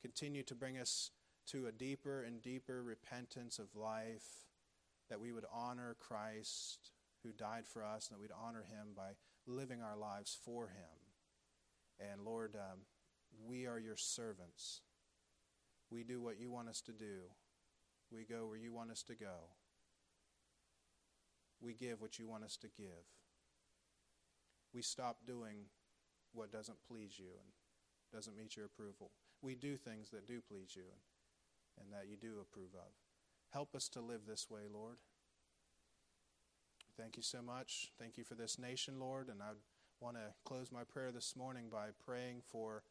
Continue 0.01 0.43
to 0.45 0.55
bring 0.55 0.79
us 0.79 1.11
to 1.49 1.67
a 1.67 1.73
deeper 1.73 2.23
and 2.23 2.43
deeper 2.43 2.83
repentance 2.83 3.59
of 3.59 3.75
life. 3.75 4.47
That 5.09 5.21
we 5.21 5.33
would 5.33 5.47
honor 5.53 5.97
Christ 5.99 6.93
who 7.25 7.33
died 7.33 7.67
for 7.67 7.85
us, 7.85 8.09
and 8.09 8.17
that 8.17 8.21
we'd 8.21 8.31
honor 8.33 8.65
him 8.71 8.89
by 8.97 9.11
living 9.47 9.83
our 9.83 9.97
lives 9.97 10.37
for 10.45 10.69
Him. 10.69 12.11
And 12.11 12.23
Lord, 12.23 12.55
um, 12.55 12.81
we 13.47 13.67
are 13.67 13.79
your 13.79 13.97
servants. 13.97 14.81
We 15.91 16.05
do 16.05 16.21
what 16.21 16.39
you 16.39 16.51
want 16.51 16.69
us 16.69 16.81
to 16.83 16.93
do. 16.93 17.29
We 18.13 18.25
go 18.25 18.47
where 18.47 18.57
you 18.57 18.73
want 18.73 18.91
us 18.91 19.03
to 19.05 19.15
go. 19.15 19.51
We 21.61 21.75
give 21.75 22.01
what 22.01 22.19
you 22.19 22.27
want 22.27 22.45
us 22.45 22.57
to 22.59 22.69
give. 22.69 23.05
We 24.73 24.83
stop 24.83 25.19
doing 25.27 25.67
what 26.33 26.53
doesn't 26.53 26.79
please 26.89 27.19
you 27.19 27.27
and 27.27 27.53
doesn't 28.13 28.37
meet 28.37 28.57
your 28.57 28.67
approval. 28.67 29.11
We 29.43 29.55
do 29.55 29.77
things 29.77 30.11
that 30.11 30.27
do 30.27 30.41
please 30.41 30.75
you 30.75 30.83
and, 30.83 31.01
and 31.79 31.93
that 31.93 32.09
you 32.09 32.17
do 32.17 32.41
approve 32.41 32.75
of. 32.75 32.93
Help 33.51 33.75
us 33.75 33.89
to 33.91 34.01
live 34.01 34.23
this 34.27 34.49
way, 34.51 34.63
Lord. 34.73 34.97
Thank 36.97 37.17
you 37.17 37.23
so 37.23 37.43
much. 37.43 37.93
Thank 37.99 38.19
you 38.19 38.25
for 38.25 38.35
this 38.35 38.59
nation, 38.59 39.01
Lord. 39.01 39.29
And 39.29 39.43
I 39.43 39.53
want 40.01 40.17
to 40.17 40.33
close 40.45 40.71
my 40.73 40.85
prayer 40.85 41.13
this 41.13 41.35
morning 41.37 41.69
by 41.71 41.89
praying 42.05 42.43
for 42.51 42.83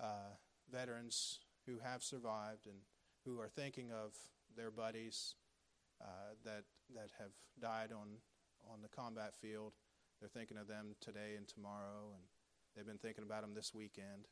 uh, 0.00 0.34
veterans 0.70 1.40
who 1.66 1.78
have 1.82 2.02
survived 2.02 2.66
and 2.66 2.76
who 3.24 3.40
are 3.40 3.48
thinking 3.48 3.90
of 3.90 4.12
their 4.56 4.70
buddies 4.70 5.34
uh, 6.00 6.34
that 6.44 6.64
that 6.94 7.10
have 7.18 7.30
died 7.60 7.90
on 7.92 8.08
on 8.70 8.82
the 8.82 8.88
combat 8.88 9.34
field. 9.34 9.72
They're 10.20 10.28
thinking 10.28 10.56
of 10.56 10.66
them 10.66 10.96
today 11.00 11.34
and 11.36 11.46
tomorrow, 11.46 12.12
and 12.14 12.22
they've 12.74 12.86
been 12.86 12.98
thinking 12.98 13.24
about 13.24 13.42
them 13.42 13.54
this 13.54 13.74
weekend. 13.74 14.28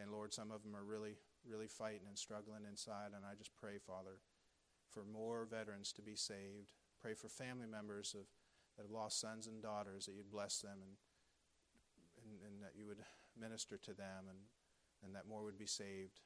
And 0.00 0.10
Lord, 0.10 0.32
some 0.34 0.50
of 0.50 0.62
them 0.62 0.74
are 0.74 0.84
really, 0.84 1.16
really 1.48 1.68
fighting 1.68 2.08
and 2.08 2.18
struggling 2.18 2.64
inside. 2.68 3.12
And 3.14 3.24
I 3.24 3.34
just 3.36 3.54
pray, 3.54 3.78
Father, 3.78 4.20
for 4.90 5.04
more 5.04 5.46
veterans 5.48 5.92
to 5.92 6.02
be 6.02 6.16
saved. 6.16 6.72
Pray 7.00 7.14
for 7.14 7.28
family 7.28 7.66
members 7.66 8.14
of 8.18 8.26
that 8.76 8.82
have 8.82 8.90
lost 8.90 9.20
sons 9.20 9.46
and 9.46 9.62
daughters 9.62 10.06
that 10.06 10.14
you'd 10.14 10.30
bless 10.30 10.58
them 10.58 10.78
and 10.82 10.92
and, 12.24 12.40
and 12.46 12.62
that 12.62 12.72
you 12.74 12.86
would 12.86 13.04
minister 13.38 13.76
to 13.76 13.92
them 13.92 14.26
and 14.28 14.38
and 15.04 15.14
that 15.14 15.28
more 15.28 15.44
would 15.44 15.58
be 15.58 15.66
saved. 15.66 16.20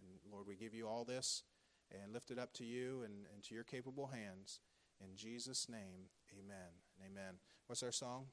And 0.00 0.32
Lord, 0.32 0.46
we 0.46 0.56
give 0.56 0.74
you 0.74 0.88
all 0.88 1.04
this 1.04 1.42
and 1.90 2.12
lift 2.12 2.30
it 2.30 2.38
up 2.38 2.52
to 2.54 2.64
you 2.64 3.02
and, 3.04 3.26
and 3.32 3.42
to 3.44 3.54
your 3.54 3.64
capable 3.64 4.06
hands. 4.06 4.60
In 5.00 5.16
Jesus' 5.16 5.68
name, 5.68 6.08
amen. 6.32 6.72
Amen. 7.04 7.34
What's 7.66 7.82
our 7.82 7.92
song? 7.92 8.26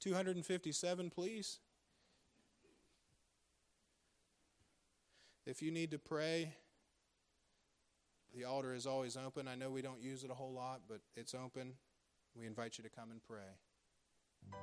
257, 0.00 1.10
please. 1.10 1.58
If 5.46 5.62
you 5.62 5.70
need 5.70 5.92
to 5.92 5.98
pray, 5.98 6.54
the 8.34 8.44
altar 8.44 8.74
is 8.74 8.84
always 8.84 9.16
open. 9.16 9.46
I 9.46 9.54
know 9.54 9.70
we 9.70 9.80
don't 9.80 10.02
use 10.02 10.24
it 10.24 10.30
a 10.30 10.34
whole 10.34 10.52
lot, 10.52 10.82
but 10.88 11.00
it's 11.14 11.34
open. 11.34 11.74
We 12.36 12.46
invite 12.46 12.78
you 12.78 12.84
to 12.84 12.90
come 12.90 13.12
and 13.12 13.22
pray. 13.22 14.58